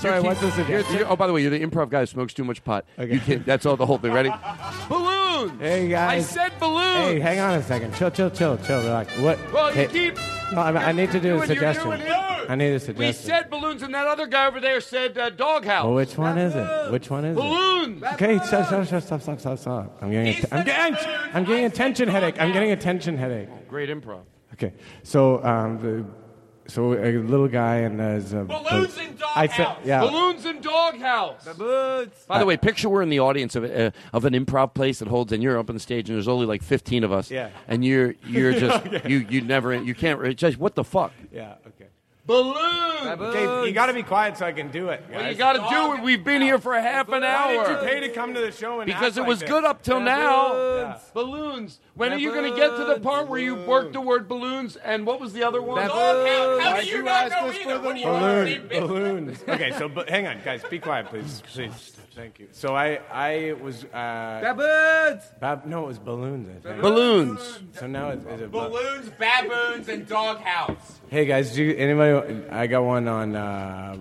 [0.00, 0.70] Sorry, keep- this again?
[0.70, 2.84] you're- you're- oh, by the way, you're the improv guy who smokes too much pot.
[2.98, 3.14] Okay.
[3.14, 4.12] You can't, that's all the whole thing.
[4.12, 4.30] Ready?
[4.88, 5.60] Balloons!
[5.60, 6.36] Hey guys.
[6.36, 6.84] I said balloons!
[7.12, 7.94] Hey, hang on a second.
[7.94, 8.78] Chill, chill, chill, chill.
[8.82, 9.16] Relax.
[9.18, 9.38] What?
[9.52, 10.16] Well, you hey, keep.
[10.52, 11.84] no, I, I need to do a suggestion.
[11.86, 12.02] doing.
[12.48, 13.06] I need a suggestion.
[13.06, 15.84] We said balloons, and that other guy over there said uh, doghouse.
[15.84, 16.92] Well, which one is it?
[16.92, 17.40] Which one is it?
[17.40, 18.02] Balloons!
[18.02, 19.98] Okay, stop, stop, stop, stop, stop, stop, stop.
[20.02, 20.96] I'm getting, a, I'm getting,
[21.34, 22.40] I'm getting a tension headache.
[22.40, 23.48] I'm getting a tension headache.
[23.68, 24.22] Great improv.
[24.54, 24.72] Okay,
[25.02, 26.04] so um, the,
[26.66, 29.78] so a little guy and there's a Balloons in I said, doghouse.
[29.84, 30.00] yeah.
[30.00, 31.44] Balloons and doghouse.
[32.26, 35.08] By the way, picture we're in the audience of uh, of an improv place that
[35.08, 37.30] holds, and you're up on the stage, and there's only like 15 of us.
[37.30, 37.50] Yeah.
[37.68, 39.08] And you're you're just Okay.
[39.08, 41.12] you you never you can't it's just what the fuck.
[41.32, 41.54] Yeah.
[41.66, 41.81] Okay.
[42.32, 43.20] Balloons.
[43.20, 45.04] Okay, you got to be quiet so I can do it.
[45.10, 45.32] Well, guys.
[45.32, 46.02] you got to do it.
[46.02, 47.66] We've been here for half an Why hour.
[47.68, 49.48] did you pay to come to the show and because act it like was this?
[49.50, 50.04] good up till Yeah.
[50.04, 50.54] now.
[50.76, 50.98] Yeah.
[51.12, 51.78] Balloons.
[51.94, 54.76] When are you going to get to the part where you work the word balloons?
[54.76, 55.86] And what was the other one?
[55.86, 56.62] Doghouse.
[56.62, 57.80] How do you not know either?
[57.80, 59.44] What do you Balloon, balloons.
[59.48, 61.96] Okay, so but hang on, guys, be quiet, please, please.
[62.14, 62.48] Thank you.
[62.52, 63.84] So I, I was.
[63.84, 65.22] Uh, Baboons.
[65.40, 66.48] Bab- no, it was balloons.
[66.64, 66.82] I think.
[66.82, 67.60] Balloons.
[67.78, 71.00] So now it's, is it ba- Balloons, baboons, and doghouse.
[71.08, 72.48] Hey guys, do you, anybody?
[72.50, 73.96] I got one on uh,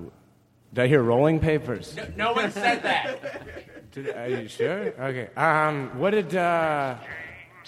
[0.74, 1.96] Did I hear rolling papers?
[2.18, 3.92] No one said that.
[3.92, 4.94] Did, are you sure?
[5.00, 5.30] Okay.
[5.36, 6.36] Um, what did?
[6.36, 6.96] Uh,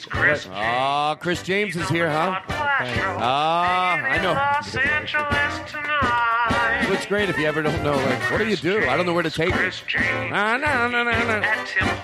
[0.08, 2.40] Chris Ah, Chris James is here, huh?
[2.50, 4.34] Ah, I know.
[4.34, 5.54] Los Angeles.
[6.94, 8.88] It's great if you ever don't know, like, what do you do?
[8.88, 9.84] I don't know where to take it.
[10.32, 11.42] Ah, no, no, no, no.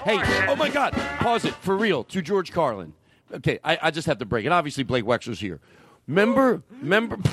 [0.06, 2.94] Hey, oh my God, pause it for real to George Carlin.
[3.34, 4.52] Okay, I, I just have to break it.
[4.52, 5.60] Obviously, Blake Wexler's here.
[6.08, 7.18] Remember, remember.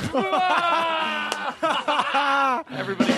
[2.70, 3.14] Everybody,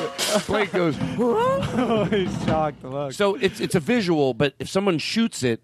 [0.47, 0.97] Blake goes.
[1.19, 2.85] oh, he's shocked.
[2.85, 3.13] Look.
[3.13, 5.61] So it's it's a visual, but if someone shoots it,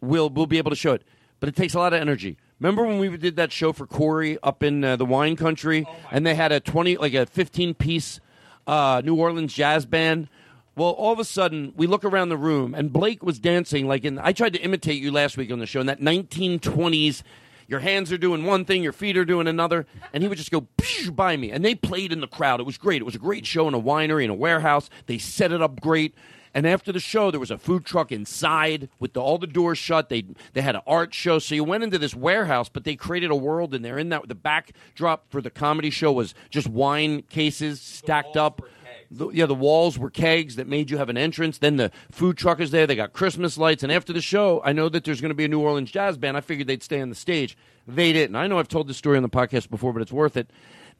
[0.00, 1.02] we'll we'll be able to show it.
[1.40, 2.36] But it takes a lot of energy.
[2.60, 6.26] Remember when we did that show for Corey up in uh, the wine country, and
[6.26, 8.20] they had a twenty, like a fifteen piece
[8.66, 10.28] uh, New Orleans jazz band.
[10.76, 14.04] Well, all of a sudden, we look around the room, and Blake was dancing like
[14.04, 14.18] in.
[14.18, 17.22] I tried to imitate you last week on the show in that 1920s.
[17.66, 20.50] Your hands are doing one thing, your feet are doing another, and he would just
[20.50, 20.66] go
[21.12, 21.50] by me.
[21.50, 22.60] And they played in the crowd.
[22.60, 23.02] It was great.
[23.02, 24.88] It was a great show in a winery, in a warehouse.
[25.04, 26.14] They set it up great.
[26.58, 29.78] And after the show, there was a food truck inside with the, all the doors
[29.78, 30.08] shut.
[30.08, 30.24] They
[30.54, 31.38] they had an art show.
[31.38, 33.96] So you went into this warehouse, but they created a world in there.
[33.96, 38.60] In that, the backdrop for the comedy show was just wine cases stacked up.
[39.08, 41.58] The, yeah, the walls were kegs that made you have an entrance.
[41.58, 42.88] Then the food truck is there.
[42.88, 43.84] They got Christmas lights.
[43.84, 46.18] And after the show, I know that there's going to be a New Orleans jazz
[46.18, 46.36] band.
[46.36, 47.56] I figured they'd stay on the stage.
[47.86, 48.34] They didn't.
[48.34, 50.50] I know I've told this story on the podcast before, but it's worth it.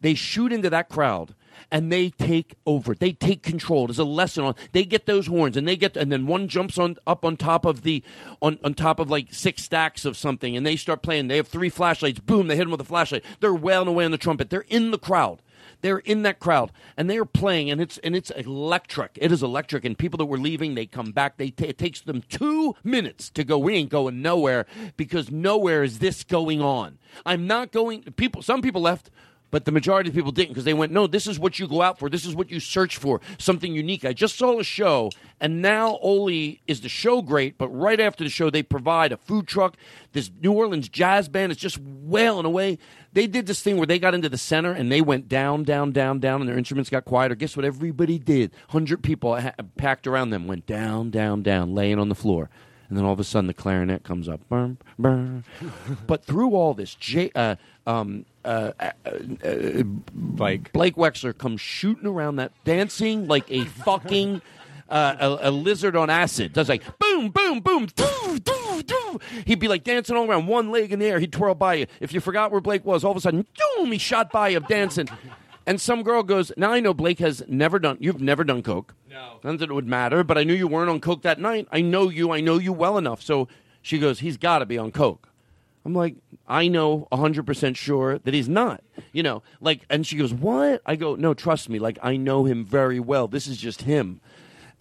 [0.02, 1.34] They shoot into that crowd
[1.70, 2.94] and they take over.
[2.94, 3.86] They take control.
[3.86, 4.54] There's a lesson on.
[4.72, 7.64] They get those horns and they get, and then one jumps on up on top
[7.64, 8.02] of the,
[8.40, 11.28] on on top of like six stacks of something, and they start playing.
[11.28, 12.20] They have three flashlights.
[12.20, 12.48] Boom!
[12.48, 13.24] They hit them with a flashlight.
[13.40, 14.50] They're wailing away on the trumpet.
[14.50, 15.42] They're in the crowd.
[15.80, 19.18] They're in that crowd and they are playing, and it's and it's electric.
[19.20, 21.36] It is electric, and people that were leaving, they come back.
[21.36, 23.58] They ta it takes them two minutes to go.
[23.58, 24.66] We ain't going nowhere
[24.96, 26.98] because nowhere is this going on.
[27.24, 28.02] I'm not going.
[28.16, 29.10] People, some people left.
[29.50, 31.80] But the majority of people didn't because they went, no, this is what you go
[31.80, 32.10] out for.
[32.10, 33.20] This is what you search for.
[33.38, 34.04] Something unique.
[34.04, 35.10] I just saw a show,
[35.40, 39.16] and now only is the show great, but right after the show, they provide a
[39.16, 39.76] food truck.
[40.12, 42.78] This New Orleans jazz band is just wailing away.
[43.12, 45.92] They did this thing where they got into the center and they went down, down,
[45.92, 47.34] down, down, and their instruments got quieter.
[47.34, 48.52] Guess what everybody did?
[48.70, 52.50] 100 people ha- packed around them went down, down, down, laying on the floor.
[52.88, 54.40] And then all of a sudden, the clarinet comes up.
[54.48, 57.56] But through all this, Jay, uh,
[57.86, 58.90] um, uh, uh,
[59.44, 60.72] uh, Blake.
[60.72, 64.40] Blake Wexler comes shooting around that, dancing like a fucking
[64.88, 66.52] uh, a, a lizard on acid.
[66.52, 69.20] Does like boom, boom, boom, doo, doo, doo.
[69.44, 71.18] He'd be like dancing all around, one leg in the air.
[71.18, 71.86] He'd twirl by you.
[72.00, 73.46] If you forgot where Blake was, all of a sudden,
[73.76, 75.08] boom, he shot by you dancing.
[75.68, 78.94] And some girl goes, Now I know Blake has never done, you've never done Coke.
[79.10, 79.38] No.
[79.44, 81.68] Not that it would matter, but I knew you weren't on Coke that night.
[81.70, 83.20] I know you, I know you well enough.
[83.20, 83.48] So
[83.82, 85.28] she goes, He's got to be on Coke.
[85.84, 86.16] I'm like,
[86.46, 88.82] I know 100% sure that he's not.
[89.12, 90.80] You know, like, and she goes, What?
[90.86, 91.78] I go, No, trust me.
[91.78, 93.28] Like, I know him very well.
[93.28, 94.22] This is just him.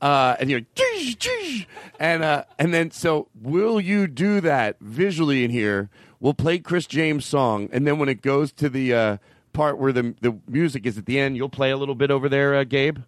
[0.02, 1.66] Uh, and you're, "Jeez, jeez."
[2.00, 5.90] and uh, and then so will you do that visually in here?
[6.20, 9.18] We'll play Chris James' song, and then when it goes to the uh,
[9.58, 12.30] part where the the music is at the end, you'll play a little bit over
[12.30, 13.00] there, uh, Gabe.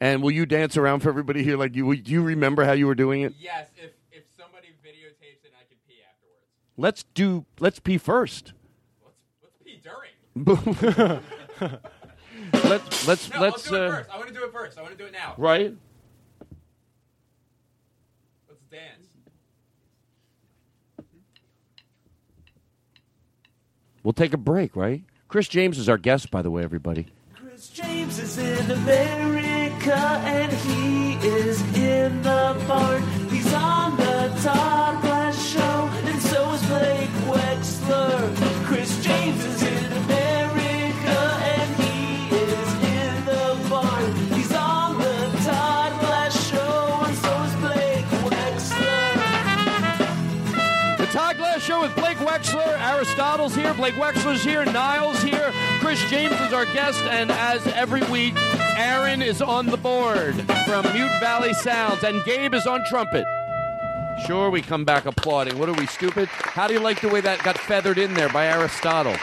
[0.00, 1.58] And will you dance around for everybody here?
[1.58, 3.34] Like you, do you remember how you were doing it?
[3.38, 6.46] Yes, if if somebody videotapes it, I can pee afterwards.
[6.78, 7.44] Let's do.
[7.60, 8.54] Let's pee first.
[9.42, 10.12] Let's pee during.
[12.64, 14.10] let's let's No, let's do it uh, first.
[14.10, 14.78] I want to do it first.
[14.78, 15.34] I want to do it now.
[15.36, 15.74] right.
[18.48, 19.08] Let's dance.
[24.02, 25.04] We'll take a break, right?
[25.30, 27.06] Chris James is our guest, by the way, everybody.
[27.34, 33.00] Chris James is in America and he is in the barn.
[33.28, 38.64] He's on the Todd Glass Show, and so is Blake Wexler.
[38.64, 39.89] Chris James is in
[52.40, 52.78] Wexler.
[52.78, 53.74] Aristotle's here.
[53.74, 54.64] Blake Wexler's here.
[54.64, 55.52] Niall's here.
[55.80, 57.00] Chris James is our guest.
[57.04, 58.34] And as every week,
[58.76, 60.34] Aaron is on the board
[60.66, 62.02] from Mute Valley Sounds.
[62.02, 63.24] And Gabe is on trumpet.
[64.26, 65.58] Sure, we come back applauding.
[65.58, 66.28] What are we, stupid?
[66.28, 69.16] How do you like the way that got feathered in there by Aristotle?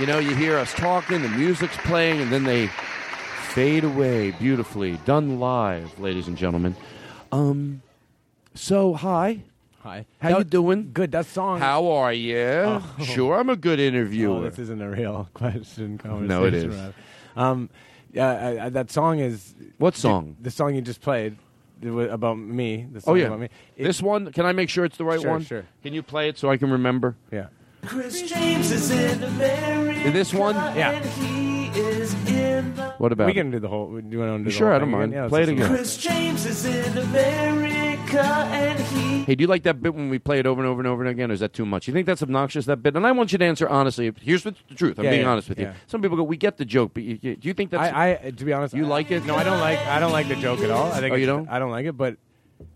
[0.00, 2.68] You know, you hear us talking, the music's playing, and then they
[3.48, 4.96] fade away beautifully.
[5.04, 6.74] Done live, ladies and gentlemen.
[7.32, 7.82] Um,
[8.54, 9.42] so, hi.
[9.84, 10.06] Hi.
[10.18, 10.92] How you doing?
[10.94, 11.12] Good.
[11.12, 11.60] That song.
[11.60, 12.38] How are you?
[12.38, 12.94] Oh.
[13.02, 14.38] Sure, I'm a good interviewer.
[14.38, 15.98] Oh, this isn't a real question.
[15.98, 16.74] Conversation No, it is.
[17.36, 17.68] Um,
[18.10, 20.36] yeah, I, I, that song is What song?
[20.38, 21.36] The, the song you just played
[21.82, 22.86] about me.
[22.90, 23.48] The Oh yeah, about me.
[23.76, 24.32] It- this one.
[24.32, 25.42] Can I make sure it's the right Sure, one?
[25.44, 25.66] sure.
[25.82, 27.16] Can you play it so I can remember?
[27.30, 27.48] Yeah.
[27.86, 30.10] Chris James is in America.
[30.10, 30.54] This one?
[30.54, 30.90] Yeah.
[30.92, 33.34] And he is in the What about We it?
[33.34, 33.88] can do the whole.
[34.00, 35.12] Do you want to do the Sure, whole I don't thing mind.
[35.12, 35.22] again?
[35.24, 35.68] Yeah, Play it let's again.
[35.68, 39.24] Chris James is in America and he.
[39.24, 41.04] Hey, do you like that bit when we play it over and over and over
[41.06, 41.88] again, or is that too much?
[41.88, 42.94] You think that's obnoxious, that bit?
[42.96, 44.12] And I want you to answer honestly.
[44.20, 44.98] Here's what the truth.
[44.98, 45.72] I'm Yeah, being yeah, honest with you.
[45.86, 47.92] Some people go, we get the joke, but you, you- do you think that's...
[47.92, 49.24] I, I, to be honest, You I- like it?
[49.24, 49.78] No, I don't like.
[49.86, 50.92] I don't like the joke at all.
[50.92, 51.48] I think Oh, you it's- don't?
[51.48, 52.16] I don't like it, but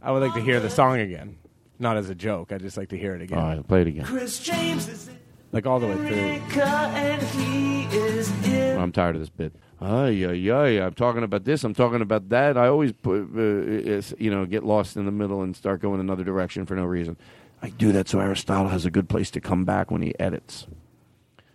[0.02, 1.36] I would like to hear the song again,
[1.78, 2.52] not as a joke.
[2.52, 3.38] I just like to hear it again.
[3.38, 4.04] All right, play it again.
[4.04, 5.18] Chris James is in
[5.52, 6.60] Like all the way through.
[6.60, 8.78] And he is in.
[8.78, 9.54] I'm tired of this bit.
[9.80, 10.84] Ay, ay, ay.
[10.84, 11.62] I'm talking about this.
[11.64, 12.56] I'm talking about that.
[12.56, 16.00] I always put, uh, is, you know, get lost in the middle and start going
[16.00, 17.16] another direction for no reason.
[17.62, 20.66] I do that so Aristotle has a good place to come back when he edits.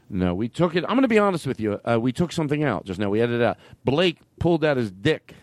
[0.09, 0.83] No, we took it.
[0.83, 1.79] I'm going to be honest with you.
[1.83, 3.09] Uh, we took something out just now.
[3.09, 3.57] We edited out.
[3.83, 5.33] Blake pulled out his dick,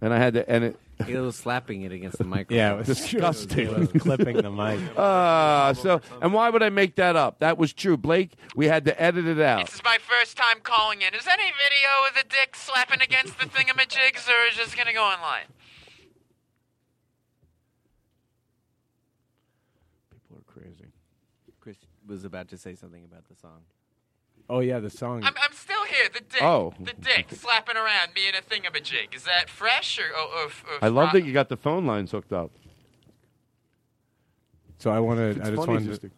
[0.00, 0.48] and I had to.
[0.48, 0.76] And it.
[1.06, 2.56] He was slapping it against the microphone.
[2.56, 3.68] Yeah, it was disgusting.
[3.68, 4.80] It was clipping the mic.
[4.96, 7.40] Uh, so, and why would I make that up?
[7.40, 8.32] That was true, Blake.
[8.56, 9.66] We had to edit it out.
[9.66, 11.14] This is my first time calling in.
[11.14, 14.92] Is any video of the dick slapping against the thingamajigs, or is it just gonna
[14.92, 15.46] go online?
[20.10, 20.92] People are crazy.
[21.60, 21.76] Chris
[22.06, 23.62] was about to say something about the song.
[24.52, 25.24] Oh yeah, the song.
[25.24, 26.08] I'm, I'm still here.
[26.12, 26.42] The dick.
[26.42, 26.74] Oh.
[26.78, 29.14] The dick slapping around me in a thingamajig.
[29.16, 30.02] Is that fresh or?
[30.14, 32.50] or, or, or I love that you got the phone lines hooked up.
[34.76, 35.38] So I wanted.
[35.38, 35.88] It's I just funny wanted.
[35.88, 36.10] just to,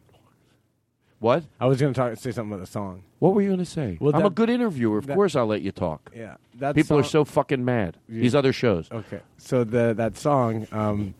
[1.21, 1.45] What?
[1.61, 3.05] I was going to talk, say something about the song.
[3.21, 3.99] What were you going to say?
[4.01, 4.99] Well, I'm that- a good interviewer.
[4.99, 6.11] Of that- course, I'll let you talk.
[6.13, 7.99] Yeah, that People are so fucking mad.
[8.09, 8.89] You- These other shows.
[8.91, 11.15] Okay, so the that song um,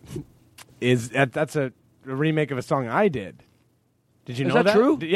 [0.81, 1.73] is that, that's a,
[2.09, 3.45] a remake of a song I did.
[4.25, 4.97] Did you Is know that true?
[4.97, 5.07] D-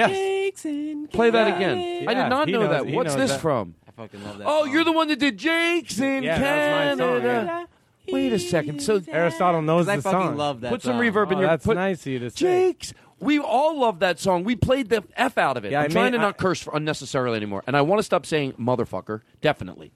[0.65, 1.09] Yes.
[1.13, 1.57] Play that Yeah.
[1.57, 1.79] again.
[2.09, 2.87] I Yeah, did not he know knows- that.
[2.87, 3.41] he What's knows this that.
[3.41, 3.75] from?
[3.87, 4.47] I fucking love that.
[4.47, 4.73] Oh, song.
[4.73, 7.69] you're the one that did Jake's in Yeah, that was my song, Canada.
[8.11, 8.81] Wait a second.
[8.81, 10.37] So Aristotle knows 'Cause I the fucking song.
[10.37, 11.01] love that put some song.
[11.03, 11.49] reverb in Oh, your.
[11.51, 12.37] that's put, nice of you to say.
[12.37, 12.95] Jake's.
[13.21, 14.45] We all love that song.
[14.45, 15.73] We played the f out of it.
[15.73, 17.99] Yeah, I'm I trying mean, to not I- curse for unnecessarily anymore, and I want
[17.99, 19.23] to stop saying motherfucker.
[19.41, 19.91] Definitely.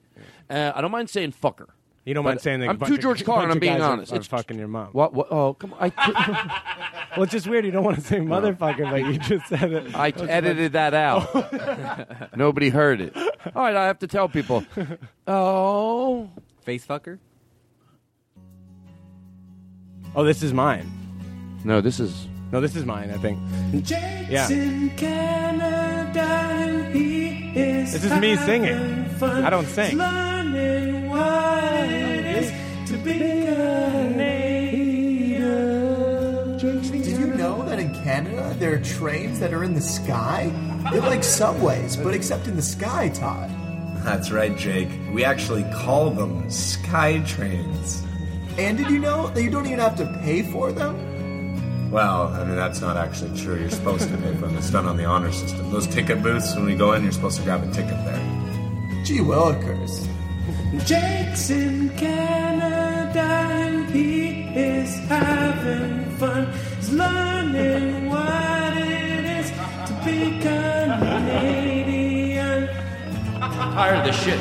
[0.50, 1.68] Uh, I don't mind saying fucker.
[2.04, 2.66] You don't But mind saying that?
[2.66, 3.50] a I'm too George Carlin.
[3.52, 4.12] I'm being guys are- honest.
[4.12, 4.88] Are, It's- fucking your mom.
[4.88, 5.14] What?
[5.14, 5.28] What?
[5.30, 5.92] Oh, come on.
[5.96, 6.60] I,
[7.16, 7.64] Well, it's just weird.
[7.64, 9.94] You don't want to say motherfucker, but you just said it.
[9.94, 12.36] I That's edited that out.
[12.36, 13.14] Nobody heard it.
[13.54, 14.64] All right, I have to tell people.
[15.26, 16.30] Oh,
[16.62, 17.18] Face fucker?
[20.16, 20.90] Oh, this is mine.
[21.64, 22.26] no, this is.
[22.52, 23.10] No, this is mine.
[23.10, 23.38] I think.
[24.28, 24.48] Yeah.
[24.50, 29.06] in Canada he is This is me singing.
[29.18, 29.44] fun.
[29.44, 29.96] I don't sing.
[29.96, 33.72] Learning what it is to be a.
[36.62, 40.50] Did you know that in Canada there are trains that are in the sky?
[40.92, 43.50] They're like subways, but except in the sky, Todd.
[44.04, 44.88] That's right, Jake.
[45.12, 48.02] We actually call them sky trains.
[48.58, 50.96] And did you know that you don't even have to pay for them?
[51.92, 53.60] Well, I mean, that's not actually true.
[53.60, 54.56] You're supposed to pay for them.
[54.56, 55.70] It's done on the honor system.
[55.70, 58.18] Those ticket booths, when we go in, you're supposed to grab a ticket there.
[59.04, 60.08] Gee willikers.
[60.86, 66.50] Jake's in Canada and he is having fun.
[66.78, 71.50] He's learning what it is to be Canadian.
[73.42, 74.40] I'm Tired of this shit.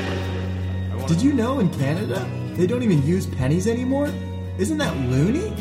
[1.06, 2.26] Did you know in Canada
[2.56, 4.10] they don't even use pennies anymore?
[4.58, 5.54] Isn't that loony?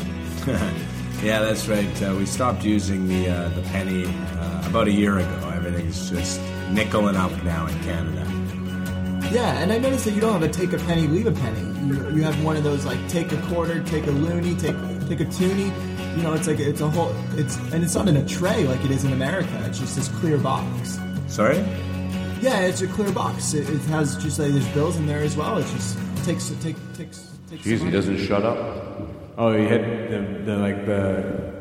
[1.23, 2.01] yeah, that's right.
[2.01, 5.53] Uh, we stopped using the uh, the penny uh, about a year ago.
[5.55, 6.41] Everything's just
[6.71, 8.27] nickel and up now in Canada.
[9.31, 11.61] Yeah, and I noticed that you don't have a take a penny, leave a penny.
[11.87, 14.75] You, you have one of those like take a quarter, take a loony, take
[15.07, 15.71] take a toonie.
[16.17, 17.15] You know, it's like it's a whole.
[17.37, 19.63] It's and it's not in a tray like it is in America.
[19.65, 20.99] It's just this clear box.
[21.27, 21.57] Sorry?
[22.41, 23.53] Yeah, it's a clear box.
[23.53, 25.57] It, it has just like there's bills in there as well.
[25.59, 27.31] It just takes take takes.
[27.49, 29.20] takes Jeez, he doesn't shut up.
[29.41, 31.51] Oh, you hit the, the like the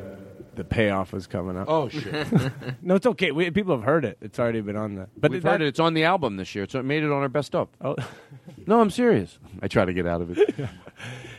[0.57, 1.67] the payoff was coming up.
[1.71, 2.27] Oh, shit.
[2.83, 3.31] no, it's okay.
[3.31, 4.19] We, people have heard it.
[4.21, 5.09] It's already been on the.
[5.17, 5.69] But We've that- heard it.
[5.69, 6.67] It's on the album this year.
[6.69, 7.69] So it made it on our best of.
[7.81, 7.97] Oh.
[8.67, 9.39] no, I'm serious.
[9.63, 10.55] I try to get out of it.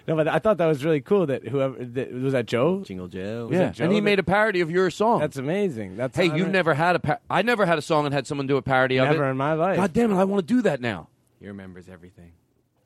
[0.07, 1.27] No, but I thought that was really cool.
[1.27, 2.81] That whoever that, was that Joe.
[2.84, 3.45] Jingle Joe.
[3.47, 5.19] Was yeah, it Joe and he that- made a parody of your song.
[5.19, 5.95] That's amazing.
[5.95, 6.99] That's hey, you've don't- never had a.
[6.99, 9.11] Pa- I never had a song and had someone do a parody of it.
[9.11, 9.77] Never in my life.
[9.77, 10.15] God damn it!
[10.15, 11.09] I want to do that now.
[11.39, 12.31] He remembers everything.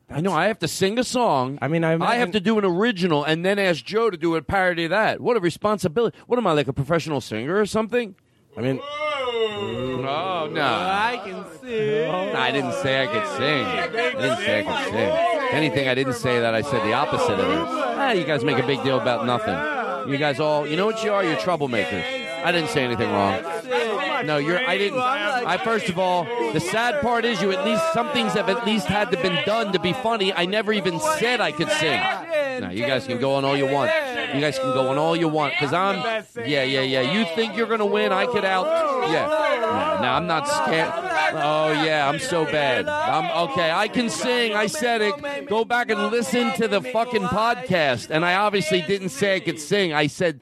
[0.10, 0.32] I know.
[0.34, 1.57] I have to sing a song.
[1.61, 4.18] I mean, I, I have imagine- to do an original and then ask Joe to
[4.18, 5.19] do a parody of that.
[5.19, 6.18] What a responsibility!
[6.27, 8.15] What am I like a professional singer or something?
[8.57, 10.61] I mean, oh no!
[10.64, 12.11] I can sing.
[12.36, 13.65] I didn't say I could sing.
[13.65, 15.10] I didn't say I could sing.
[15.48, 16.53] If anything, I didn't say that.
[16.53, 17.57] I said the opposite of it.
[17.98, 20.11] Ah, you guys make a big deal about nothing.
[20.11, 21.23] You guys all, you know what you are?
[21.23, 22.25] You're troublemakers.
[22.46, 23.42] I didn't say anything wrong.
[24.26, 24.60] No, you're.
[24.60, 25.00] I didn't.
[25.00, 28.66] I first of all, the sad part is you at least some things have at
[28.66, 30.32] least had to been done to be funny.
[30.32, 32.00] I never even said I could sing.
[32.62, 33.92] No, you guys can go on all you want.
[34.34, 35.98] You guys can go on all you want because I'm.
[36.38, 37.02] Yeah, yeah, yeah.
[37.02, 38.12] You think you're gonna win?
[38.12, 38.66] I could out.
[39.10, 39.28] Yeah.
[39.28, 40.92] No, no, I'm not scared.
[41.34, 42.88] Oh yeah, I'm so bad.
[42.88, 43.72] I'm okay.
[43.72, 44.54] I can sing.
[44.54, 45.48] I said it.
[45.48, 48.10] Go back and listen to the fucking podcast.
[48.10, 49.94] And I obviously didn't say I could sing.
[49.94, 50.42] I said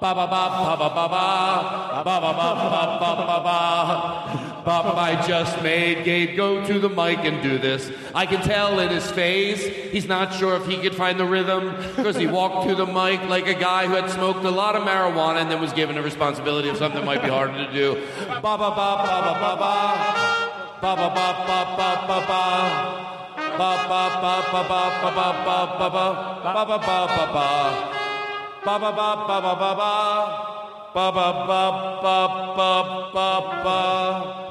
[0.00, 1.08] ba ba ba ba ba ba
[2.00, 3.40] ba ba ba ba ba ba ba
[4.64, 7.90] ba ba I just made Gabe go to the mic and do this.
[8.14, 9.62] I can tell in his face
[9.92, 13.20] he's not sure if he could find the rhythm because he walked to the mic
[13.28, 16.02] like a guy who had smoked a lot of marijuana and then was given a
[16.02, 18.00] responsibility of something that might be harder to do.
[18.40, 19.76] Ba ba ba ba ba ba ba
[20.80, 22.42] ba ba ba ba ba ba ba.
[23.58, 25.94] Ba ba ba ba ba ba ba ba
[26.40, 27.99] ba ba ba ba
[28.64, 29.74] ba ba ba ba ba ba
[30.92, 31.62] ba ba ba
[32.02, 32.16] ba
[32.56, 32.76] ba ba
[33.14, 34.46] ba ba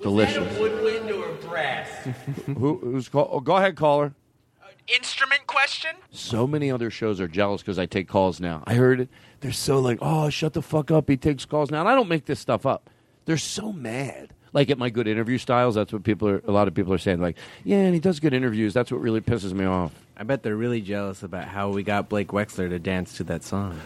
[0.00, 0.58] Delicious.
[0.58, 1.88] Woodwind or brass?
[2.46, 3.28] Who, who's call?
[3.30, 4.14] Oh, go ahead, caller.
[4.62, 5.96] Uh, instrument question?
[6.10, 8.62] So many other shows are jealous because I take calls now.
[8.66, 9.10] I heard it.
[9.40, 11.10] They're so like, oh, shut the fuck up.
[11.10, 11.80] He takes calls now.
[11.80, 12.88] And I don't make this stuff up.
[13.26, 14.32] They're so mad.
[14.52, 16.42] Like at my good interview styles, that's what people are.
[16.46, 17.20] A lot of people are saying.
[17.20, 18.74] Like, yeah, and he does good interviews.
[18.74, 19.92] That's what really pisses me off.
[20.16, 23.44] I bet they're really jealous about how we got Blake Wexler to dance to that
[23.44, 23.78] song.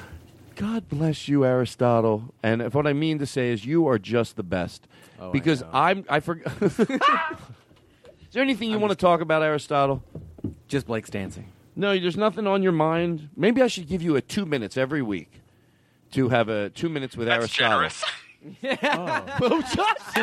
[0.56, 2.34] God bless you, Aristotle.
[2.42, 4.86] And if what I mean to say is, you are just the best.
[5.18, 5.70] Oh, because know.
[5.72, 6.04] I'm.
[6.08, 6.52] I forgot.
[6.62, 6.78] is
[8.32, 10.02] there anything you want to talk about, Aristotle?
[10.68, 11.52] Just Blake's dancing.
[11.74, 13.30] No, there's nothing on your mind.
[13.36, 15.40] Maybe I should give you a two minutes every week
[16.12, 17.90] to have a two minutes with That's Aristotle.
[18.60, 19.22] Yeah.
[19.40, 19.60] Oh.
[19.60, 20.22] Blowjobs.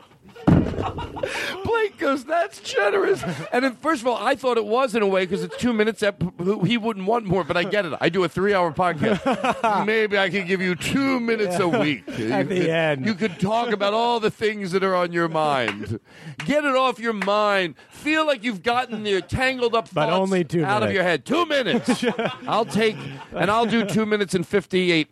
[0.46, 5.06] Blake goes, "That's generous." And then, first of all, I thought it was in a
[5.06, 6.00] way because it's two minutes.
[6.00, 6.16] That
[6.64, 7.92] he wouldn't want more, but I get it.
[8.00, 9.86] I do a three-hour podcast.
[9.86, 12.08] Maybe I could give you two minutes a week.
[12.08, 13.06] At you the could, end.
[13.06, 15.98] you could talk about all the things that are on your mind.
[16.44, 17.74] Get it off your mind.
[17.90, 21.24] Feel like you've gotten your tangled up But thoughts only two out of your head.
[21.24, 22.04] Two minutes.
[22.46, 22.96] I'll take,
[23.34, 25.08] and I'll do two minutes and fifty-eight.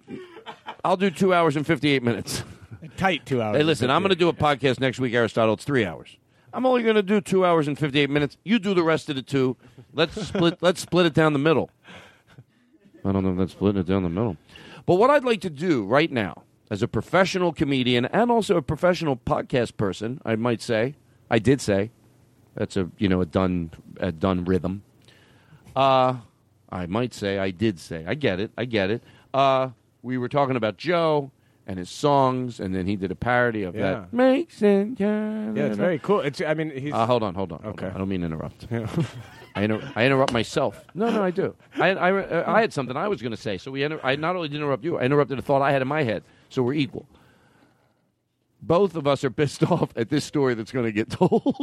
[0.84, 2.44] I'll do two hours and fifty-eight minutes.
[2.96, 3.56] Tight two hours.
[3.56, 5.54] Hey, listen, I'm going to do a podcast next week, Aristotle.
[5.54, 6.16] It's three hours.
[6.52, 8.36] I'm only going to do two hours and 58 minutes.
[8.44, 9.56] You do the rest of the two.
[9.92, 10.58] Let's split.
[10.60, 11.70] let's split it down the middle.
[13.04, 14.36] I don't know if that's splitting it down the middle.
[14.86, 18.62] But what I'd like to do right now, as a professional comedian and also a
[18.62, 20.94] professional podcast person, I might say,
[21.30, 21.90] I did say,
[22.54, 24.84] that's a you know a done a done rhythm.
[25.74, 26.16] Uh,
[26.70, 28.04] I might say I did say.
[28.06, 28.52] I get it.
[28.56, 29.02] I get it.
[29.32, 29.70] Uh,
[30.02, 31.32] we were talking about Joe
[31.66, 33.92] and his songs, and then he did a parody of Yeah.
[33.92, 34.12] that.
[34.12, 35.60] Makes in Canada.
[35.60, 36.20] Yeah, it's very cool.
[36.20, 36.40] It's.
[36.40, 36.92] I mean, he's.
[36.92, 37.62] Uh, hold on, hold on.
[37.62, 37.86] hold Okay.
[37.86, 37.94] on.
[37.94, 38.66] I don't mean to interrupt.
[39.56, 40.84] I, inter- I interrupt myself.
[40.94, 41.54] No, no, I do.
[41.76, 43.82] I, I, uh, I had something I was going to say, so we.
[43.82, 46.02] Inter- I not only did interrupt you, I interrupted a thought I had in my
[46.02, 46.22] head.
[46.50, 47.06] So we're equal.
[48.60, 51.56] Both of us are pissed off at this story that's going to get told.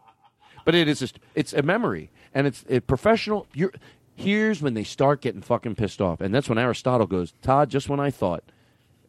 [0.64, 3.46] but it is just it's a memory, and it's a professional.
[3.54, 3.72] You're
[4.14, 7.70] here's when they start getting fucking pissed off, and that's when Aristotle goes, Todd.
[7.70, 8.44] Just when I thought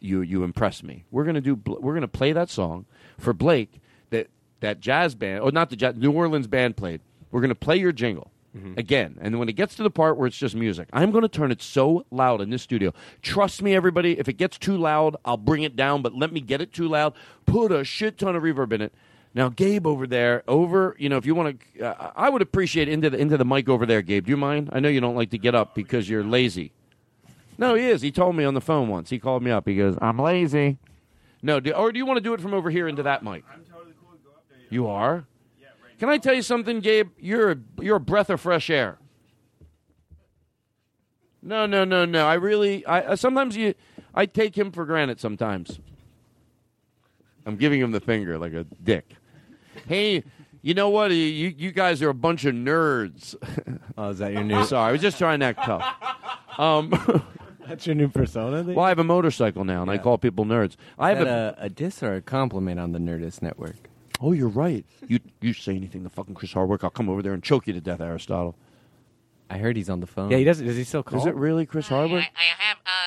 [0.01, 2.85] you you impressed me, we're gonna do we're gonna play that song
[3.17, 3.79] for Blake
[4.09, 4.27] that
[4.59, 7.01] that jazz band or not the jazz New Orleans band played.
[7.31, 8.31] We're gonna play your jingle.
[8.77, 11.29] Again, and when it gets to the part where it's just music, I'm going to
[11.29, 12.93] turn it so loud in this studio.
[13.21, 14.19] Trust me, everybody.
[14.19, 16.01] If it gets too loud, I'll bring it down.
[16.01, 17.13] But let me get it too loud.
[17.45, 18.93] Put a shit ton of reverb in it.
[19.33, 22.89] Now, Gabe over there, over, you know, if you want to, uh, I would appreciate
[22.89, 24.25] into the into the mic over there, Gabe.
[24.25, 24.69] Do you mind?
[24.73, 26.73] I know you don't like to get up because you're lazy.
[27.57, 28.01] No, he is.
[28.01, 29.09] He told me on the phone once.
[29.09, 29.67] He called me up.
[29.67, 30.77] He goes, "I'm lazy."
[31.43, 33.43] No, do, or do you want to do it from over here into that mic?
[33.51, 34.59] I'm totally cool to go up there.
[34.69, 35.25] You are.
[35.99, 37.09] Can I tell you something, Gabe?
[37.19, 38.97] You're a, you're a breath of fresh air.
[41.43, 42.27] No, no, no, no.
[42.27, 43.75] I really, I uh, sometimes you,
[44.13, 45.19] I take him for granted.
[45.19, 45.79] Sometimes.
[47.45, 49.15] I'm giving him the finger like a dick.
[49.87, 50.23] Hey,
[50.61, 51.11] you know what?
[51.11, 51.17] You
[51.57, 53.35] you guys are a bunch of nerds.
[53.97, 54.63] Oh, is that your new?
[54.63, 55.85] Sorry, I was just trying to act tough.
[56.57, 56.91] Um,
[57.67, 58.61] That's your new persona.
[58.63, 60.75] that well, I have a motorcycle now, and I call people nerds.
[60.99, 61.61] I Is have that a.
[61.61, 63.75] a, a diss or a compliment on the Nerdist Network?
[64.19, 64.85] Oh, you're right.
[65.07, 67.73] You you say anything to fucking Chris Hardwick, I'll come over there and choke you
[67.73, 68.55] to death, Aristotle.
[69.53, 70.31] I heard he's on the phone.
[70.31, 70.65] Yeah, he doesn't.
[70.65, 71.19] Does he still call?
[71.19, 72.25] Is it really Chris Hardwick?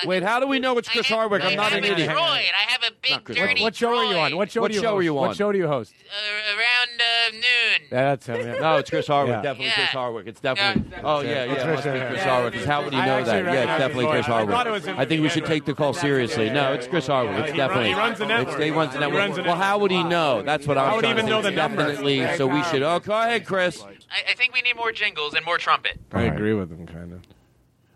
[0.05, 1.43] Wait, how do we know it's Chris Hardwick?
[1.43, 2.07] I'm not an idiot.
[2.09, 2.19] Troy.
[2.19, 3.63] I have a big Chris dirty Hardwick.
[3.63, 4.35] What show are you on?
[4.35, 4.99] What show What do you show host?
[4.99, 5.27] are you on?
[5.29, 5.93] What show do you host?
[6.05, 7.87] uh, around uh, noon.
[7.89, 8.39] That's him.
[8.45, 8.59] Yeah.
[8.59, 9.35] No, it's Chris Hardwick.
[9.37, 9.41] Yeah.
[9.41, 9.73] Definitely Yeah.
[9.73, 10.27] Chris Hardwick.
[10.27, 10.91] It's definitely.
[10.91, 11.01] Yeah.
[11.03, 11.41] Oh yeah, It's yeah.
[11.41, 12.07] It Chris must be Hardwick.
[12.09, 12.29] Chris Yeah.
[12.29, 12.53] Hardwick.
[12.53, 13.53] 'cause How would he I know actually that?
[13.53, 14.35] Yeah, it's definitely his Chris voice.
[14.35, 14.73] I thought it Hardwick.
[14.73, 16.49] was him I think we should take the call seriously.
[16.51, 17.37] No, it's Chris Hardwick.
[17.39, 17.93] It's He definitely.
[17.93, 18.61] run- he runs the it's- network.
[18.61, 19.19] He runs the He network.
[19.19, 20.43] runs the Well, how would he know?
[20.43, 21.49] That's what I'm How would he trying to even know say.
[21.49, 21.85] the numbers?
[21.97, 22.37] Definitely.
[22.37, 22.83] So we should.
[22.83, 23.83] Oh, go ahead, Chris.
[24.15, 25.99] I, I think we need more jingles and more trumpet.
[26.11, 27.21] I agree with him, kind of.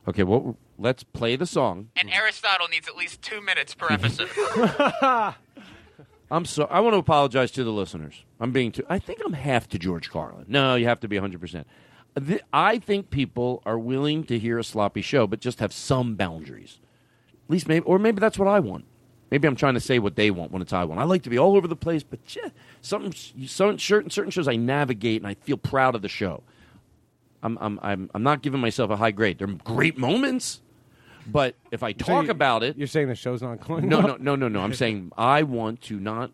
[0.08, 1.90] Okay, well, let's play the song.
[1.96, 4.30] And Aristotle needs at least two minutes per episode.
[6.32, 6.66] I'm so.
[6.66, 8.24] I want to apologize to the listeners.
[8.40, 8.84] I'm being too.
[8.90, 10.46] I think I'm half to George Carlin.
[10.48, 11.40] No, you have to be 100.
[11.40, 11.68] percent
[12.52, 16.80] I think people are willing to hear a sloppy show, but just have some boundaries.
[17.48, 18.86] At least maybe, or maybe that's what I want.
[19.32, 21.00] Maybe I'm trying to say what they want when it's I want.
[21.00, 22.50] I like to be all over the place, but yeah,
[22.82, 23.12] some,
[23.46, 26.42] some certain certain shows I navigate and I feel proud of the show.
[27.44, 29.38] I'm I'm I'm, I'm not giving myself a high grade.
[29.38, 30.62] They're great moments,
[31.28, 34.02] but if I So talk you- about it, You're saying the show's not going no,
[34.02, 34.62] no, no, no, no.
[34.62, 36.32] I'm saying I want to not.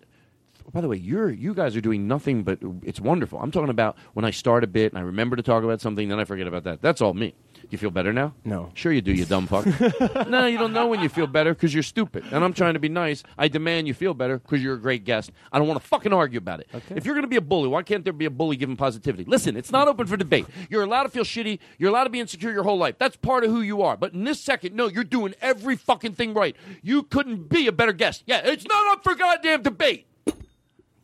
[0.65, 3.39] Oh, by the way, you're you guys are doing nothing but it's wonderful.
[3.39, 6.07] I'm talking about when I start a bit and I remember to talk about something,
[6.09, 6.81] then I forget about that.
[6.81, 7.35] That's all me.
[7.75, 8.33] You feel better now?
[8.45, 8.71] No.
[8.73, 9.65] Sure you do, you dumb fuck.
[10.29, 12.23] no, you don't know when you feel better because you're stupid.
[12.31, 13.21] And I'm trying to be nice.
[13.37, 15.33] I demand you feel better because you're a great guest.
[15.51, 16.69] I don't want to fucking argue about it.
[16.89, 19.25] If you're going to be a bully, why can't there be a bully given positivity?
[19.25, 20.45] Listen, it's not open for debate.
[20.69, 21.59] You're allowed to feel shitty.
[21.77, 22.95] You're allowed to be insecure your whole life.
[22.97, 23.97] That's part of who you are.
[23.97, 26.55] But in this second, no, you're doing every fucking thing right.
[26.81, 28.23] You couldn't be a better guest.
[28.25, 30.07] Yeah, it's not up for goddamn debate.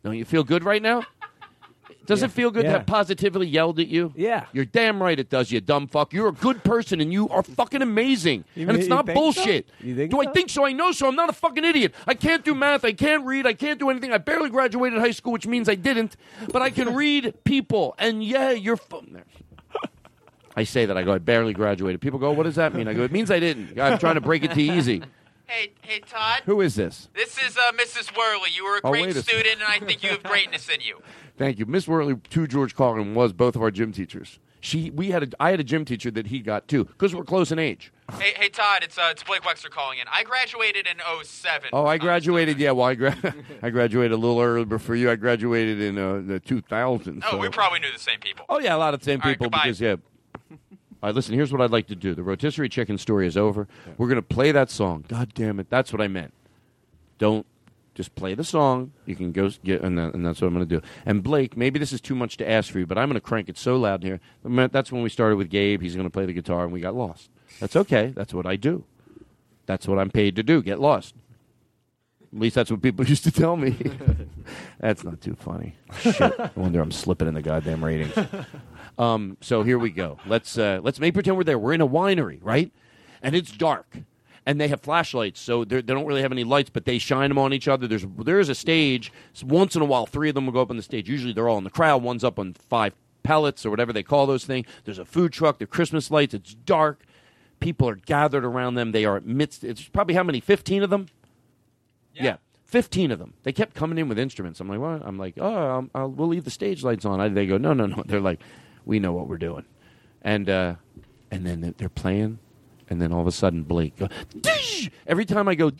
[0.02, 1.04] Don't you feel good right now?
[2.06, 2.72] Does it feel good Yeah.
[2.72, 4.12] to have positively yelled at you?
[4.16, 4.46] Yeah.
[4.52, 6.12] You're damn right it does, you dumb fuck.
[6.12, 8.44] You're a good person and you are fucking amazing.
[8.54, 9.68] You and it's not bullshit.
[9.80, 10.06] so?
[10.08, 10.66] Do I think so?
[10.66, 11.06] I know so.
[11.08, 11.94] I'm not a fucking idiot.
[12.06, 12.84] I can't do math.
[12.84, 13.46] I can't read.
[13.46, 14.12] I can't do anything.
[14.12, 16.16] I barely graduated high school, which means I didn't.
[16.52, 17.94] But I can read people.
[17.98, 18.76] And yeah, you're.
[18.76, 19.00] Fu-
[20.54, 20.98] I say that.
[20.98, 22.00] I go, I barely graduated.
[22.02, 22.86] People go, what does that mean?
[22.86, 23.80] I go, it means I didn't.
[23.80, 25.02] I'm trying to break it to you easy.
[25.52, 26.42] Hey, hey, Todd.
[26.46, 27.08] Who is this?
[27.14, 28.16] This is uh, Mrs.
[28.16, 28.50] Worley.
[28.54, 30.80] You were a Oh, great wait a student, and I think you have greatness in
[30.80, 31.00] you.
[31.36, 32.16] Thank you, Miss Worley.
[32.16, 34.38] To George Carlin was both of our gym teachers.
[34.64, 37.24] She, we had, a, I had a gym teacher that he got too because we're
[37.24, 37.92] close in age.
[38.20, 38.84] Hey, hey, Todd.
[38.84, 40.04] It's uh, it's Blake Wexler calling in.
[40.12, 41.70] I graduated in 07.
[41.72, 42.58] Oh, I graduated.
[42.58, 45.10] Yeah, well, I, gra- I graduated a little earlier before you.
[45.10, 47.22] I graduated in uh, the 2000s.
[47.26, 48.44] Oh, so- we probably knew the same people.
[48.48, 49.62] Oh yeah, a lot of the same All right, people goodbye.
[49.64, 49.96] because yeah.
[51.02, 51.34] All right, listen.
[51.34, 52.14] Here's what I'd like to do.
[52.14, 53.66] The rotisserie chicken story is over.
[53.98, 55.04] We're gonna play that song.
[55.08, 56.32] God damn it, that's what I meant.
[57.18, 57.44] Don't
[57.94, 58.92] just play the song.
[59.04, 60.80] You can go get, and, that, and that's what I'm gonna do.
[61.04, 63.48] And Blake, maybe this is too much to ask for you, but I'm gonna crank
[63.48, 64.68] it so loud in here.
[64.68, 65.82] That's when we started with Gabe.
[65.82, 67.30] He's gonna play the guitar, and we got lost.
[67.58, 68.12] That's okay.
[68.14, 68.84] That's what I do.
[69.66, 70.62] That's what I'm paid to do.
[70.62, 71.14] Get lost.
[72.32, 73.76] At least that's what people used to tell me.
[74.80, 75.74] that's not too funny.
[76.00, 76.20] Shit.
[76.38, 78.14] I wonder I'm slipping in the goddamn ratings.
[78.98, 80.18] Um, so here we go.
[80.26, 81.58] Let's uh, let's make pretend we're there.
[81.58, 82.70] We're in a winery, right?
[83.22, 83.98] And it's dark,
[84.44, 87.38] and they have flashlights, so they're- don't really have any lights, but they shine them
[87.38, 87.86] on each other.
[87.86, 89.12] There's there is a stage.
[89.32, 91.08] So once in a while, three of them will go up on the stage.
[91.08, 92.02] Usually, they're all in the crowd.
[92.02, 94.66] One's up on five pellets or whatever they call those things.
[94.84, 95.58] There's a food truck.
[95.58, 96.34] There Christmas lights.
[96.34, 97.02] It's dark.
[97.60, 98.90] People are gathered around them.
[98.92, 99.62] They are amidst.
[99.64, 100.40] It's probably how many?
[100.40, 101.06] Fifteen of them.
[102.14, 102.36] Yeah.
[102.64, 103.34] 15 of them.
[103.42, 104.58] They kept coming in with instruments.
[104.58, 105.02] I'm like, what?
[105.06, 107.20] I'm like, oh, um, I'll, we'll leave the stage lights on.
[107.20, 108.02] I, they go, no, no, no.
[108.06, 108.40] They're like,
[108.84, 109.64] we know what we're doing.
[110.22, 110.74] And, uh,
[111.30, 112.38] and then they're- playing.
[112.90, 115.70] And then all of a sudden, Blake, go, "Dish!" every time I go,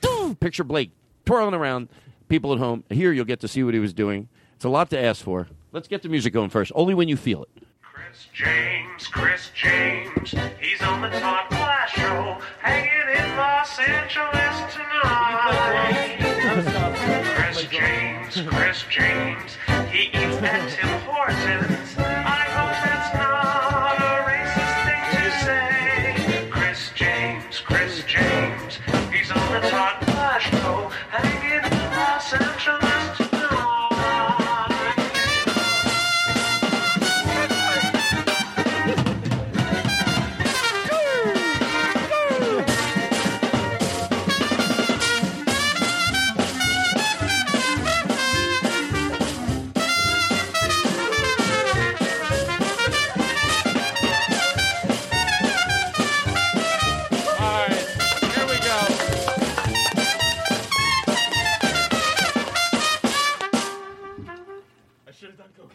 [0.40, 0.90] picture Blake
[1.26, 1.88] twirling around.
[2.28, 4.28] People at home, here you'll get to see what he was doing.
[4.56, 5.48] It's a lot to ask for.
[5.72, 7.50] Let's get the music going first, only when you feel it.
[7.82, 16.16] Chris James, Chris James, he's on the Todd Glass Show, hanging in Los Angeles tonight.
[17.36, 19.56] Chris James, Chris James,
[19.90, 22.31] he eats at Tim Hortons.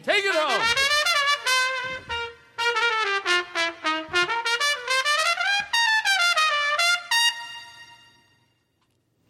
[0.02, 0.62] Take it home.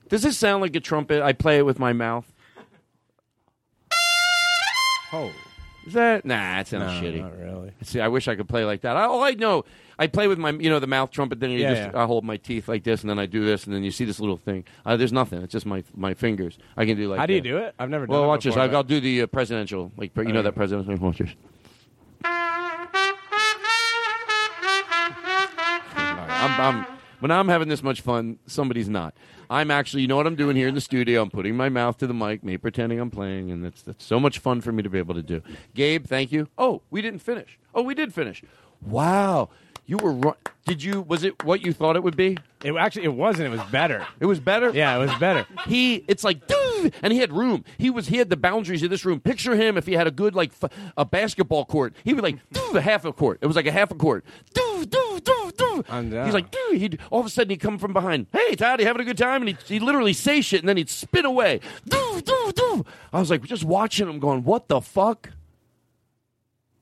[0.09, 1.23] Does this sound like a trumpet?
[1.23, 2.33] I play it with my mouth.
[5.13, 5.33] Oh.
[5.87, 6.25] Is that?
[6.25, 7.48] Nah, it sounds No, shitty.
[7.69, 7.75] Not really.
[7.81, 7.85] really.
[7.85, 8.97] See, I wish I could play like that.
[8.97, 9.65] I, all I know,
[9.99, 11.41] I play with my, you know, the mouth trumpet.
[11.41, 12.03] Then Yeah, just, yeah.
[12.03, 14.05] I hold my teeth like this, and then I do this, and then you see
[14.05, 14.65] this little thing.
[14.87, 15.43] Uh, there's nothing.
[15.43, 16.59] It's just my my fingers.
[16.77, 17.19] I can do like.
[17.19, 17.75] How do you do it?
[17.79, 18.53] I've never done Well, it watch this.
[18.55, 20.43] before, I, but- I'll do the uh, presidential, like you know Okay.
[20.43, 20.95] that presidential.
[20.97, 21.31] Watch this.
[26.41, 29.15] I'm, I'm, when I'm having this much fun, somebody's not.
[29.51, 31.23] I'm actually, you know what I'm doing here in the studio?
[31.23, 34.21] I'm putting my mouth to the mic, me pretending I'm playing, and that's, that's so
[34.21, 35.43] much fun for me to be able to do.
[35.75, 36.49] Gabe, thank you.
[36.59, 37.59] Oh, we didn't finish.
[37.75, 38.43] Oh, we did finish.
[38.83, 39.51] Wow,
[39.89, 40.13] you were.
[40.13, 40.37] Ru-
[40.67, 41.01] did you?
[41.01, 42.37] Was it what you thought it would be?
[42.63, 43.47] It actually it wasn't.
[43.47, 44.07] It was better.
[44.21, 44.71] It was better.
[44.71, 45.47] Yeah, it was better.
[45.67, 46.43] He, it's like,
[47.03, 47.65] and he had room.
[47.79, 49.19] He was, he had the boundaries of this room.
[49.19, 51.95] Picture him if he had a good like f- a basketball court.
[52.05, 53.39] He would like "Dude," a half a court.
[53.41, 54.27] It was like a half a court.
[54.53, 55.87] Dude, dude, dude, dude.
[56.27, 56.77] He's like, dude.
[56.79, 58.27] He'd all of a sudden he'd come from behind.
[58.31, 59.41] Hey, Todd, you having a good time?
[59.41, 61.61] And he'd, he'd literally say shit, and then he'd spin away.
[61.91, 65.31] I was like, just watching him, going, what the fuck?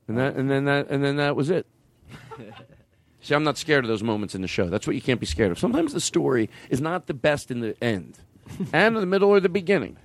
[0.09, 1.67] And that, and then that, and then that was it.
[3.27, 4.69] See, I'm not scared of those moments in the show.
[4.69, 5.59] That's what you can't be scared of.
[5.59, 8.19] Sometimes the story is not the best in the end,
[8.73, 9.97] and in the middle or the beginning.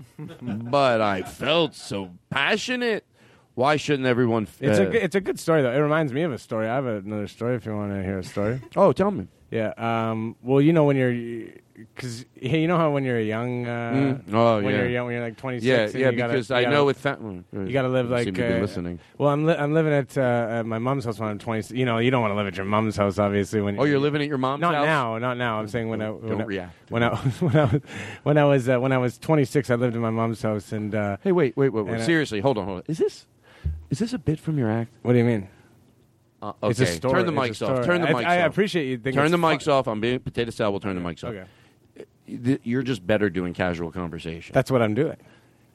[0.41, 3.05] But I felt so passionate.
[3.53, 4.43] Why shouldn't everyone?
[4.43, 5.71] f- It's a good, it's a good story though.
[5.71, 6.67] It reminds me of a story.
[6.67, 8.59] I have another story if you want to hear a story.
[8.75, 9.27] oh, tell me.
[9.51, 9.73] Yeah.
[9.77, 11.51] Um, well, you know when you're,
[11.95, 14.33] because you know how when you're a young, uh, Mm.
[14.33, 14.81] Oh, when yeah.
[14.81, 15.65] you're young, when you're like 26.
[15.65, 18.09] Yeah, and yeah, you gotta- because I know with fa- mm, you got to live
[18.09, 18.99] like seem to be uh, listening.
[19.17, 20.21] Well, I'm li- I'm living at, uh,
[20.59, 21.75] at my mom's house when I'm 20.
[21.77, 23.59] You know, you don't want to live at your mom's house, obviously.
[23.61, 24.85] When Oh, you're living at your mom's not house?
[24.85, 25.59] now, not now.
[25.59, 26.75] I'm saying when I when Don't I, react.
[26.89, 27.81] when I when I was
[28.23, 30.95] when I was uh, when I was 26, I lived in my mom's house and.
[30.95, 32.01] Uh, Hey, wait, wait, wait, wait.
[32.01, 32.83] Seriously, hold on, hold on.
[32.87, 33.27] Is this
[33.89, 34.93] is this a bit from your act?
[35.01, 35.49] What do you mean?
[36.41, 37.13] Uh, It's a okay, story.
[37.23, 37.73] turn the It's a mics off.
[37.75, 37.85] story.
[37.85, 38.47] Turn the I- mics I off.
[38.51, 39.87] appreciate you Turn the mics off.
[39.87, 40.71] I'm being potato salad.
[40.73, 41.35] We'll turn the mics off.
[41.35, 41.43] Okay.
[42.27, 44.53] Th- You're just better doing casual conversation.
[44.53, 45.17] That's what I'm doing.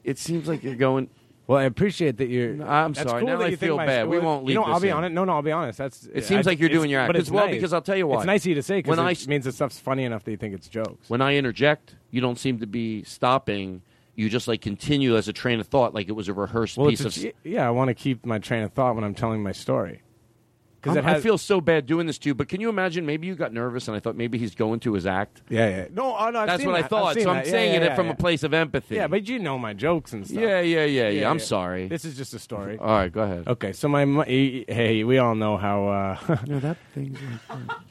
[0.03, 1.09] It seems like you're going.
[1.45, 2.51] Well, I appreciate that you're.
[2.63, 3.21] I'm that's sorry.
[3.21, 4.07] cool Now that I you think feel my bad.
[4.09, 4.93] We story- won't leave You know, I'll be in.
[4.95, 5.13] honest.
[5.13, 5.77] No, no, I'll be honest.
[5.77, 6.05] That's.
[6.13, 7.07] It seems I- like you're it's- doing your act.
[7.09, 7.55] But it's well, nice.
[7.55, 8.17] because I'll tell you why.
[8.17, 10.03] It's nice of you to say because When I it s- means the stuff's funny
[10.03, 11.09] enough that you think it's jokes.
[11.09, 13.81] When I interject, you don't seem to be stopping.
[14.15, 16.89] You just like continue as a train of thought, like it was a rehearsed Well,
[16.89, 17.25] piece it's of.
[17.25, 20.01] a- yeah, I want to keep my train of thought when I'm telling my story.
[20.93, 23.05] Because I'm- feel so bad doing this to you, but can you imagine?
[23.05, 25.41] Maybe you got nervous, and I thought maybe he's going to his act.
[25.49, 25.85] Yeah, yeah.
[25.93, 26.83] No, oh, no, I've that's what I that.
[26.85, 27.19] I've thought.
[27.19, 27.37] So I'm.
[27.37, 28.95] Yeah, saying yeah, it yeah, from a place of empathy.
[28.95, 30.41] Yeah, but you know my jokes and stuff.
[30.41, 31.29] Yeah, yeah, yeah, yeah.
[31.29, 31.87] I'm sorry.
[31.87, 32.77] This is just a story.
[32.77, 33.47] All right, go ahead.
[33.47, 35.87] Okay, so my hey, we all know how.
[35.87, 37.17] Uh, Yeah, that thing's.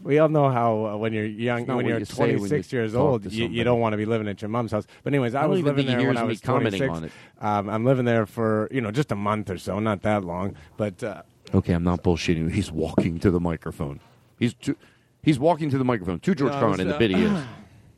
[0.02, 2.72] we all know how uh, when you're young, when you're you say when you 26
[2.72, 4.86] years old, you, you don't want to be living at your mom's house.
[5.02, 6.90] But anyways, I, I was living there when I was 26.
[6.90, 7.12] on it.
[7.40, 10.56] Um, I'm living there for you know just a month or so, not that long.
[10.76, 11.22] But uh,
[11.54, 12.46] Okay, I'm not bullshitting you.
[12.48, 14.00] He's walking to the microphone.
[14.38, 14.76] He's too,
[15.22, 16.20] he's walking to the microphone.
[16.20, 17.42] To George Carlin in the bit he is.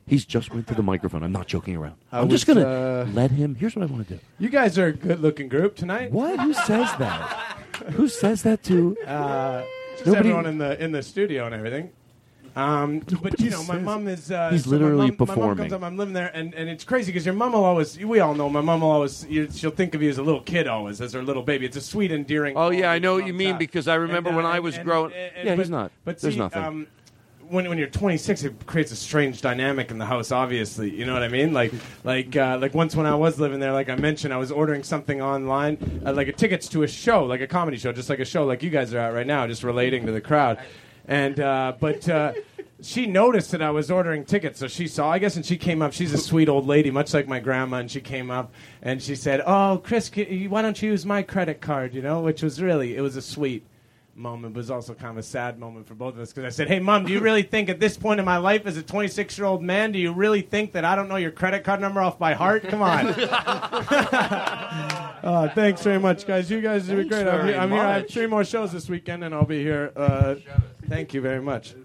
[0.07, 1.21] He's just went to the microphone.
[1.21, 1.93] I'm not joking around.
[2.11, 3.53] I I'm just was, gonna uh, let him.
[3.53, 4.19] Here's what I want to do.
[4.39, 6.11] you guys are a good-looking group tonight.
[6.11, 6.39] What?
[6.39, 7.57] Who says that?
[7.91, 8.97] Who says that to?
[9.05, 9.61] Uh,
[9.91, 11.91] just Nobody- everyone in the in the studio and everything.
[12.55, 14.31] Um, but you know, my mom is.
[14.31, 16.69] Uh, He's so my literally mom- My mom comes up, I'm living there, and, and
[16.69, 17.97] it's crazy because your mom will always.
[17.97, 19.25] We all know my mom will always.
[19.27, 21.65] You, she'll think of you as a little kid always, as her little baby.
[21.65, 22.55] It's a sweet, endearing.
[22.57, 23.59] Oh yeah, I know what you mean house.
[23.59, 25.13] because I remember And, when uh, I was and- growing.
[25.13, 25.91] and- yeah, but- he's not.
[26.05, 26.63] But There's see, nothing.
[26.63, 26.87] Um,
[27.49, 30.31] when, when you're 26, it creates a strange dynamic in the house.
[30.31, 31.51] Obviously, you know what I mean.
[31.51, 31.73] Like
[32.03, 34.83] like uh, like once when I was living there, like I mentioned, I was ordering
[34.83, 38.19] something online, uh, like a tickets to a show, like a comedy show, just like
[38.19, 40.59] a show like you guys are at right now, just relating to the crowd.
[41.09, 42.33] And uh, but uh,
[42.81, 45.81] she noticed that I was ordering tickets, so she saw, I guess, and she came
[45.81, 45.91] up.
[45.91, 48.53] She's a sweet old lady, much like my grandma, and she came up
[48.83, 52.21] and she said, "Oh, Chris, c- why don't you use my credit card?" You know,
[52.21, 53.65] which was really it was a sweet
[54.15, 56.45] moment, but it was also kind of a sad moment for both of us because
[56.45, 58.77] I said, "Hey, mom, do you really think at this point in my life, as
[58.77, 61.63] a 26 year old man, do you really think that I don't know your credit
[61.63, 62.67] card number off by heart?
[62.69, 63.07] Come on."
[65.21, 66.51] Uh, thanks very much, guys.
[66.51, 67.27] You guys are great.
[67.27, 67.81] I'm, here, I'm here.
[67.81, 69.91] I have three more shows this weekend, and I'll be here.
[69.95, 70.35] Uh,
[70.89, 71.75] thank you very much.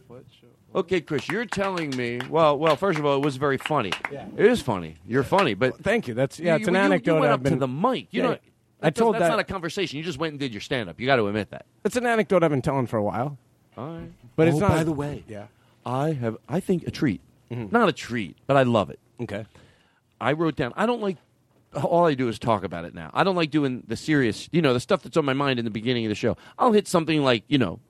[0.74, 2.20] Okay, Chris, you're telling me.
[2.28, 2.74] Well, well.
[2.74, 3.92] First of all, it was very funny.
[4.10, 4.26] Yeah.
[4.36, 4.96] It is funny.
[5.06, 6.14] You're funny, but thank you.
[6.14, 6.54] That's yeah.
[6.54, 7.14] you, It's an you- anecdote.
[7.14, 8.08] You went I've up been to the mic.
[8.10, 8.38] You Yeah, know.
[8.82, 9.28] I told that's that.
[9.28, 9.98] not a conversation.
[9.98, 10.98] You just went and did your stand up.
[10.98, 11.64] You got to admit that.
[11.84, 13.38] It's an anecdote I've been telling for a while.
[13.78, 14.10] All right.
[14.36, 14.70] But oh, it's not.
[14.70, 15.46] by the way, yeah.
[15.86, 16.36] I have.
[16.48, 17.20] I think a treat.
[17.52, 17.70] Mhm.
[17.70, 18.98] Not a treat, but I love it.
[19.20, 19.46] Okay.
[20.20, 20.72] I wrote down.
[20.76, 21.18] I don't like.
[21.74, 23.10] All I do is talk about it now.
[23.14, 25.64] I don't like doing the serious, you know, the stuff that's on my mind in
[25.64, 26.36] the beginning of the show.
[26.58, 27.80] I'll hit something like, you know,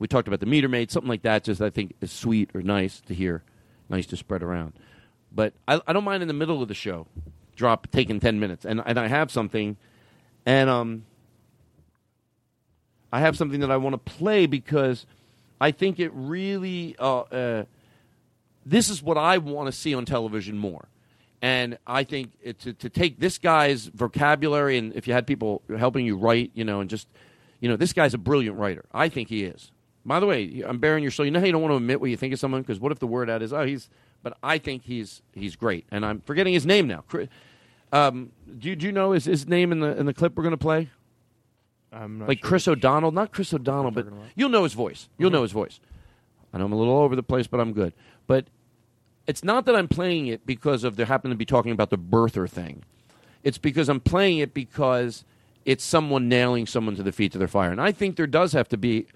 [0.00, 1.44] we talked about the meter maid, something like that.
[1.44, 3.44] Just I think is sweet or nice to hear,
[3.88, 4.72] nice to spread around.
[5.30, 7.06] But I, I don't mind in the middle of the show,
[7.54, 9.76] drop taking ten minutes, and and I have something,
[10.44, 11.04] and um,
[13.12, 15.06] I have something that I want to play because
[15.60, 17.64] I think it really uh, uh,
[18.66, 20.88] this is what I want to see on television more.
[21.42, 25.62] And I think it, to, to take this guy's vocabulary, and if you had people
[25.78, 27.06] helping you write, you know, and just
[27.62, 28.84] You know, this guy's a brilliant writer.
[28.92, 29.70] I think he is.
[30.04, 31.26] By the way, I'm baring your soul.
[31.26, 32.90] You know how you don't want to admit what you think of someone because what
[32.92, 33.88] if the word out is, oh, he's.
[34.22, 37.04] But I think he's he's great, and I'm forgetting his name now.
[37.92, 40.42] Um, do, you, do you know his, his name in the in the clip we're
[40.42, 40.90] going to play?
[41.92, 42.48] I'm like sure.
[42.48, 44.06] Chris O'Donnell, not Chris O'Donnell, but
[44.36, 45.08] you'll know his voice.
[45.18, 45.80] You'll know his voice.
[46.52, 47.92] I know I'm a little all over the place, but I'm good.
[48.26, 48.46] But
[49.26, 51.98] it's not that I'm playing it because of they happen to be talking about the
[51.98, 52.84] birther thing.
[53.42, 55.24] It's because I'm playing it because
[55.64, 58.52] it's someone nailing someone to the feet to their fire, and I think there does
[58.52, 59.06] have to be.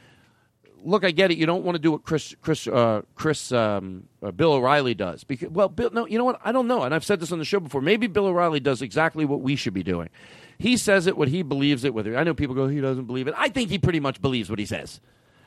[0.84, 1.38] Look, I get it.
[1.38, 5.24] You don't want to do what Chris, Chris, uh, Chris, um, uh, Bill O'Reilly does.
[5.24, 6.40] Because, well, Bill, no, you know what?
[6.44, 7.80] I don't know, and I've said this on the show before.
[7.80, 10.10] Maybe Bill O'Reilly does exactly what we should be doing.
[10.58, 11.94] He says it what he believes it.
[11.94, 13.34] Whether I know people go, he doesn't believe it.
[13.36, 15.00] I think he pretty much believes what he says.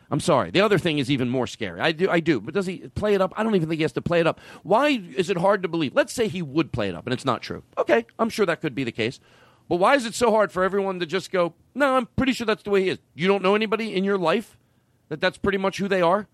[0.09, 0.51] I'm sorry.
[0.51, 1.81] The other thing is even more scary.
[1.81, 2.39] I do, I do.
[2.39, 3.33] But does he play it up?
[3.35, 4.39] I don't even think he has to play it up.
[4.63, 5.93] Why is it hard to believe?
[5.93, 7.63] Let's say he would play it up, and it's not true.
[7.77, 9.19] Okay, I'm sure that could be the case.
[9.69, 11.53] But why is it so hard for everyone to just go?
[11.75, 12.99] No, I'm pretty sure that's the way he is.
[13.15, 14.57] You don't know anybody in your life
[15.09, 16.27] that that's pretty much who they are,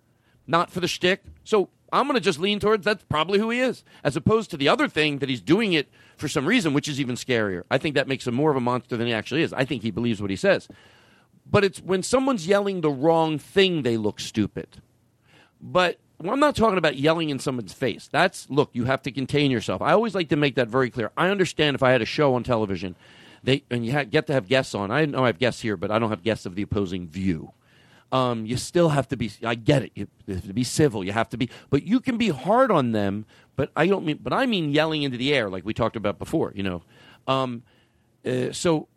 [0.48, 1.24] not for the shtick.
[1.44, 4.58] So I'm going to just lean towards that's probably who he is, as opposed to
[4.58, 7.64] the other thing that he's doing it for some reason, which is even scarier.
[7.70, 9.54] I think that makes him more of a monster than he actually is.
[9.54, 10.68] I think he believes what he says.
[11.45, 14.82] But it's when someone's yelling the wrong thing, they look stupid.
[15.62, 18.10] But well, I'm not talking about yelling in someone's face.
[18.12, 19.82] That's look, you have to contain yourself.
[19.82, 21.12] I always like to make that very clear.
[21.18, 22.95] I understand if I had a show on television,
[23.44, 24.90] they and you ha- get to have guests on.
[24.90, 27.52] I know I have guests here, but I don't have guests of the opposing view.
[28.14, 29.31] Um, you still have to be.
[29.44, 29.91] I get it.
[29.95, 31.03] You have to be civil.
[31.03, 33.26] You have to be, but you can be hard on them.
[33.56, 34.19] But I don't mean.
[34.22, 36.53] But I mean yelling into the air, like we talked about before.
[36.56, 36.84] You know.
[37.27, 37.64] Um,
[38.26, 38.88] uh, so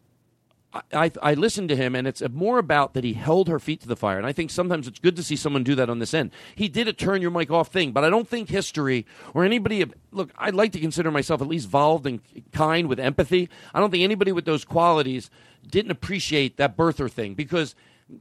[0.93, 3.89] I, I, listened to him, and it's more about that he held her feet to
[3.89, 4.19] the fire.
[4.19, 6.31] And I think sometimes it's good to see someone do that on this end.
[6.55, 9.85] He did a turn your mic off thing, but I don't think history or anybody.
[10.11, 12.21] Look, I'd like to consider myself at least involved and
[12.53, 13.49] kind with empathy.
[13.75, 15.31] I don't think anybody with those qualities
[15.67, 17.75] didn't appreciate that birther thing because.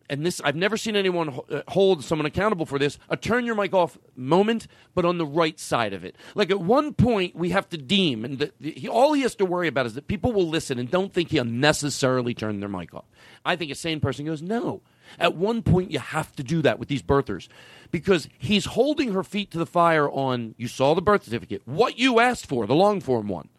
[0.10, 2.98] And this, I've never seen anyone uh, hold someone accountable for this.
[3.08, 6.16] A turn your mic off moment, but on the right side of it.
[6.34, 9.36] Like at one point, we have to deem, and the, the, he, all he has
[9.36, 12.70] to worry about is that people will listen and don't think he'll necessarily turn their
[12.70, 13.06] mic off.
[13.46, 14.82] I think a sane person goes, no.
[15.20, 17.48] At one point, you have to do that with these birthers
[17.92, 22.00] because he's holding her feet to the fire on, you saw the birth certificate, what
[22.00, 23.50] you asked for, the long form one.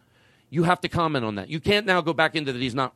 [0.49, 1.49] You have to comment on that.
[1.49, 2.95] You can't now go back into that he's not.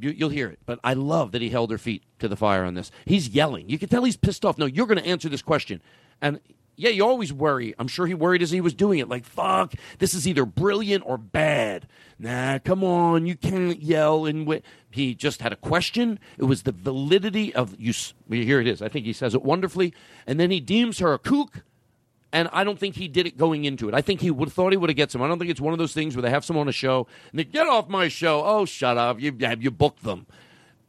[0.00, 2.64] You, you'll hear it, but I love that he held her feet to the fire
[2.64, 2.90] on this.
[3.04, 3.68] He's yelling.
[3.68, 4.58] You can tell he's pissed off.
[4.58, 5.82] No, you're going to answer this question.
[6.20, 6.40] And
[6.80, 7.74] yeah, you always worry.
[7.78, 9.08] I'm sure he worried as he was doing it.
[9.08, 11.86] Like, fuck, this is either brilliant or bad.
[12.18, 14.24] Nah, come on, you can't yell.
[14.24, 14.62] And wi-.
[14.90, 16.18] he just had a question.
[16.38, 17.92] It was the validity of you.
[18.30, 18.80] Here it is.
[18.80, 19.92] I think he says it wonderfully.
[20.26, 21.64] And then he deems her a kook.
[22.32, 23.94] And I don't think he did it going into it.
[23.94, 25.20] I think he would thought he would have get some.
[25.20, 27.06] I don't think it's one of those things where they have someone on a show
[27.30, 28.44] and they get off my show.
[28.44, 29.20] Oh, shut up!
[29.20, 30.26] You have you booked them.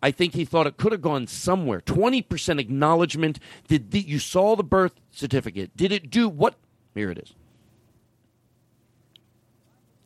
[0.03, 1.81] I think he thought it could have gone somewhere.
[1.81, 3.39] Twenty percent acknowledgement.
[3.67, 5.75] Did the, you saw the birth certificate?
[5.75, 6.55] Did it do what?
[6.93, 7.33] Here it is.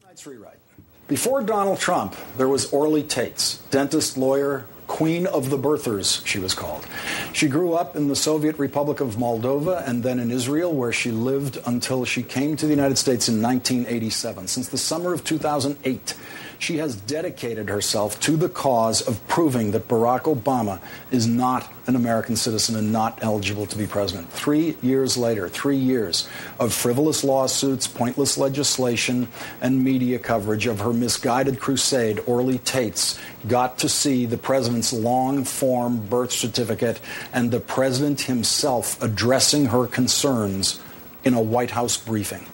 [0.02, 0.60] Tonight's rewrite.
[1.08, 4.66] Before Donald Trump, there was Orly Taitz, dentist, lawyer,
[4.96, 6.88] queen of the birthers, she was called.
[7.34, 11.12] She grew up in the Soviet Republic of Moldova and then in Israel, where she
[11.12, 14.48] lived until she came to the United States in 1987.
[14.48, 16.14] Since the summer of 2008,
[16.60, 20.80] she has dedicated herself to the cause of proving that Barack Obama
[21.12, 24.30] is not an American citizen and not eligible to be president.
[24.32, 26.28] Three years later, three years
[26.60, 29.28] of frivolous lawsuits, pointless legislation,
[29.62, 35.44] and media coverage of her misguided crusade, Orly Taitz got to see the president's long
[35.44, 37.00] form birth certificate
[37.34, 40.80] and the president himself addressing her concerns
[41.24, 42.46] in a White House briefing.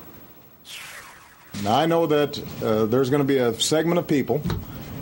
[1.63, 4.41] Now, I know that uh, there's going to be a segment of people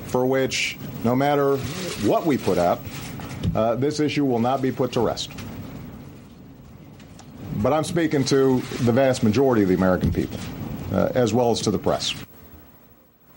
[0.08, 1.58] for which, no matter
[2.06, 2.82] what we put out,
[3.56, 5.32] uh, this issue will not be put to rest.
[7.58, 10.40] But I'm speaking to the vast majority of the American people,
[10.92, 12.16] uh, as well as to the press.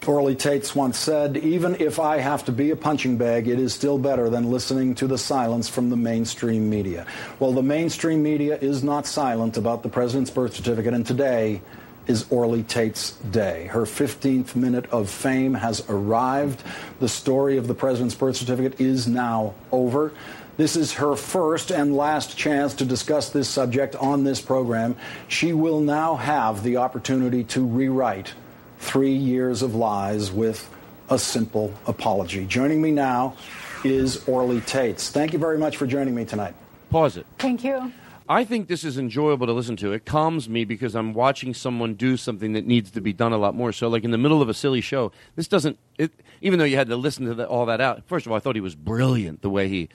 [0.07, 3.73] Orly Taitz once said, Even if I have to be a punching bag, it is
[3.73, 7.07] still better than listening to the silence from the mainstream media.
[7.39, 11.63] Well, the mainstream media is not silent about the president's birth certificate, and today
[12.07, 13.67] is Orly Taitz's day.
[13.67, 16.63] Her 15th minute of fame has arrived.
[17.01, 20.13] The story of the president's birth certificate is now over.
[20.57, 24.97] This is her first and last chance to discuss this subject on this program.
[25.29, 28.35] She will now have the opportunity to rewrite
[28.79, 30.69] three years of lies with
[31.09, 32.45] a simple apology.
[32.45, 33.37] Joining me now
[33.85, 35.11] is Orly Taitz.
[35.11, 36.55] Thank you very much for joining me tonight.
[36.91, 37.27] Pause it.
[37.39, 37.93] Thank you.
[38.33, 39.93] I think this is enjoyable to listen to.
[39.93, 43.37] It calms me because I'm watching someone do something that needs to be done a
[43.37, 43.73] lot more.
[43.73, 45.79] So, like in the middle of a silly show, this doesn't.
[45.99, 48.05] It, even though you had to listen to the, all that out.
[48.07, 49.91] First of all, I thought he was brilliant the way he.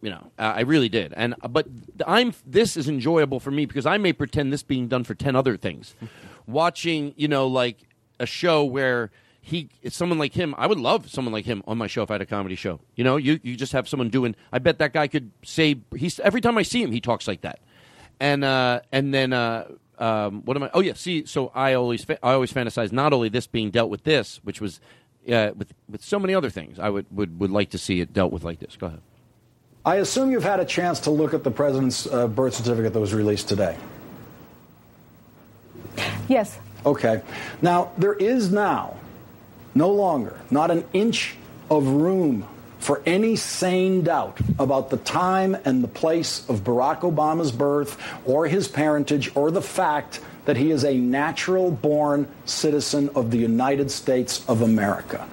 [0.00, 1.14] You know, uh, I really did.
[1.16, 1.68] And but
[2.04, 5.36] I'm this is enjoyable for me because I may pretend this being done for ten
[5.36, 5.94] other things.
[6.48, 7.78] Watching, you know, like
[8.18, 9.12] a show where
[9.44, 10.54] he someone like him.
[10.56, 12.80] I would love someone like him on my show if I had a comedy show.
[12.94, 14.36] You know, you you just have someone doing.
[14.52, 17.40] I bet that guy could say he's every time I see him, he talks like
[17.42, 17.58] that.
[18.20, 19.66] And uh, and then uh,
[19.98, 20.70] um, what am I?
[20.72, 23.90] Oh yeah, see, so I always fa- I always fantasize not only this being dealt
[23.90, 24.80] with this, which was
[25.28, 26.78] uh, with with so many other things.
[26.78, 28.76] I would, would would like to see it dealt with like this.
[28.76, 29.00] Go ahead.
[29.84, 33.00] I assume you've had a chance to look at the president's uh, birth certificate that
[33.00, 33.76] was released today.
[36.28, 36.56] Yes.
[36.86, 37.22] Okay.
[37.60, 38.96] Now, there is now
[39.74, 41.36] no longer not an inch
[41.70, 42.46] of room
[42.78, 48.48] for any sane doubt about the time and the place of Barack Obama's birth or
[48.48, 53.90] his parentage or the fact that he is a natural born citizen of the United
[53.90, 55.28] States of America.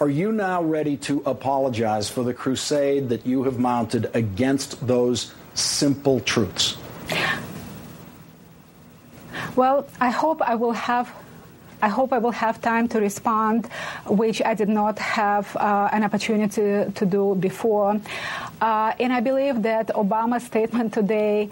[0.00, 5.32] Are you now ready to apologize for the crusade that you have mounted against those
[5.54, 6.76] simple truths?
[9.54, 11.14] Well, I hope I will have.
[11.82, 13.68] I hope I will have time to respond,
[14.06, 18.00] which I did not have uh, an opportunity to, do before.
[18.60, 21.50] Uh, and I believe that Obama's statement today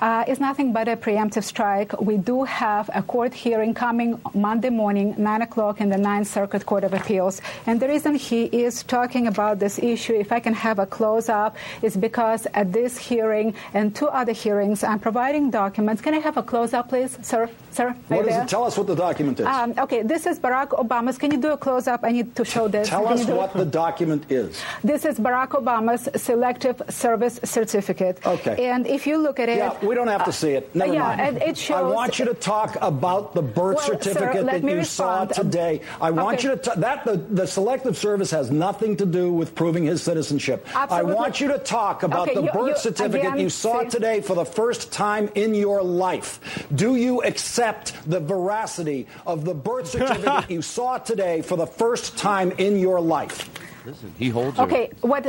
[0.00, 1.98] uh, is nothing but a preemptive strike.
[2.00, 6.66] We do have a court hearing coming Monday morning, 9 o'clock, in the Ninth Circuit
[6.66, 7.40] Court of Appeals.
[7.66, 11.28] And the reason he is talking about this issue, if I can have a close
[11.28, 16.02] up, is because at this hearing and two other hearings, I'm providing documents.
[16.02, 17.48] Can I have a close up, please, sir?
[17.70, 18.42] Sir, What is there?
[18.42, 18.48] it?
[18.48, 19.46] Tell us what the document is.
[19.46, 21.18] Um, okay, this is Barack Obama's.
[21.18, 22.00] Can you do a close up?
[22.04, 22.88] I need to show this.
[22.88, 23.36] Tell Can us you do it?
[23.36, 24.62] what the document is.
[24.82, 28.18] This is Barack Obama's Selective Service Certificate.
[28.26, 28.66] Okay.
[28.68, 30.74] And if you look at it, Yeah, we don't have to see it.
[30.74, 31.36] Never yeah, mind.
[31.38, 31.76] it shows.
[31.76, 35.34] I want you to talk about the birth Well, certificate let that you respond.
[35.34, 35.80] saw today.
[36.00, 36.48] I want Okay.
[36.48, 40.02] you to ta- that the, the selective service has nothing to do with proving his
[40.02, 40.66] citizenship.
[40.74, 41.12] Absolutely.
[41.12, 43.82] I want you to talk about Okay, the you- birth you- certificate again, you saw
[43.82, 46.66] see- today for the first time in your life.
[46.74, 52.16] Do you accept the veracity of the birth certificate you saw today for the first
[52.16, 53.48] time in your life?
[53.84, 54.64] Listen, he holds her.
[54.64, 55.24] Okay, what?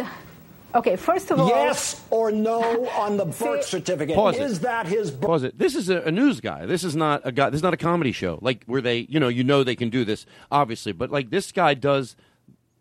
[0.78, 4.16] Okay, first of all, Yes or no on the birth certificate.
[4.16, 4.42] Pause it.
[4.44, 5.58] is that his birth Pause it.
[5.60, 6.66] This is a, a news guy.
[6.66, 7.50] This is not a guy.
[7.50, 8.38] This is not a comedy show.
[8.42, 10.92] Like where they, you know, you know they can do this, obviously.
[10.92, 12.16] But like this guy does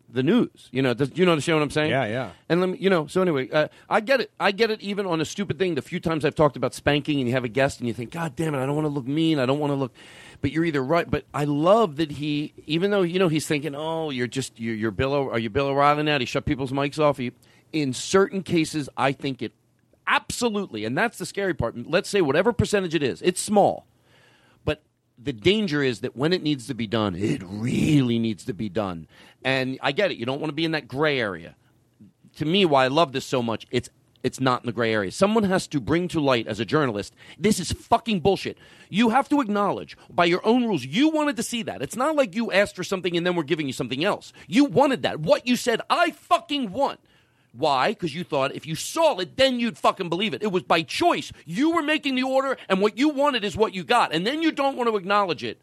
[0.08, 0.68] the news.
[0.72, 1.90] You know, does, you know understand what I'm saying?
[1.90, 2.30] Yeah, yeah.
[2.48, 3.06] And let me, you know.
[3.06, 4.30] So anyway, uh, I get it.
[4.38, 4.80] I get it.
[4.82, 7.44] Even on a stupid thing, the few times I've talked about spanking, and you have
[7.44, 9.38] a guest, and you think, God damn it, I don't want to look mean.
[9.38, 9.92] I don't want to look.
[10.42, 11.10] But you're either right.
[11.10, 14.74] But I love that he, even though you know he's thinking, oh, you're just you're,
[14.74, 15.14] you're Bill.
[15.14, 16.18] O- Are you Bill O'Reilly now?
[16.18, 17.16] He shut people's mics off.
[17.16, 17.32] He,
[17.72, 19.52] in certain cases, I think it
[20.06, 21.76] absolutely, and that's the scary part.
[21.88, 23.86] Let's say whatever percentage it is, it's small,
[24.64, 24.82] but
[25.18, 28.68] the danger is that when it needs to be done, it really needs to be
[28.68, 29.06] done.
[29.44, 30.16] And I get it.
[30.16, 31.56] You don't want to be in that gray area.
[32.36, 33.88] To me, why I love this so much, it's
[34.26, 35.12] it's not in the gray area.
[35.12, 38.58] Someone has to bring to light as a journalist, this is fucking bullshit.
[38.88, 41.80] You have to acknowledge by your own rules, you wanted to see that.
[41.80, 44.32] It's not like you asked for something and then we're giving you something else.
[44.48, 45.20] You wanted that.
[45.20, 46.98] What you said, I fucking want.
[47.56, 47.90] Why?
[47.90, 50.42] Because you thought if you saw it, then you'd fucking believe it.
[50.42, 51.32] It was by choice.
[51.44, 54.42] You were making the order, and what you wanted is what you got, and then
[54.42, 55.60] you don't want to acknowledge it.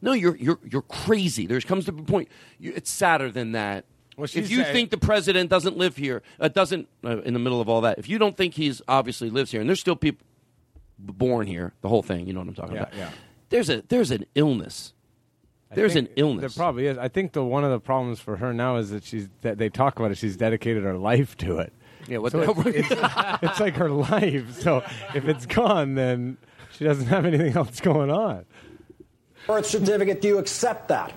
[0.00, 1.46] No, you're you're you're crazy.
[1.46, 2.28] There comes to a point.
[2.58, 3.84] You, it's sadder than that.
[4.16, 7.38] Well, if you saying- think the president doesn't live here, uh, doesn't uh, in the
[7.40, 9.96] middle of all that, if you don't think he's obviously lives here, and there's still
[9.96, 10.26] people
[10.98, 12.94] born here, the whole thing, you know what I'm talking Yeah, about.
[12.96, 13.10] yeah.
[13.48, 14.92] There's a there's an illness.
[15.72, 16.54] I There's an illness.
[16.54, 16.98] There probably is.
[16.98, 19.68] I think the one of the problems for her now is that she's that they
[19.70, 20.18] talk about it.
[20.18, 21.72] She's dedicated her life to it.
[22.08, 23.00] Yeah, what So the it's, it's,
[23.42, 24.60] it's like her life.
[24.60, 24.84] So
[25.14, 26.36] if it's gone, then
[26.72, 28.44] she doesn't have anything else going on.
[29.46, 30.20] birth certificate.
[30.20, 31.12] Do you accept that?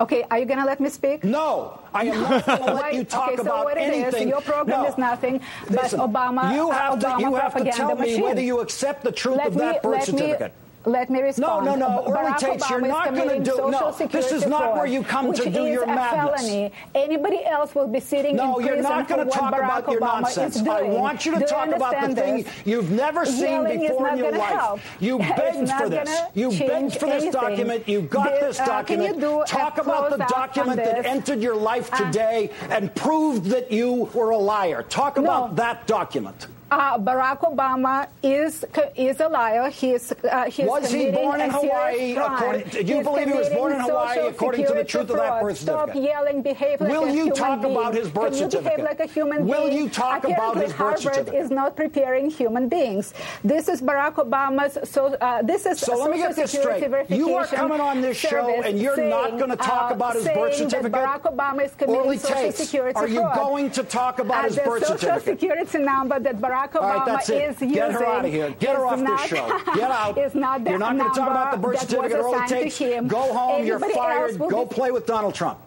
[0.00, 1.22] Okay, are you going to let me speak?
[1.22, 4.04] No, I am not going to let you talk okay, so about what it is,
[4.04, 4.28] anything.
[4.28, 4.88] your program No.
[4.88, 6.54] is nothing but Listen, Obama.
[6.54, 7.22] You uh, have Obama to.
[7.22, 8.22] You have to tell me machine.
[8.22, 10.52] whether you accept the truth let of me, that birth let certificate.
[10.52, 11.66] Me, let me respond.
[11.66, 11.98] No, no, no.
[12.04, 15.02] Orly Barack you're Obama is not gonna do- Social no, this is not where you
[15.02, 16.40] come to which do is your a madness.
[16.40, 16.72] felony.
[16.94, 19.90] Anybody else will be sitting No, in you're prison not going to talk Barack about
[19.90, 20.56] your nonsense.
[20.66, 24.08] I want you to Do talk about the understand thing you've never seen Yelling before
[24.08, 24.40] in your life.
[24.54, 24.80] help.
[25.00, 26.20] You begged for this.
[26.34, 27.32] You begged for this anything.
[27.32, 27.88] document.
[27.88, 29.16] You got There- this uh, document.
[29.16, 33.46] you do a talk about the document that entered your life Uh, today and proved
[33.46, 34.82] that you were a liar.
[34.84, 36.46] Talk about that document.
[36.70, 38.64] Uh, Barack Obama is
[38.94, 39.68] is a liar.
[39.70, 43.26] He is uh, he is Was he born in Hawaii according- do you He's believe
[43.26, 45.42] he was born in Hawaii Social according to the truth of that fraud.
[45.42, 46.42] birth Stop yelling.
[46.42, 47.74] Behave like Will a you human talk being.
[47.76, 49.78] about his birth Can you behave like a human Will being?
[49.78, 51.34] you talk about Apparently, his birth Harvard certificate?
[51.42, 53.14] is not preparing human beings.
[53.42, 54.78] This is Barack Obama's.
[54.88, 57.10] So uh, this is So let me Social get this straight.
[57.10, 60.54] You are coming on this show and you're not gonna talk uh, about his birth
[60.54, 60.92] saying certificate?
[61.00, 63.36] Barack Obama is committing Social Security are you fraud.
[63.36, 65.40] going to talk about his the birth Social certificate?
[65.40, 67.42] Security number that Barack All right, Obama that's it.
[67.42, 67.72] is using.
[67.72, 68.50] Get her out of here.
[68.58, 69.60] Get her off not, this show.
[69.74, 70.34] Get out.
[70.34, 72.20] Not You're not going to talk about the birth certificate.
[72.20, 72.78] assigned to Tates.
[72.78, 73.08] him.
[73.08, 73.66] Go home.
[73.66, 74.38] You're fired.
[74.38, 75.58] Go be- play with Donald Trump.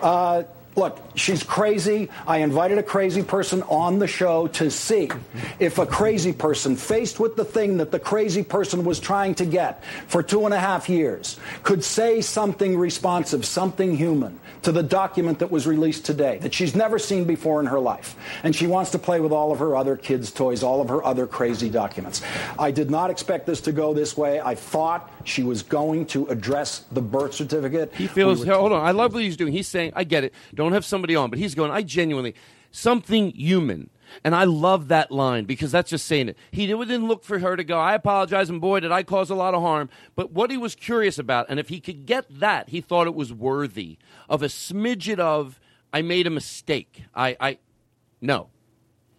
[0.00, 0.42] Uh,
[0.74, 2.08] look, she's crazy.
[2.26, 5.10] I invited a crazy person on the show to see
[5.58, 9.44] if a crazy person, faced with the thing that the crazy person was trying to
[9.44, 14.82] get for two and a half years, could say something responsive, something human to the
[14.82, 18.16] document that was released today that she's never seen before in her life.
[18.42, 21.04] And she wants to play with all of her other kids' toys, all of her
[21.04, 22.22] other crazy documents.
[22.58, 24.40] I did not expect this to go this way.
[24.40, 27.94] I thought she was going to address the birth certificate.
[27.94, 28.44] He feels.
[28.44, 28.84] hold on.
[28.84, 29.52] I love what he's doing.
[29.52, 30.32] He's saying, "I get it.
[30.54, 32.34] Don't have somebody on," but he's going, "I genuinely
[32.70, 33.90] something human."
[34.24, 36.38] And I love that line because that's just saying it.
[36.50, 39.34] He didn't look for her to go, I apologize, and boy, did I cause a
[39.34, 39.90] lot of harm.
[40.14, 43.14] But what he was curious about, and if he could get that, he thought it
[43.14, 43.98] was worthy
[44.28, 45.60] of a smidget of,
[45.92, 47.04] I made a mistake.
[47.14, 47.58] I, I,
[48.20, 48.48] no.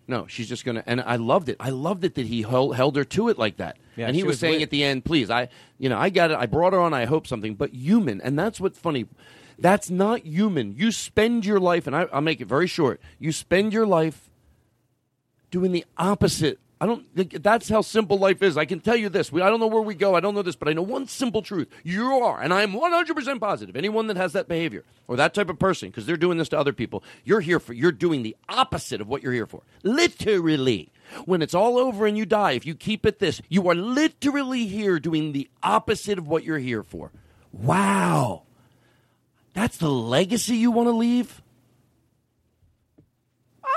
[0.05, 1.55] No, she's just going to, and I loved it.
[1.61, 3.77] I loved it that he held, held her to it like that.
[3.95, 5.47] Yeah, and he was, was saying at the end, please, I,
[5.77, 6.37] you know, I got it.
[6.37, 6.93] I brought her on.
[6.93, 8.19] I hope something, but human.
[8.19, 9.05] And that's what's funny.
[9.57, 10.75] That's not human.
[10.75, 12.99] You spend your life, and I, I'll make it very short.
[13.17, 14.29] You spend your life
[15.53, 16.59] doing the opposite.
[16.81, 18.57] I don't think that's how simple life is.
[18.57, 19.31] I can tell you this.
[19.31, 20.15] We, I don't know where we go.
[20.15, 21.69] I don't know this, but I know one simple truth.
[21.83, 25.49] You are, and I am 100% positive, anyone that has that behavior or that type
[25.49, 28.35] of person, because they're doing this to other people, you're here for, you're doing the
[28.49, 29.61] opposite of what you're here for.
[29.83, 30.89] Literally.
[31.25, 34.65] When it's all over and you die, if you keep it this, you are literally
[34.65, 37.11] here doing the opposite of what you're here for.
[37.51, 38.43] Wow.
[39.53, 41.42] That's the legacy you want to leave?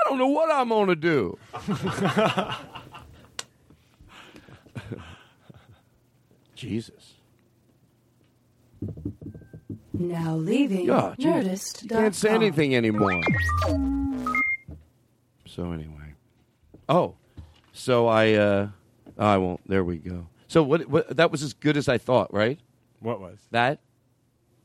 [0.07, 1.37] I don't know what I'm going to do.
[6.55, 7.15] Jesus.
[9.91, 11.89] Now leaving Yeah, gee, Nerdist.
[11.89, 13.21] Can't say anything anymore.
[15.45, 16.13] So anyway.
[16.87, 17.15] Oh.
[17.73, 18.69] So I uh
[19.17, 20.27] I won't there we go.
[20.47, 22.57] So what, what that was as good as I thought, right?
[23.01, 23.39] What was?
[23.51, 23.81] That?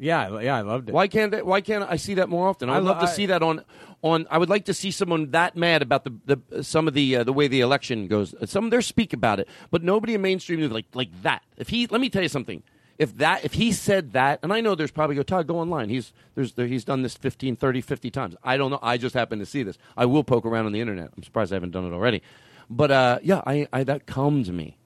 [0.03, 0.93] Yeah, I- yeah, I loved it.
[0.95, 2.69] Why can't why can't I see that more often?
[2.69, 3.65] I I'd lo- love to I- see that on
[4.03, 7.17] on I would like to see someone that mad about the, the some of the
[7.17, 8.35] uh, the way the election goes.
[8.51, 11.43] Some of their speak about it, but nobody in mainstream news like like that.
[11.57, 12.63] If he let me tell you something.
[12.99, 15.89] If that if he said that, and I know there's probably go Todd go online.
[15.89, 18.37] He's there's there, he's done this 15, 30, 50 times.
[18.45, 18.79] I don't know.
[18.83, 19.79] I just happen to see this.
[19.97, 21.11] I will poke around on the internet.
[21.17, 22.23] I'm surprised I haven't done it already.
[22.69, 24.77] But uh, yeah, I, I that calms me.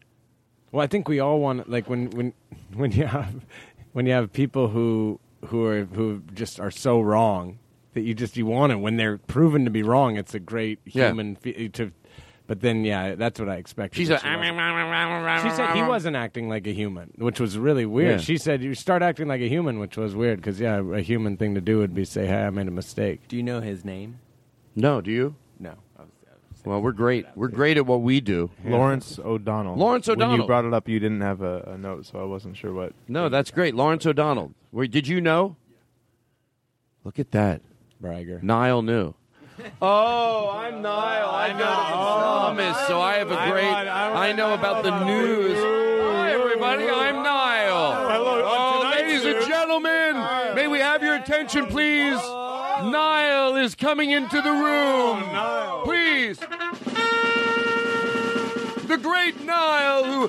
[0.72, 2.32] Well, I think we all want like when when
[2.74, 3.34] when you have
[3.97, 7.59] when you have people who who are who just are so wrong
[7.94, 10.18] that you just you want it when they're proven to be wrong.
[10.18, 11.06] It's a great Yeah.
[11.09, 11.93] human fe- to.
[12.47, 13.97] But then, yeah, that's what I expected.
[13.97, 15.51] She's that a- she wasn't.
[15.51, 18.10] She said he wasn't acting like a human, which was really weird.
[18.10, 18.16] Yeah.
[18.18, 21.39] She said you start acting like a human, which was weird because yeah, a human
[21.39, 23.82] thing to do would be say, "Hey, I made a mistake." Do you know his
[23.82, 24.18] name?
[24.77, 25.35] No, do you?
[26.66, 26.72] No.
[26.72, 27.26] Well, we're great.
[27.36, 28.51] We're great at what we do.
[28.64, 29.76] Lawrence O'Donnell.
[29.76, 30.38] Lawrence When O'Donnell.
[30.40, 32.93] you brought it up, you didn't have a, a note, so I wasn't sure what.
[33.09, 33.74] No, that's great.
[33.74, 34.52] Lawrence O'Donnell.
[34.72, 35.56] Where, did you know?
[37.05, 37.62] Look at that.
[38.01, 38.40] Bragger.
[38.43, 39.14] Niall knew.
[39.80, 41.30] Oh, I'm Niall.
[41.34, 43.64] I know Thomas, so I have a I great.
[43.64, 45.56] want- I want- I know about the news.
[45.59, 46.84] Hi, everybody.
[46.88, 48.09] I'm Niall.
[48.10, 48.43] hello.
[48.44, 50.16] Oh, ladies and gentlemen,
[50.55, 52.18] may we have your attention, please?
[52.82, 55.23] Niall is coming into the room.
[55.85, 56.39] Please.
[58.86, 60.28] The great Niall, who,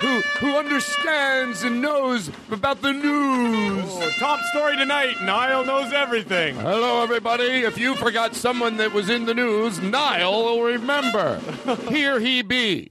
[0.00, 3.84] who, who understands and knows about the news.
[3.86, 5.22] Oh, top story tonight.
[5.22, 6.56] Niall knows everything.
[6.56, 7.62] Hello, everybody.
[7.62, 11.40] If you forgot someone that was in the news, Niall will remember.
[11.88, 12.90] Here he be.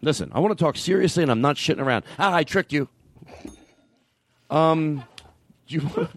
[0.00, 2.04] Listen, I want to talk seriously, and I'm not shitting around.
[2.18, 2.88] Ah, I tricked you.
[4.50, 5.04] Um,
[5.66, 6.08] do you?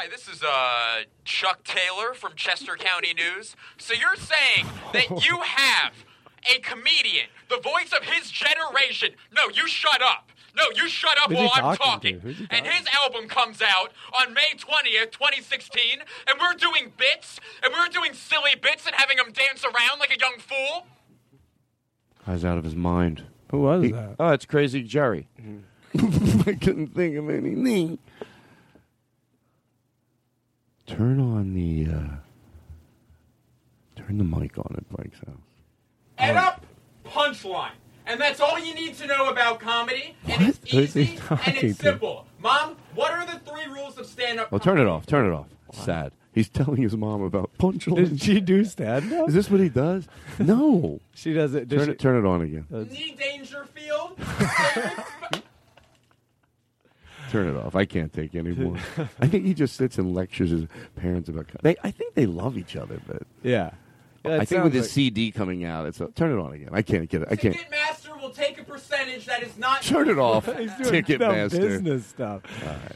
[0.00, 3.56] Hi, this is uh, Chuck Taylor from Chester County News.
[3.78, 5.92] So you're saying that you have
[6.48, 9.16] a comedian, the voice of his generation.
[9.34, 10.30] No, you shut up.
[10.56, 12.14] No, you shut up Who's he while I'm talking talking.
[12.14, 12.20] to?
[12.20, 15.82] Who's he And his album comes out on May 20th, 2016,
[16.28, 20.14] and we're doing bits, and we're doing silly bits and having him dance around like
[20.14, 20.86] a young fool.
[22.24, 23.24] Guy's out of his mind.
[23.50, 24.14] Who was He- that?
[24.20, 25.26] Oh, it's Crazy Jerry.
[25.98, 27.98] I couldn't think of anything.
[30.88, 31.86] Turn on the.
[31.92, 32.16] Uh,
[33.96, 35.36] turn the mic on at Blake's house.
[36.18, 36.64] Ed up,
[37.04, 37.70] punchline.
[38.06, 40.16] And that's all you need to know about comedy.
[40.26, 41.84] And it's Who is he easy and talking it's to?
[41.84, 42.26] simple.
[42.40, 44.48] Mom, what are the three rules of stand-up?
[44.50, 45.04] Oh, turn it off.
[45.04, 45.46] Turn it off.
[45.72, 46.12] Sad.
[46.32, 48.08] He's telling his mom about punchlines.
[48.10, 49.28] Did she do stand up?
[49.28, 50.08] Is this what he does?
[50.38, 51.00] No.
[51.14, 51.68] She does it.
[51.68, 51.98] does Turn she- it.
[51.98, 52.64] Turn it on again.
[52.70, 54.18] Knee Dangerfield.
[57.30, 57.74] Turn it off.
[57.74, 58.76] I can't take anymore.
[59.20, 61.46] I think he just sits and lectures his parents about.
[61.62, 63.70] They, I think they love each other, but Yeah.
[64.24, 66.42] Yeah, it I think with sounds his like- CD coming out, it's a, turn it
[66.42, 66.70] on again.
[66.72, 67.28] I can't get it.
[67.30, 67.54] I can't.
[67.54, 69.80] Ticketmaster will take a percentage that is not.
[69.82, 70.46] Turn it off.
[70.58, 71.60] He's doing no Ticketmaster.
[71.60, 72.42] business stuff.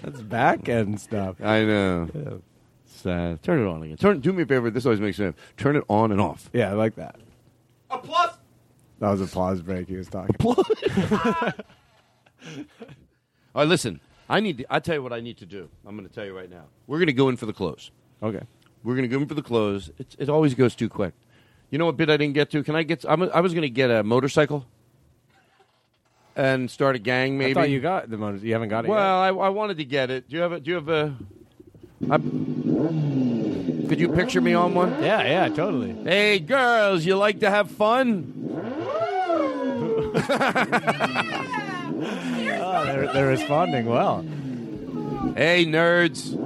[0.03, 1.37] That's back end stuff.
[1.41, 2.43] I know.
[2.87, 3.43] Sad.
[3.43, 3.97] Turn it on again.
[3.97, 4.19] Turn.
[4.21, 4.69] Do me a favor.
[4.71, 5.37] This always makes sense.
[5.57, 6.51] Turn it on and off.
[6.53, 7.17] Yeah, I like that.
[7.91, 8.35] A plus.
[8.99, 10.35] That was a pause break he was talking.
[13.55, 14.01] All right, listen.
[14.33, 14.59] I need.
[14.59, 15.69] To, I tell you what I need to do.
[15.87, 16.65] I'm going to tell you right now.
[16.87, 17.91] We're going to go in for the close.
[18.23, 18.41] Okay.
[18.83, 19.91] We're going to go in for the close.
[19.99, 21.13] It's, it always goes too quick.
[21.71, 22.63] You know what bit I didn't get to?
[22.63, 23.05] Can I get?
[23.07, 24.67] I'm, I was going to get a motorcycle
[26.35, 27.37] and start a gang.
[27.37, 28.39] Maybe I thought you got the motor.
[28.39, 30.31] You haven't got it Well, I, I wanted to get it.
[30.31, 30.61] Do you have a?
[30.61, 31.15] Do you have a?
[32.11, 34.91] I, could you picture me on one?
[35.03, 35.93] Yeah, yeah, totally.
[36.05, 38.39] Hey, girls, you like to have fun?
[42.05, 44.23] Oh, they're, they're responding well.
[45.37, 46.37] Hey, nerds.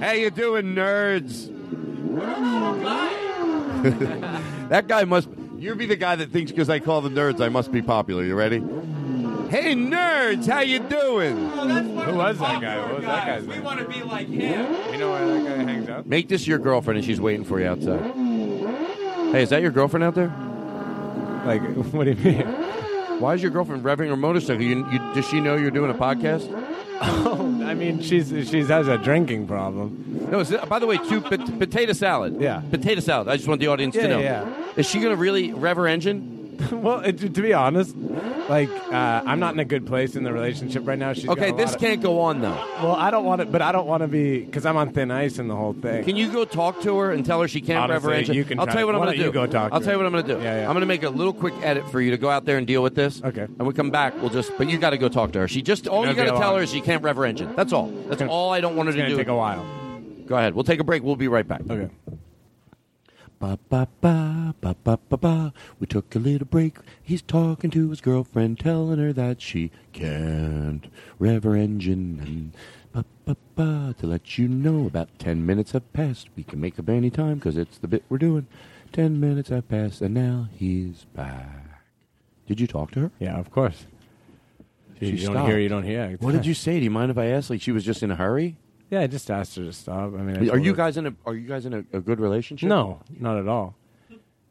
[0.00, 1.48] How you doing, nerds?
[4.68, 5.28] that guy must.
[5.58, 8.22] You be the guy that thinks because I call the nerds, I must be popular.
[8.22, 8.58] You ready?
[9.48, 11.36] Hey, nerds, how you doing?
[11.36, 12.78] Who was that guy?
[12.80, 14.92] What was that guy's We want to be like him.
[14.92, 16.06] You know where that guy hangs out?
[16.06, 18.02] Make this your girlfriend, and she's waiting for you outside.
[19.32, 20.28] Hey, is that your girlfriend out there?
[21.46, 22.67] Like, what do you mean?
[23.18, 24.62] Why is your girlfriend revving her motorcycle?
[24.62, 26.46] You, you, does she know you're doing a podcast?
[27.00, 30.26] Oh, I mean, she's she has a drinking problem.
[30.30, 32.40] No, by the way, too, pot- potato salad.
[32.40, 32.62] Yeah.
[32.70, 33.28] Potato salad.
[33.28, 34.18] I just want the audience Yeah, to know.
[34.20, 34.54] yeah.
[34.76, 36.37] Is she going to really rev her engine?
[36.72, 37.94] well, it, to be honest,
[38.48, 41.12] like uh, I'm not in a good place in the relationship right now.
[41.12, 42.50] She's got Okay, a this lot of- can't go on, though.
[42.82, 45.10] Well, I don't want to, but I don't want to be because I'm on thin
[45.10, 46.04] ice in the whole thing.
[46.04, 48.34] Can you go talk to her and tell her she can't Honestly, engine?
[48.34, 49.38] you can I'll try tell you to- what I'm why going to don't do.
[49.40, 50.40] you go talk to I'll tell you what I'm going to do.
[50.42, 50.66] Yeah, yeah.
[50.66, 52.66] I'm going to make a little quick edit for you to go out there and
[52.66, 53.22] deal with this.
[53.22, 53.42] Okay.
[53.42, 54.14] And we come back.
[54.20, 54.56] We'll just.
[54.58, 55.48] But you got to go talk to her.
[55.48, 55.86] She just.
[55.86, 57.54] All you It'll got to a tell her is she can't rev her engine.
[57.54, 57.88] That's all.
[58.08, 59.16] That's all I don't want her It's to gonna do.
[59.18, 59.64] take a while.
[60.26, 60.54] Go ahead.
[60.54, 61.02] We'll take a break.
[61.02, 61.62] We'll be right back.
[61.68, 61.88] Okay.
[63.40, 65.52] Ba ba ba ba ba ba ba.
[65.78, 66.78] We took a little break.
[67.00, 70.86] He's talking to his girlfriend, telling her that she can't
[71.20, 72.20] rev her engine.
[72.20, 72.52] And
[72.92, 73.94] ba ba ba.
[73.98, 76.28] To let you know, about ten minutes have passed.
[76.34, 78.48] We can make up any time because it's the bit we're doing.
[78.92, 81.82] Ten minutes have passed, and now he's back.
[82.46, 83.10] Did you talk to her?
[83.20, 83.86] Yeah, of course.
[84.98, 86.16] She you don't hear, you don't hear.
[86.18, 86.78] What did you say?
[86.78, 87.50] Do you mind if I ask?
[87.50, 88.56] Like she was just in a hurry.
[88.90, 90.14] Yeah, I just asked her to stop.
[90.14, 91.84] I mean, I Are told you her- guys in a Are you guys in a,
[91.92, 92.68] a good relationship?
[92.68, 93.74] No, not at all.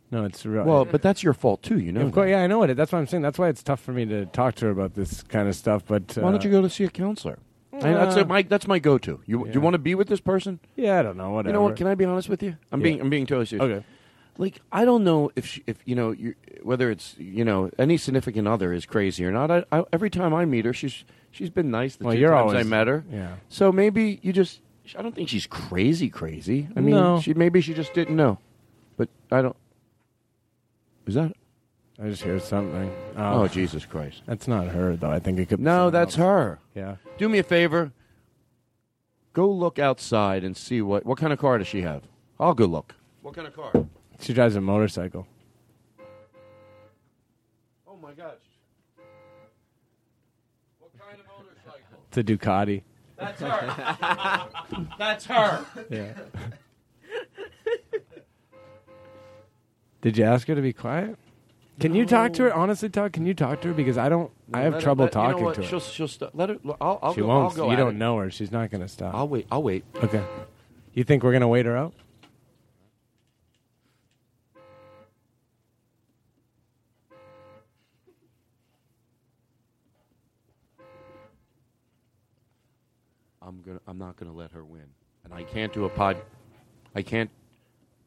[0.09, 0.63] No, it's real.
[0.63, 1.79] Well, but that's your fault too.
[1.79, 2.01] You know.
[2.01, 2.73] of course, yeah, I know it.
[2.75, 3.23] That's what I'm saying.
[3.23, 5.83] That's why it's tough for me to talk to her about this kind of stuff.
[5.85, 7.39] But uh, Why don't you go to see a counselor?
[7.73, 9.19] I- that's Uh, a, my that's my go-to.
[9.25, 10.59] You do you want to be with this person?
[10.75, 11.31] Yeah, I don't know.
[11.31, 11.49] Whatever.
[11.49, 11.75] You know what?
[11.75, 12.55] Can I be honest with you?
[12.71, 12.83] I'm Yeah.
[12.83, 13.63] being I'm being totally serious.
[13.79, 13.85] Okay.
[14.37, 17.97] Like I don't know if she, if you know you whether it's you know any
[17.97, 19.51] significant other is crazy or not.
[19.51, 21.03] I, I, every time I meet her, she's
[21.37, 21.95] she's been nice.
[21.95, 23.03] The Well, two times always- I met her.
[23.11, 23.35] yeah.
[23.49, 24.61] So maybe you just.
[24.97, 26.69] I don't think she's crazy, crazy.
[26.75, 27.19] I mean, No.
[27.19, 28.39] she maybe she just didn't know,
[28.95, 29.55] but I don't.
[31.05, 31.33] Is that?
[32.01, 32.91] I just hear something.
[33.17, 33.47] Oh, oh.
[33.47, 34.21] Jesus Christ!
[34.25, 35.09] That's not her though.
[35.11, 35.57] I think it could.
[35.59, 36.25] Be No, that's else.
[36.27, 36.59] her.
[36.75, 36.95] Yeah.
[37.17, 37.91] Do me a favor.
[39.33, 42.03] Go look outside and see what what kind of car does she have.
[42.39, 42.95] I'll go look.
[43.21, 43.71] What kind of car?
[44.19, 45.27] She drives a motorcycle.
[47.87, 48.37] Oh my God!
[50.79, 51.25] What kind of
[52.15, 52.83] a Ducati.
[53.17, 54.45] That's her.
[54.99, 55.65] That's her.
[55.89, 56.13] Yeah.
[60.01, 61.17] Did you ask her to be quiet?
[61.79, 62.53] Can you talk to her?
[62.53, 63.11] Honestly, talk.
[63.13, 63.73] Can you talk to her?
[63.73, 64.31] Because I don't.
[64.53, 65.55] I have Let her- trouble let- you know talking what?
[65.55, 65.67] to her.
[65.67, 66.57] She'll she'll st- let her.
[66.81, 67.51] I'll, I'll she go, won't.
[67.51, 67.97] I'll go you at don't it.
[67.99, 68.31] know her.
[68.31, 69.13] She's not going to stop.
[69.13, 69.47] I'll wait.
[69.51, 69.83] I'll wait.
[70.03, 70.23] Okay.
[70.93, 71.93] You think we're going to wait her out?
[83.47, 83.79] I'm gonna.
[83.87, 84.83] I'm not gonna let her win,
[85.23, 86.17] and I can't do a pod.
[86.93, 87.29] I can't.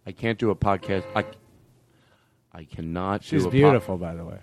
[0.07, 1.05] I can't do a podcast.
[1.17, 1.25] I.
[2.53, 3.23] I cannot.
[3.23, 4.39] She's do a beautiful, by the way.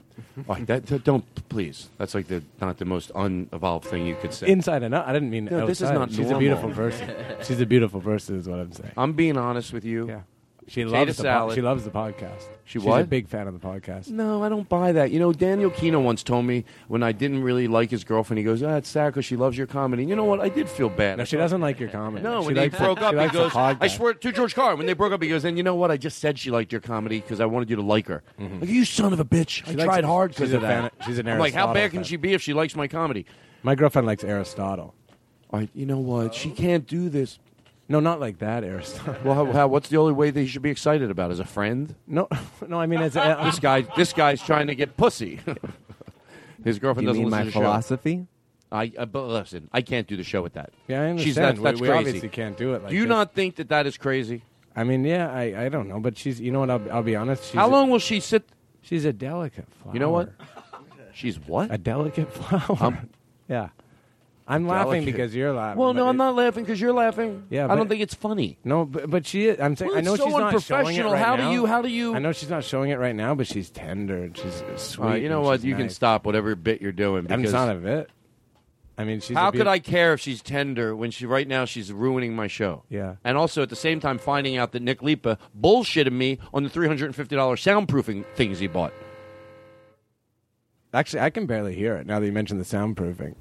[0.47, 1.89] Oh, that, that- don't please.
[1.97, 4.47] That's like the not the most unevolved thing you could say.
[4.47, 5.07] Inside and out.
[5.07, 7.13] I didn't mean No, this is not She's a beautiful person.
[7.43, 8.93] She's a beautiful person, is what I'm saying.
[8.97, 10.07] I'm being honest with you.
[10.07, 10.21] Yeah.
[10.69, 11.55] She loves the po- salad.
[11.55, 12.41] she loves the podcast.
[12.65, 13.09] She She's a what?
[13.09, 14.09] big fan of the podcast.
[14.09, 15.11] No, I don't buy that.
[15.11, 18.43] You know, Daniel Kino once told me when I didn't really like his girlfriend, he
[18.43, 20.41] goes, "Ah, it's sad because she loves your comedy." And you know what?
[20.41, 21.19] I did feel bad.
[21.19, 22.21] No, she doesn't like your comedy.
[22.23, 24.53] No, she when likes they broke up, he likes the goes, "I swear to George
[24.55, 25.89] Carlin." When they broke up, he goes, "And you know what?
[25.91, 28.69] I just said she liked your comedy because I wanted you to like her." Like,
[28.69, 29.65] you son of a bitch!
[29.65, 30.93] I likes- tried hard she's because a of fan that.
[31.05, 32.03] she's an I'm like, how Aristotle bad can fan.
[32.03, 33.25] she be if she likes my comedy?
[33.63, 34.93] My girlfriend likes Aristotle.
[35.51, 36.35] All right, you know what?
[36.35, 37.39] She can't do this.
[37.89, 39.15] No, not like that, Aristotle.
[39.23, 41.31] Well, how, how, what's the only way that he should be excited about?
[41.31, 41.95] As a friend?
[42.05, 42.27] No,
[42.67, 42.79] no.
[42.79, 45.39] I mean, as a, this guy, this guy's trying to get pussy.
[46.63, 47.59] His girlfriend You doesn't mean listen my to the show.
[47.61, 48.27] philosophy?
[48.69, 50.71] I uh, but listen, I can't do the show with that.
[50.89, 51.57] Yeah, I She's understand.
[51.57, 52.07] that's, that's we, we crazy.
[52.07, 52.81] obviously can't do it.
[52.83, 53.09] Like do you this.
[53.09, 54.41] not think that that is crazy?
[54.75, 56.41] I mean, yeah, I, I don't know, but she's.
[56.41, 56.69] You know what?
[56.69, 57.45] I'll, I'll be honest.
[57.45, 58.43] She's How a- long will she sit?
[58.81, 59.93] She's a delicate flower.
[59.93, 60.33] You know what?
[61.13, 61.73] She's what?
[61.73, 62.77] A delicate flower.
[62.81, 63.09] Um,
[63.47, 63.69] yeah.
[64.49, 65.05] I'm laughing Delicate.
[65.13, 65.77] because you're laughing.
[65.79, 67.43] Well, but no, I'm it- not laughing because you're laughing.
[67.49, 68.57] Yeah, I don't think it's funny.
[68.63, 69.59] No, but, but she is.
[69.59, 69.89] I'm saying.
[69.91, 71.11] Well, I know it's she's so not showing it unprofessional.
[71.13, 71.51] right How do now.
[71.51, 74.23] you- how do you- I know she's not showing it right now, but she's tender
[74.23, 75.03] and she's sweet.
[75.03, 75.57] All right, you know and what?
[75.59, 75.95] she's You can nice.
[75.95, 77.27] stop whatever bit you're doing.
[77.29, 78.09] I'm Because not a bit.
[78.99, 79.35] I mean, she's.
[79.37, 82.47] how a could I care if she's tender when she right now she's ruining my
[82.47, 82.83] show?
[82.89, 83.17] Yeah.
[83.25, 86.69] And also at the same time finding out that Nick Lipa bullshitted me on the
[86.69, 88.93] three hundred and fifty dollars soundproofing things he bought.
[90.93, 93.35] Actually, I can barely hear it now that you mentioned the soundproofing.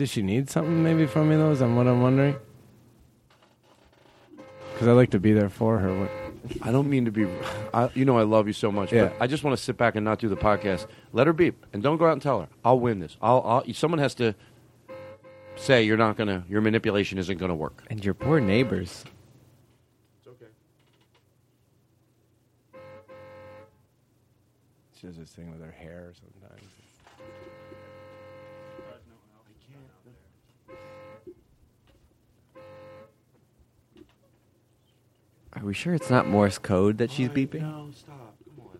[0.00, 1.50] Does she need something maybe from me though?
[1.50, 2.34] Is that what I'm wondering?
[4.72, 5.94] Because I like to be there for her.
[5.94, 6.10] What,
[6.62, 7.28] I don't mean to be.
[7.74, 8.94] I, you know, I love you so much.
[8.94, 9.08] Yeah.
[9.08, 10.86] But I just want to sit back and not do the podcast.
[11.12, 12.48] Let her beep, and don't go out and tell her.
[12.64, 13.18] I'll win this.
[13.20, 13.42] I'll.
[13.44, 14.34] I'll someone has to
[15.56, 16.46] say you're not gonna.
[16.48, 17.84] Your manipulation isn't gonna work.
[17.90, 19.04] And your poor neighbors.
[20.18, 20.46] It's okay.
[24.98, 26.79] she does this thing with her hair sometimes.
[35.54, 37.60] Are we sure it's not Morse code that she's beeping?
[37.62, 38.36] No, stop.
[38.44, 38.78] Come on.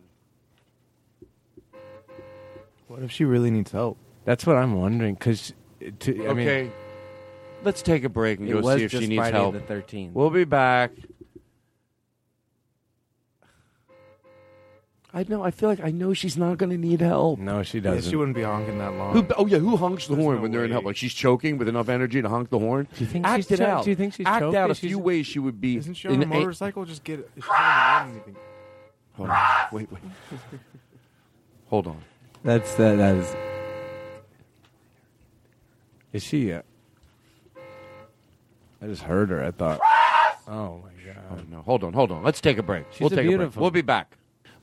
[2.86, 3.98] What if she really needs help?
[4.24, 5.14] That's what I'm wondering.
[5.14, 5.52] Because,
[5.82, 6.70] I mean, okay.
[7.62, 9.54] Let's take a break and It go see if she just needs Friday help.
[9.54, 10.12] the 13th.
[10.12, 10.92] We'll be back.
[15.12, 15.42] I know.
[15.42, 17.40] I feel like I know she's not going to need help.
[17.40, 18.08] no, she doesn't.
[18.08, 19.12] she wouldn't be honking that long.
[19.12, 20.74] Who, oh yeah, who honks the There's horn no when they're in way.
[20.74, 20.84] help?
[20.84, 22.86] Like she's choking with enough energy to honk the horn.
[22.94, 23.84] Do you think Act she's it cho- out.
[23.84, 24.56] do you think she's Act choking?
[24.56, 25.76] out a She's- few ways she would be.
[25.78, 26.84] Isn't she on a in motorcycle?
[26.84, 27.28] Just get.
[27.34, 28.36] She's not anything.
[29.14, 29.38] Hold on.
[29.72, 30.02] Wait, wait.
[31.70, 32.00] Hold on.
[32.44, 32.96] That's that.
[32.96, 33.34] That is.
[36.12, 36.52] Is she?
[36.52, 36.62] Uh,
[38.82, 39.44] I just heard her.
[39.44, 39.80] I thought.
[40.48, 41.50] Oh my Oh, god.
[41.50, 41.62] no.
[41.62, 41.92] Hold on.
[41.92, 42.22] Hold on.
[42.22, 42.86] Let's take a break.
[42.92, 43.56] She's we'll a take a break.
[43.56, 44.16] We'll be back.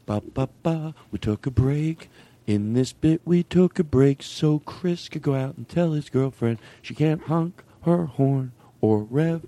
[0.07, 0.95] Ba ba ba.
[1.11, 2.09] We took a break.
[2.47, 6.09] In this bit, we took a break so Chris could go out and tell his
[6.09, 9.45] girlfriend she can't honk her horn or rev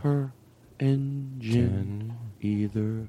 [0.00, 0.32] her
[0.78, 3.08] engine either.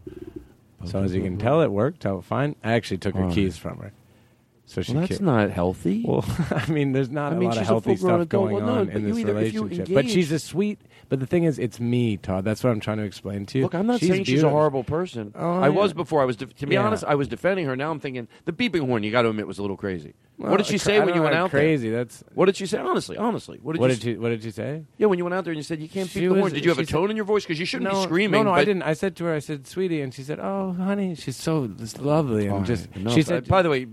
[0.86, 2.56] So as you can tell, it worked out fine.
[2.64, 3.36] I actually took her All right.
[3.36, 3.92] keys from her.
[4.74, 4.94] So she.
[4.94, 6.04] Well, that's ca- not healthy.
[6.08, 8.30] Well, I mean, there's not I a mean, lot of healthy stuff adult.
[8.30, 9.88] going Well, no, on but in this either- relationship.
[9.94, 10.80] But she's a sweet.
[11.10, 12.44] But the thing is, it's me, Todd.
[12.44, 13.66] That's what I'm trying to explain to you.
[13.66, 15.32] Look, I'm not She's saying she's a horrible person.
[15.36, 16.22] Oh, I was before.
[16.22, 16.84] I was, de- to be Yeah.
[16.86, 17.76] honest, I was defending her.
[17.76, 19.04] Now I'm thinking the beeping horn.
[19.04, 20.16] You got to admit was a little crazy.
[20.38, 21.90] Well, what did she say when you went out Crazy.
[21.90, 22.00] there?
[22.06, 22.24] That's.
[22.34, 22.80] What did she say?
[22.80, 23.96] Honestly, honestly, what did What you?
[23.98, 24.84] did you What did you say?
[24.98, 26.44] Yeah, when you went out there and you said you can't She beep the horn,
[26.46, 27.44] was- did you have a she said- tone in your voice?
[27.44, 28.44] Because you shouldn't no, be screaming.
[28.44, 28.82] No, no, I didn't.
[28.82, 32.00] I said to her, I said, "Sweetie," and she said, "Oh, honey, she's so this
[32.00, 33.14] lovely." And just right, enough.
[33.14, 33.86] she Uh, said, by the way,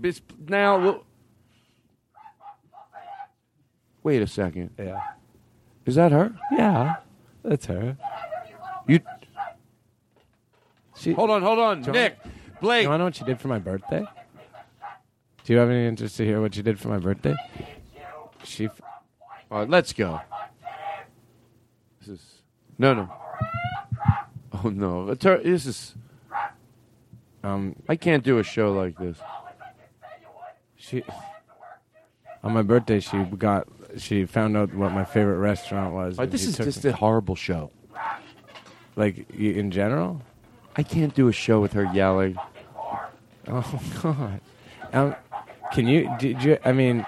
[0.47, 1.03] now we'll,
[4.03, 4.71] wait a second.
[4.79, 4.99] "Yeah,
[5.85, 6.33] Is that her?
[6.51, 6.95] yeah,
[7.43, 7.97] that's her."
[8.87, 8.99] You
[10.97, 12.17] She, hold on, hold on, Nick,
[12.61, 12.83] Blake.
[12.83, 14.05] You want to know what she did for my birthday?
[15.51, 17.35] Do you have any interest to hear what she did for my birthday?
[18.45, 18.67] She.
[18.67, 18.79] f-
[19.67, 20.21] let's go.
[21.99, 22.25] This is
[22.77, 23.13] no, no.
[24.53, 25.95] Oh no, this is.
[27.43, 29.17] Um, I can't do a show like this.
[30.77, 31.03] She
[32.45, 33.67] on my birthday she got
[33.97, 36.17] she found out what my favorite restaurant was.
[36.17, 36.91] Right, this is just me.
[36.91, 37.71] a horrible show.
[38.95, 40.21] like y- in general.
[40.77, 42.37] I can't do a show with her yelling.
[43.49, 44.39] Oh God.
[44.93, 45.15] Um,
[45.73, 46.09] can you?
[46.19, 46.57] Did you?
[46.63, 47.05] I mean,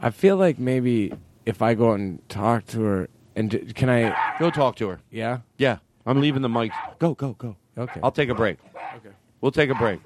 [0.00, 1.12] I feel like maybe
[1.44, 4.36] if I go out and talk to her, and d- can I?
[4.38, 5.00] Go talk to her.
[5.10, 5.40] Yeah.
[5.58, 6.72] Yeah, I'm leaving the mic.
[6.98, 7.56] Go, go, go.
[7.78, 8.00] Okay.
[8.02, 8.58] I'll take a break.
[8.96, 9.14] Okay.
[9.40, 10.00] We'll take a break.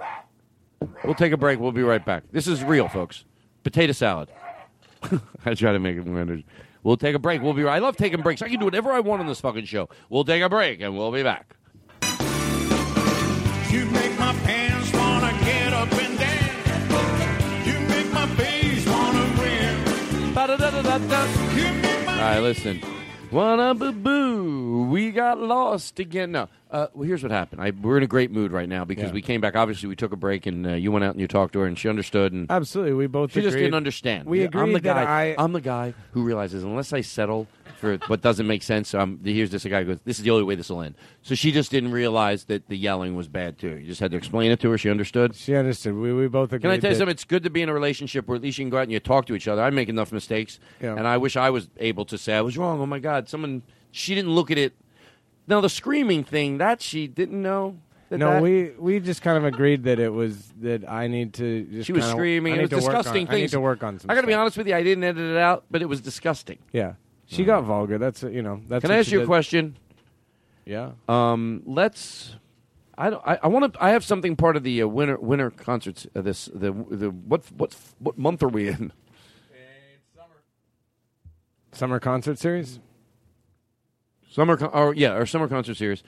[1.04, 1.60] We'll take a break.
[1.60, 2.24] We'll be right back.
[2.32, 3.24] This is real, folks.
[3.62, 4.30] Potato salad.
[5.44, 6.44] I try to make it more energy.
[6.82, 7.42] We'll take a break.
[7.42, 7.76] We'll be right.
[7.76, 8.42] I love taking breaks.
[8.42, 9.88] I can do whatever I want on this fucking show.
[10.08, 11.54] We'll take a break and we'll be back.
[21.08, 22.80] Um, all right, listen.
[23.32, 24.88] Wanna boo boo.
[24.90, 26.32] We got lost again.
[26.32, 26.48] No.
[26.70, 27.60] Uh, well, here's what happened.
[27.60, 29.12] I, we're in a great mood right now because Yeah.
[29.12, 29.56] we came back.
[29.56, 31.66] Obviously, we took a break and uh, you went out and you talked to her
[31.66, 32.32] and she understood.
[32.32, 33.32] And Absolutely, we both.
[33.32, 34.26] she just didn't understand.
[34.28, 35.34] We Yeah, agreed I'm the that guy.
[35.36, 35.42] I.
[35.44, 37.48] am the guy who realizes unless I settle
[37.80, 40.00] for what doesn't make sense, um, here's this guy who goes.
[40.04, 40.94] This is the only way this will end.
[41.22, 43.78] So she just didn't realize that the yelling was bad too.
[43.78, 44.76] You just had to explain it to her.
[44.78, 45.34] She understood.
[45.34, 45.94] She understood.
[45.94, 46.60] We we both agreed.
[46.62, 47.10] Can I tell you that- something?
[47.12, 48.92] It's good to be in a relationship where at least you can go out and
[48.92, 49.62] you talk to each other.
[49.62, 50.94] I make enough mistakes, Yeah.
[50.94, 52.80] and I wish I was able to say I was wrong.
[52.80, 54.74] Oh my God, someone she didn't look at it.
[55.50, 57.76] Now the screaming thing that she didn't know.
[58.08, 61.34] That No, that- we we just kind of agreed that it was that I need
[61.34, 61.64] to.
[61.64, 62.54] Just She was kinda- screaming.
[62.54, 63.50] I It was to work on- disgusting I need things.
[63.50, 64.10] to work on some.
[64.10, 64.74] I got to be honest with you.
[64.76, 66.58] I didn't edit it out, but it was disgusting.
[66.72, 66.94] Yeah,
[67.26, 67.98] she got vulgar.
[67.98, 68.62] That's uh, you know.
[68.68, 68.82] That's.
[68.82, 69.76] Can I ask she you a question?
[70.64, 70.92] Yeah.
[71.08, 72.36] Um, let's.
[72.96, 73.82] I don't, I, I want to.
[73.84, 76.06] I have something part of the uh, winter winter concerts.
[76.14, 78.92] Uh, this the the what what what month are we in?
[80.14, 80.36] Summer.
[81.72, 82.78] summer concert series.
[84.30, 86.02] Summer con- or yeah, or summer concert series.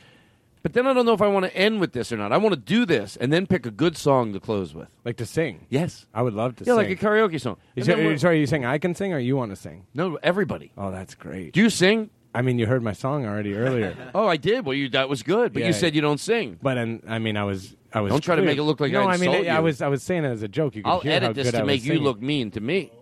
[0.63, 2.31] But then I don't know if I want to end with this or not.
[2.33, 4.87] I want to do this and then pick a good song to close with.
[5.05, 5.67] Like to sing.
[5.69, 6.07] Yes.
[6.15, 6.65] I would love to.
[6.65, 6.89] Yeah, sing.
[6.89, 7.57] like a karaoke song.
[7.75, 9.87] You And then we're- sorry, you saying I can sing or you want to sing?
[9.93, 10.71] No, everybody.
[10.79, 11.53] Oh, that's great.
[11.53, 12.11] Do you sing?
[12.33, 13.95] I mean, you heard my song already earlier.
[14.15, 14.65] Oh, I did.
[14.65, 16.59] Well, you that was good, but Yeah, you said you don't sing.
[16.63, 18.11] But and I mean, I was I was.
[18.13, 18.53] Don't try to clear.
[18.53, 19.01] make it look like no.
[19.03, 19.63] I I mean, insult I you.
[19.65, 20.77] was I was saying it as a joke.
[20.77, 22.05] You could I'll hear how edit this good I to was make you singing.
[22.05, 22.93] look mean to me.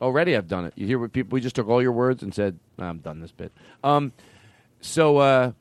[0.00, 0.74] Already, I've done it.
[0.76, 1.34] You hear what people?
[1.34, 3.50] We just took all your words and said, "I'm done this bit."
[3.82, 4.12] Um,
[4.80, 5.52] so uh,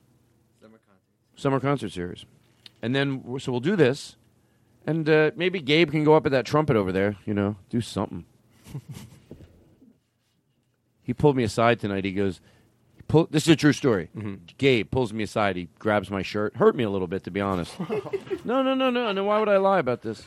[1.35, 2.26] summer concert series,
[2.81, 4.15] and then so we'll do this,
[4.85, 7.15] and uh, maybe Gabe can go up at that trumpet over there.
[7.26, 8.26] You know, do something.
[11.03, 12.03] he pulled me aside tonight.
[12.03, 12.41] He goes,
[13.07, 14.10] pull, "This is a true story."
[14.57, 15.56] Gabe pulls me aside.
[15.56, 16.56] He grabs my shirt.
[16.57, 17.77] Hurt me a little bit, to be honest.
[18.44, 19.23] no, no, no, no, no.
[19.23, 20.23] Why would I lie about this?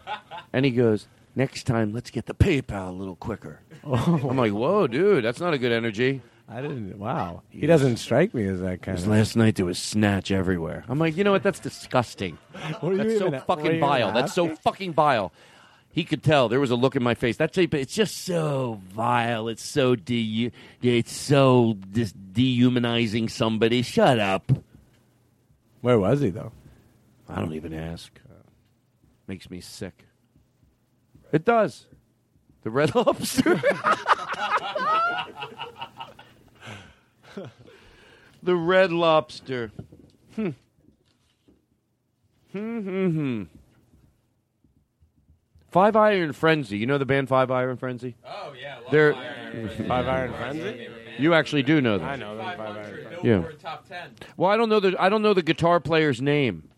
[0.52, 4.86] and he goes, "Next time, let's get the PayPal a little quicker." I'm like, "Whoa,
[4.86, 6.98] dude, that's not a good energy." I didn't.
[6.98, 9.06] Wow, he doesn't strike me as that kind of.
[9.08, 10.84] last night there was snatch everywhere.
[10.88, 11.42] I'm like, you know what?
[11.42, 12.38] That's disgusting.
[12.82, 14.12] That's so fucking vile.
[14.12, 15.32] That's so fucking vile.
[15.90, 17.36] He could tell there was a look in my face.
[17.36, 19.48] That's a, it's just so vile.
[19.48, 20.52] It's so de,
[20.82, 23.82] it's so dis- dehumanizing somebody.
[23.82, 24.52] Shut up.
[25.80, 26.52] Where was he though?
[27.28, 28.12] I don't even ask.
[29.26, 30.04] Makes me sick.
[31.32, 31.86] It does.
[32.62, 33.60] The Red Lobster.
[38.42, 39.72] the Red Lobster.
[40.34, 40.50] Hmm.
[42.52, 43.42] Hmm, hmm, hmm.
[45.70, 46.78] Five Iron Frenzy.
[46.78, 48.16] You know the band Five Iron Frenzy?
[48.24, 49.12] Oh, yeah, love They're
[49.86, 50.88] Five Iron Frenzy.
[51.18, 52.08] You actually do know them.
[52.08, 52.46] I know them.
[52.46, 53.28] Five Iron Frenzy.
[53.28, 53.42] Yeah.
[53.60, 54.10] top 10.
[54.36, 56.70] Well, I don't know the I don't know the guitar player's name,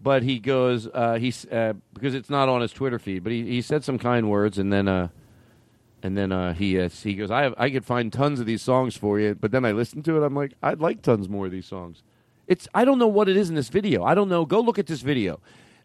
[0.00, 3.22] but he goes uh, he's uh, because it's not on his Twitter feed.
[3.22, 5.08] But he, he said some kind words, and then uh,
[6.02, 8.62] and then uh, he uh, he goes I have, I could find tons of these
[8.62, 9.34] songs for you.
[9.34, 10.24] But then I listened to it.
[10.26, 12.02] I'm like I'd like tons more of these songs.
[12.46, 14.04] It's I don't know what it is in this video.
[14.04, 14.44] I don't know.
[14.44, 15.40] Go look at this video,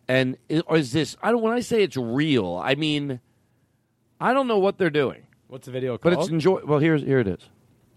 [0.07, 2.61] and i- or is this I don't when I say it's real.
[2.63, 3.19] I mean
[4.19, 5.23] I don't know what they're doing.
[5.47, 6.25] What's the video But called?
[6.25, 6.61] it's enjoy.
[6.65, 7.39] Well, here's here it is.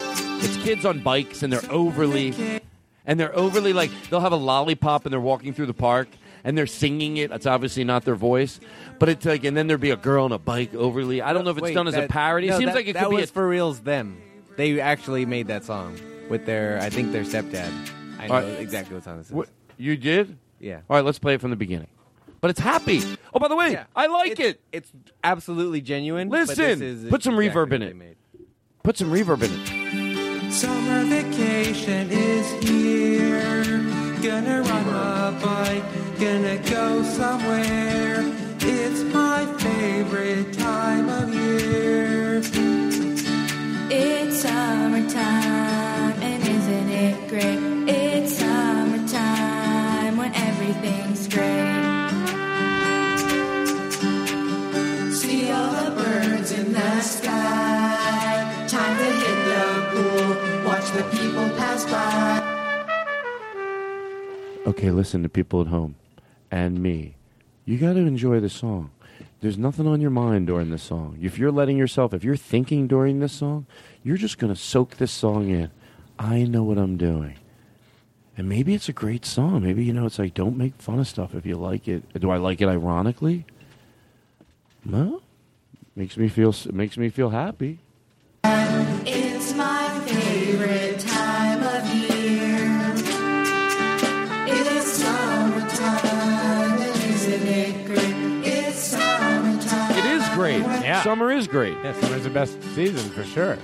[0.01, 2.61] It's kids on bikes and they're overly,
[3.07, 6.09] and they're overly like they'll have a lollipop and they're walking through the park
[6.45, 7.33] and they're singing it.
[7.33, 8.61] It's obviously not their voice,
[8.99, 11.21] but it's like and then there'd be a girl on a bike overly.
[11.23, 12.49] I don't know if it's Wait, done as a that- parody.
[12.49, 13.17] no, it seems that- like it that could be.
[13.17, 13.81] was a, for reals.
[13.81, 14.21] Them,
[14.57, 15.99] they actually made that song
[16.29, 17.73] with their, I think their stepdad.
[18.19, 18.61] I know All right.
[18.61, 19.33] exactly what song this is.
[19.33, 20.39] What, you did?
[20.61, 20.81] Yeah.
[20.89, 21.89] All right, let's play it from the beginning.
[22.41, 23.01] But it's happy.
[23.33, 24.61] Oh, by the way, I like it.
[24.71, 24.91] It's
[25.23, 26.29] absolutely genuine.
[26.29, 27.87] but this Listen, is put some exactly reverb in what it.
[27.87, 28.17] they made.
[28.83, 29.51] Put some reverb in
[30.47, 30.53] it.
[30.53, 33.65] Summer vacation is here.
[34.23, 38.23] Gonna ride my bike, gonna go somewhere.
[38.61, 42.41] It's my favorite time of year.
[43.91, 47.59] It's summertime, and isn't it great?
[47.89, 52.11] It's summertime when everything's great.
[55.13, 58.67] See all the birds in the sky.
[58.69, 62.43] Time to hit the pool, watch the people pass by.
[64.67, 65.97] Okay, listen to people at home
[66.55, 67.17] and me.
[67.65, 68.93] You got to enjoy the song.
[69.41, 71.19] There's nothing on your mind during the song.
[71.21, 73.67] If you're letting yourself, if you're thinking during this song,
[74.05, 75.73] you're just going to soak this song in.
[76.17, 77.35] I know what I'm doing.
[78.37, 79.65] And maybe it's a great song.
[79.65, 82.21] Maybe, you know, it's like, don't make fun of stuff if you like it.
[82.21, 83.47] Do I like it ironically?
[84.85, 85.23] No.
[85.97, 87.81] Makes me feel, makes me feel happy.
[101.15, 101.77] Summer is great.
[101.85, 103.57] Yeah, summer's the best season for sure.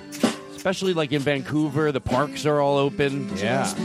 [0.54, 3.28] Especially like in Vancouver, the parks are all open.
[3.36, 3.64] Yeah.
[3.64, 3.76] Cause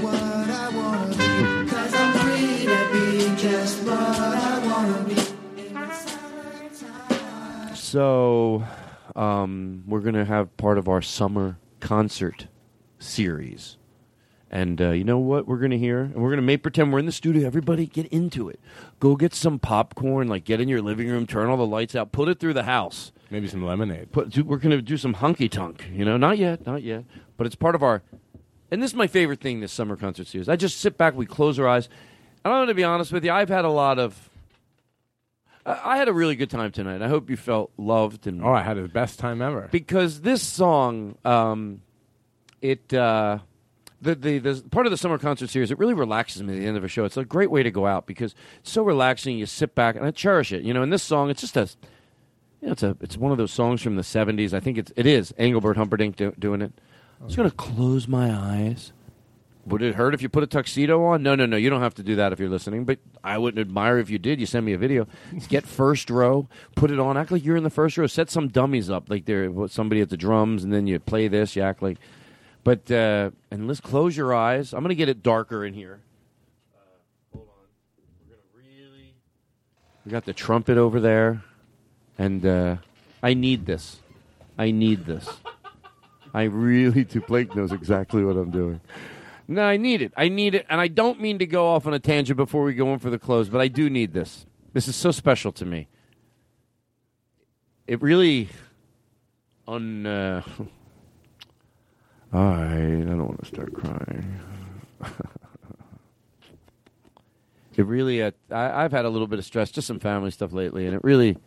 [1.96, 5.16] I'm free to be just what I wanna be.
[7.76, 8.64] So,
[9.16, 12.46] um, we're going to have part of our summer concert
[13.00, 13.78] series.
[14.56, 16.00] And uh, you know what we're going to hear?
[16.00, 17.46] And we're going to make pretend we're in the studio.
[17.46, 18.58] Everybody get into it.
[19.02, 22.14] Go get some popcorn, like get in your living room, turn all the lights out,
[22.14, 23.12] put it through the house.
[23.30, 24.14] Maybe some lemonade.
[24.14, 26.16] Put, do, we're going to do some hunky tunk, you know?
[26.16, 27.04] Not yet, not yet.
[27.36, 28.02] But it's part of our.
[28.72, 30.48] And this is my favorite thing this summer concert series.
[30.48, 31.90] I just sit back, we close our eyes.
[32.46, 34.30] And I'm going to be honest with you, I've had a lot of.
[35.66, 37.02] I I had a really good time tonight.
[37.02, 39.68] I hope you felt loved and Oh, I had the best time ever.
[39.70, 41.82] because this song, um,
[42.62, 43.40] it uh,
[44.06, 46.66] the, the the part of the summer concert series, it really relaxes me at the
[46.66, 47.06] end of a show.
[47.06, 49.38] It's a great way to go out because it's so relaxing.
[49.38, 50.64] You sit back and I cherish it.
[50.64, 51.70] You know, in this song, it's just a,
[52.62, 54.54] you know, it's a it's one of those songs from the '70s.
[54.54, 56.72] I think it's it is Engelbert Humperdinck do, doing it.
[57.20, 58.94] I'm just gonna close my eyes.
[59.66, 61.24] Would it hurt if you put a tuxedo on?
[61.24, 61.58] No, no, no.
[61.58, 62.86] You don't have to do that if you're listening.
[62.86, 64.40] But I wouldn't admire if you did.
[64.40, 65.08] You send me a video.
[65.50, 68.06] Get first row, put it on, act like you're in the first row.
[68.06, 71.56] Set some dummies up, like they're somebody at the drums, and then you play this.
[71.56, 71.98] You act like.
[72.66, 74.74] But uh, and let's close your eyes.
[74.74, 76.02] I'm gonna get it darker in here.
[76.76, 76.80] Uh,
[77.32, 77.68] hold on.
[78.28, 79.14] We're gonna really.
[80.04, 81.44] We got the trumpet over there,
[82.18, 82.78] and uh,
[83.22, 83.98] I need this.
[84.58, 85.30] I need this.
[86.34, 87.22] I really do.
[87.28, 88.82] Blake knows exactly what I'm doing.
[89.48, 90.12] No, I need it.
[90.18, 92.74] I need it, and I don't mean to go off on a tangent before we
[92.74, 94.48] go in for the close, but I do need this.
[94.74, 95.88] This is so special to me.
[97.86, 98.50] It really,
[99.68, 100.44] on.
[102.36, 104.40] I don't want to start crying.
[107.78, 110.52] it really, uh, I, I've had a little bit of stress, just some family stuff
[110.52, 111.40] lately, and it really, it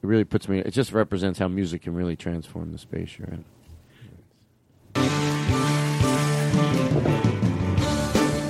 [0.00, 0.60] really puts me.
[0.60, 3.44] It just represents how music can really transform the space you're in.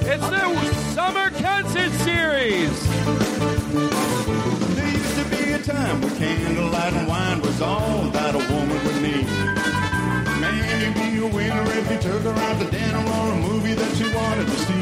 [0.04, 2.88] It's the Summer Concert Series.
[4.76, 8.01] There used to be a time when candlelight and wine was all
[12.24, 14.72] her out to dinner or a movie that you wanted to see.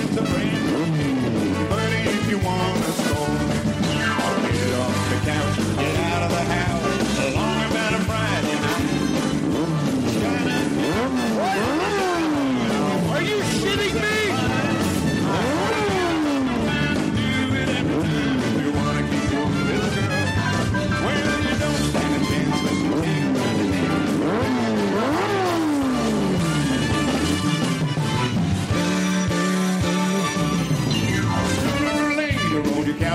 [0.00, 3.38] It's a brand new but if you want to score,
[4.52, 5.97] get off the couch,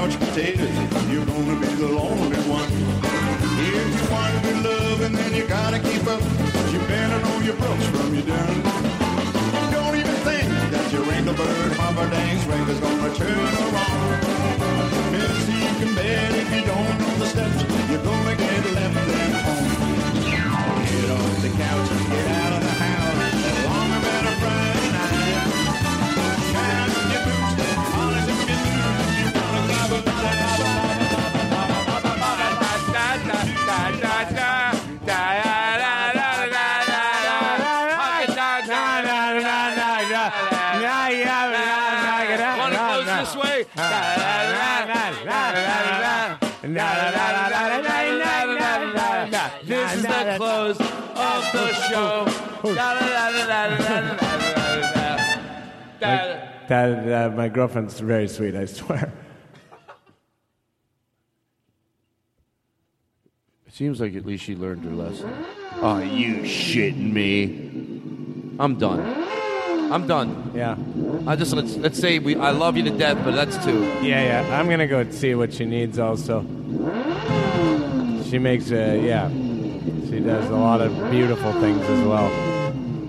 [0.03, 0.75] couch potatoes,
[1.09, 2.69] you're gonna be the lonely one.
[3.55, 6.21] If you want to be loving, then you gotta keep up.
[6.73, 8.61] You better know your brooks from your done.
[9.71, 14.19] Don't even think that your Engelbert Humperdinck's ring is gonna turn around.
[15.15, 19.33] Yes, you can bet if you don't know the steps, you're gonna get left at
[19.47, 19.71] home.
[20.83, 22.02] Get off the couch
[51.89, 52.25] show.
[56.01, 59.11] Like, that uh, my girlfriend's very sweet, I swear.
[63.67, 65.33] It seems like at least she learned her lesson.
[65.81, 67.71] Are you shitting me?
[68.59, 69.01] I'm done.
[69.91, 70.51] I'm done.
[70.55, 70.77] Yeah.
[71.27, 73.81] I just let's let's say we I love you to death, but that's two.
[74.01, 74.59] Yeah, yeah.
[74.59, 75.99] I'm gonna go see what she needs.
[75.99, 76.41] Also,
[78.29, 79.29] she makes a yeah.
[80.13, 82.29] She does a lot of beautiful things as well.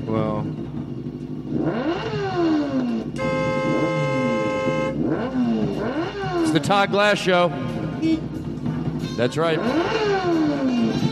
[0.07, 0.41] Well,
[6.41, 7.51] it's the Todd Glass Show.
[9.19, 9.59] That's right.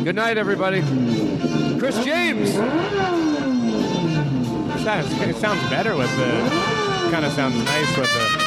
[0.03, 0.81] Good night, everybody.
[1.79, 2.49] Chris James.
[2.49, 2.55] It
[4.83, 7.11] sounds, it sounds better with the.
[7.11, 8.42] Kind of sounds nice with the.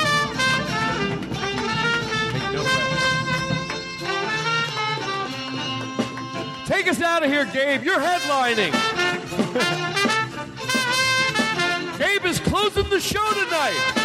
[6.66, 7.84] Take us out of here, Gabe.
[7.84, 8.72] You're headlining.
[12.00, 14.05] Gabe is closing the show tonight.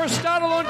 [0.00, 0.69] Aristotle on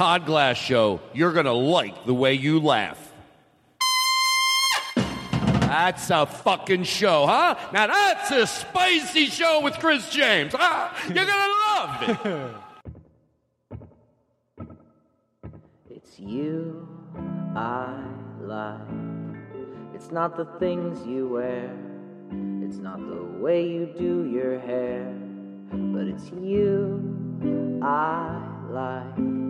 [0.00, 0.98] Todd Glass Show.
[1.12, 3.12] You're going to like the way you laugh.
[4.96, 7.54] That's a fucking show, huh?
[7.70, 10.54] Now that's a spicy show with Chris James.
[10.56, 12.56] Ah, You're going to love
[14.58, 14.68] it.
[15.90, 16.88] It's you
[17.54, 18.02] I
[18.40, 18.80] like.
[19.94, 21.76] It's not the things you wear.
[22.66, 25.14] It's not the way you do your hair.
[25.70, 28.40] But it's you I
[28.70, 29.49] like.